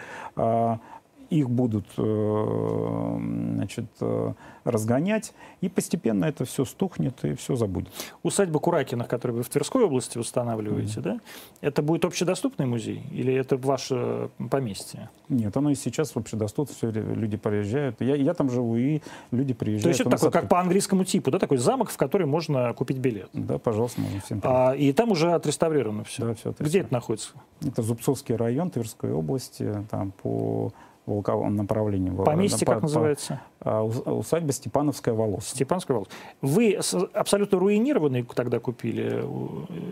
Их 1.30 1.48
будут 1.48 1.86
э, 1.96 3.16
значит, 3.54 3.86
э, 4.00 4.32
разгонять, 4.64 5.32
и 5.60 5.68
постепенно 5.68 6.24
это 6.24 6.44
все 6.44 6.64
стухнет 6.64 7.24
и 7.24 7.34
все 7.34 7.56
забудет. 7.56 7.90
Усадьба 8.22 8.58
Куракиных, 8.58 9.08
которую 9.08 9.38
вы 9.38 9.42
в 9.44 9.48
Тверской 9.48 9.84
области 9.84 10.18
устанавливаете, 10.18 11.00
mm-hmm. 11.00 11.02
да, 11.02 11.20
это 11.60 11.82
будет 11.82 12.04
общедоступный 12.04 12.66
музей 12.66 13.02
или 13.12 13.32
это 13.32 13.56
ваше 13.56 14.30
поместье? 14.50 15.08
Нет, 15.28 15.56
оно 15.56 15.70
и 15.70 15.74
сейчас 15.74 16.16
общедоступно, 16.16 16.74
все 16.74 16.90
люди 16.90 17.36
приезжают. 17.36 18.00
Я, 18.00 18.16
я 18.16 18.34
там 18.34 18.50
живу, 18.50 18.76
и 18.76 19.00
люди 19.30 19.54
приезжают. 19.54 19.84
То 19.84 19.88
есть 19.90 20.00
это 20.00 20.10
такой, 20.10 20.30
как 20.30 20.48
по 20.48 20.60
английскому 20.60 21.04
типу, 21.04 21.30
да, 21.30 21.38
такой 21.38 21.58
замок, 21.58 21.90
в 21.90 21.96
который 21.96 22.26
можно 22.26 22.72
купить 22.74 22.98
билет? 22.98 23.30
Да, 23.32 23.58
пожалуйста, 23.58 24.00
можно 24.00 24.20
всем 24.20 24.40
а, 24.42 24.72
И 24.72 24.92
там 24.92 25.12
уже 25.12 25.32
отреставрировано 25.32 26.04
все? 26.04 26.26
Да, 26.26 26.34
все 26.34 26.54
Где 26.58 26.80
это 26.80 26.92
находится? 26.92 27.30
Это 27.64 27.82
Зубцовский 27.82 28.34
район 28.34 28.70
Тверской 28.70 29.12
области, 29.12 29.86
там 29.90 30.12
по 30.12 30.72
волковом 31.10 31.56
направлении. 31.56 32.10
Поместье 32.10 32.66
по, 32.66 32.74
как 32.74 32.82
называется? 32.82 33.40
По, 33.58 33.82
усадьба 33.82 34.52
Степановская 34.52 35.14
волос. 35.14 35.48
Степановская 35.48 35.94
волос. 35.96 36.08
Вы 36.40 36.78
абсолютно 37.12 37.58
руинированный 37.58 38.22
тогда 38.22 38.58
купили? 38.58 39.24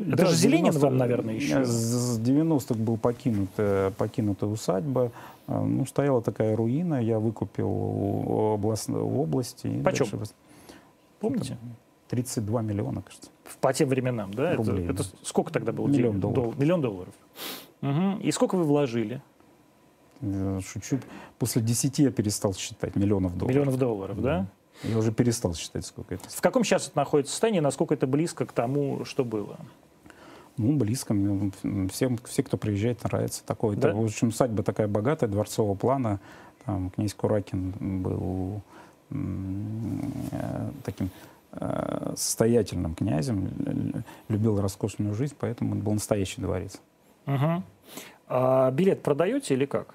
Это 0.08 0.16
да, 0.16 0.26
же 0.26 0.34
Зеленин 0.34 0.72
вам, 0.72 0.96
наверное, 0.96 1.34
еще? 1.34 1.64
С 1.64 2.18
90-х 2.20 2.74
был 2.74 2.96
покинута, 2.96 3.92
покинута 3.96 4.46
усадьба. 4.46 5.12
А, 5.46 5.64
ну, 5.64 5.86
стояла 5.86 6.20
такая 6.20 6.54
руина, 6.54 7.02
я 7.02 7.18
выкупил 7.18 7.68
у, 7.68 8.54
област, 8.54 8.90
у 8.90 9.22
области. 9.22 9.80
Почем? 9.82 10.06
Дальше, 10.10 10.34
Помните? 11.20 11.56
32 12.08 12.62
миллиона, 12.62 13.02
кажется. 13.02 13.30
По 13.60 13.72
тем 13.72 13.88
временам, 13.88 14.32
да? 14.32 14.54
Рублей, 14.54 14.84
это, 14.84 14.94
да. 14.94 15.02
это 15.02 15.04
сколько 15.22 15.52
тогда 15.52 15.72
было? 15.72 15.86
Миллион 15.86 16.12
денег? 16.12 16.20
долларов. 16.20 16.44
Дол- 16.44 16.54
миллион 16.62 16.80
долларов. 16.80 17.14
Мгм. 17.80 18.20
И 18.20 18.30
сколько 18.30 18.56
вы 18.56 18.64
вложили? 18.64 19.22
Э, 20.20 20.60
Шучу. 20.66 20.98
После 21.38 21.62
10 21.62 21.98
я 21.98 22.10
перестал 22.10 22.54
считать 22.54 22.96
миллионов 22.96 23.36
долларов. 23.36 23.48
Миллионов 23.48 23.78
долларов, 23.78 24.22
да? 24.22 24.46
Я 24.84 24.98
уже 24.98 25.12
перестал 25.12 25.54
считать, 25.54 25.84
сколько 25.84 26.14
это. 26.14 26.28
В 26.28 26.40
каком 26.40 26.64
сейчас 26.64 26.88
это 26.88 26.96
находится 26.96 27.32
состоянии, 27.32 27.60
насколько 27.60 27.94
это 27.94 28.06
близко 28.06 28.46
к 28.46 28.52
тому, 28.52 29.04
что 29.04 29.24
было? 29.24 29.58
Ну, 30.56 30.76
близко. 30.76 31.14
Всем, 31.92 32.18
все, 32.24 32.42
кто 32.42 32.56
приезжает, 32.56 33.02
нравится 33.04 33.42
такое. 33.44 33.76
Да? 33.76 33.88
Это, 33.88 33.96
в 33.96 34.04
общем, 34.04 34.28
усадьба 34.28 34.62
такая 34.62 34.88
богатая, 34.88 35.28
дворцового 35.28 35.74
плана. 35.74 36.20
Там 36.64 36.90
князь 36.90 37.14
Куракин 37.14 38.02
был 38.02 38.60
э, 39.10 40.70
таким 40.84 41.10
э, 41.52 42.14
состоятельным 42.16 42.94
князем, 42.94 44.04
любил 44.28 44.60
роскошную 44.60 45.14
жизнь, 45.14 45.34
поэтому 45.38 45.74
это 45.74 45.84
был 45.84 45.94
настоящий 45.94 46.40
дворец. 46.40 46.80
Мгм. 47.26 47.64
А 48.28 48.70
билет 48.70 49.02
продаете 49.02 49.54
или 49.54 49.64
как? 49.64 49.94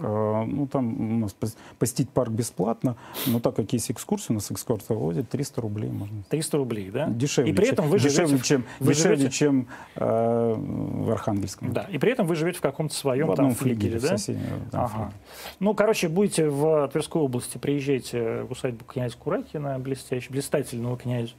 Э, 0.00 0.44
Ну, 0.46 0.66
там 0.66 1.16
у 1.16 1.18
нас 1.20 1.34
пос- 1.38 1.56
посетить 1.78 2.08
парк 2.10 2.30
бесплатно, 2.30 2.96
но 3.26 3.40
так 3.40 3.56
как 3.56 3.72
есть 3.72 3.90
экскурсия, 3.90 4.28
у 4.30 4.34
нас 4.34 4.50
экскурсия 4.50 4.96
возит, 4.96 5.28
300 5.28 5.60
рублей 5.60 5.90
можно. 5.90 6.22
300 6.28 6.56
рублей, 6.56 6.90
да? 6.90 7.08
Дешевле, 7.08 7.52
И 7.52 7.54
при 7.54 7.68
этом 7.68 7.88
вы 7.88 7.98
живете 7.98 8.16
дешевле, 8.22 8.38
в- 8.38 8.42
чем, 8.44 8.64
вы 8.80 8.92
дешевле, 8.94 9.16
живете- 9.16 9.34
чем 9.36 9.66
э, 9.96 10.54
в 10.56 11.10
Архангельском. 11.10 11.72
Да, 11.72 11.82
и 11.90 11.98
при 11.98 12.12
этом 12.12 12.26
вы 12.26 12.36
живете 12.36 12.58
в 12.58 12.62
каком-то 12.62 12.94
своем 12.94 13.26
в 13.28 13.34
там 13.34 13.46
одном 13.46 13.54
флигеле, 13.56 13.92
флигеле, 13.92 14.00
да? 14.00 14.18
соседнем, 14.18 14.46
там, 14.70 14.84
Ага. 14.84 14.92
флигеле. 14.94 15.12
Ну, 15.60 15.74
короче, 15.74 16.08
будете 16.08 16.48
в 16.48 16.88
Тверской 16.88 17.20
области, 17.22 17.58
приезжайте 17.58 18.42
в 18.42 18.52
усадьбу 18.52 18.84
князя 18.84 19.16
Куракина, 19.16 19.78
блестящего, 19.78 20.32
блистательного 20.32 20.96
князя. 20.96 21.32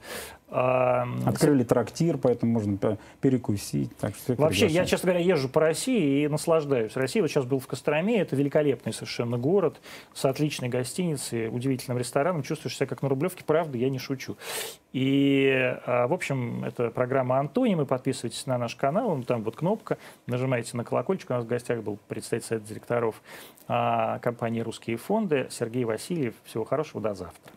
А, 0.50 1.06
Открыли 1.26 1.64
трактир, 1.64 2.18
поэтому 2.18 2.54
можно 2.54 2.78
пе- 2.78 2.98
перекусить. 3.20 3.96
Так 3.98 4.16
что 4.16 4.34
Вообще, 4.36 4.68
я, 4.68 4.86
честно 4.86 5.12
говоря, 5.12 5.26
езжу 5.26 5.50
по 5.50 5.60
России 5.60 6.24
и 6.24 6.28
наслаждаюсь. 6.30 6.96
Россия, 6.96 7.22
вот 7.22 7.28
сейчас 7.30 7.44
был 7.44 7.60
в 7.60 7.68
Костроме, 7.68 8.22
это 8.22 8.36
великолепный 8.38 8.94
совершенно 8.94 9.38
город 9.38 9.82
с 10.14 10.24
отличной 10.24 10.70
гостиницей, 10.70 11.50
удивительным 11.50 11.98
рестораном. 11.98 12.44
Чувствуешь 12.44 12.78
себя 12.78 12.88
как 12.88 13.02
на 13.02 13.10
Рублевке, 13.10 13.44
правда, 13.46 13.78
я 13.78 13.90
не 13.90 14.00
шучу. 14.00 14.38
И, 14.94 15.52
а, 15.86 16.08
в 16.08 16.14
общем, 16.14 16.64
это 16.64 16.92
программа 16.92 17.40
«Антонимы». 17.40 17.86
Подписывайтесь 17.86 18.46
на 18.46 18.58
наш 18.58 18.76
канал, 18.76 19.18
ну, 19.18 19.24
там 19.24 19.44
вот 19.44 19.58
кнопка, 19.58 19.98
нажимаете 20.28 20.78
на 20.78 20.86
колокольчик. 20.86 21.30
У 21.30 21.34
нас 21.34 21.44
в 21.44 21.48
гостях 21.48 21.84
был 21.84 22.00
представитель 22.08 22.48
совета 22.48 22.68
директоров 22.68 23.22
а, 23.68 24.20
компании 24.20 24.62
«Русские 24.62 24.96
фонды» 24.96 25.48
Сергей 25.50 25.84
Васильев. 25.84 26.36
Всего 26.46 26.64
хорошего, 26.64 27.02
до 27.02 27.14
завтра. 27.16 27.52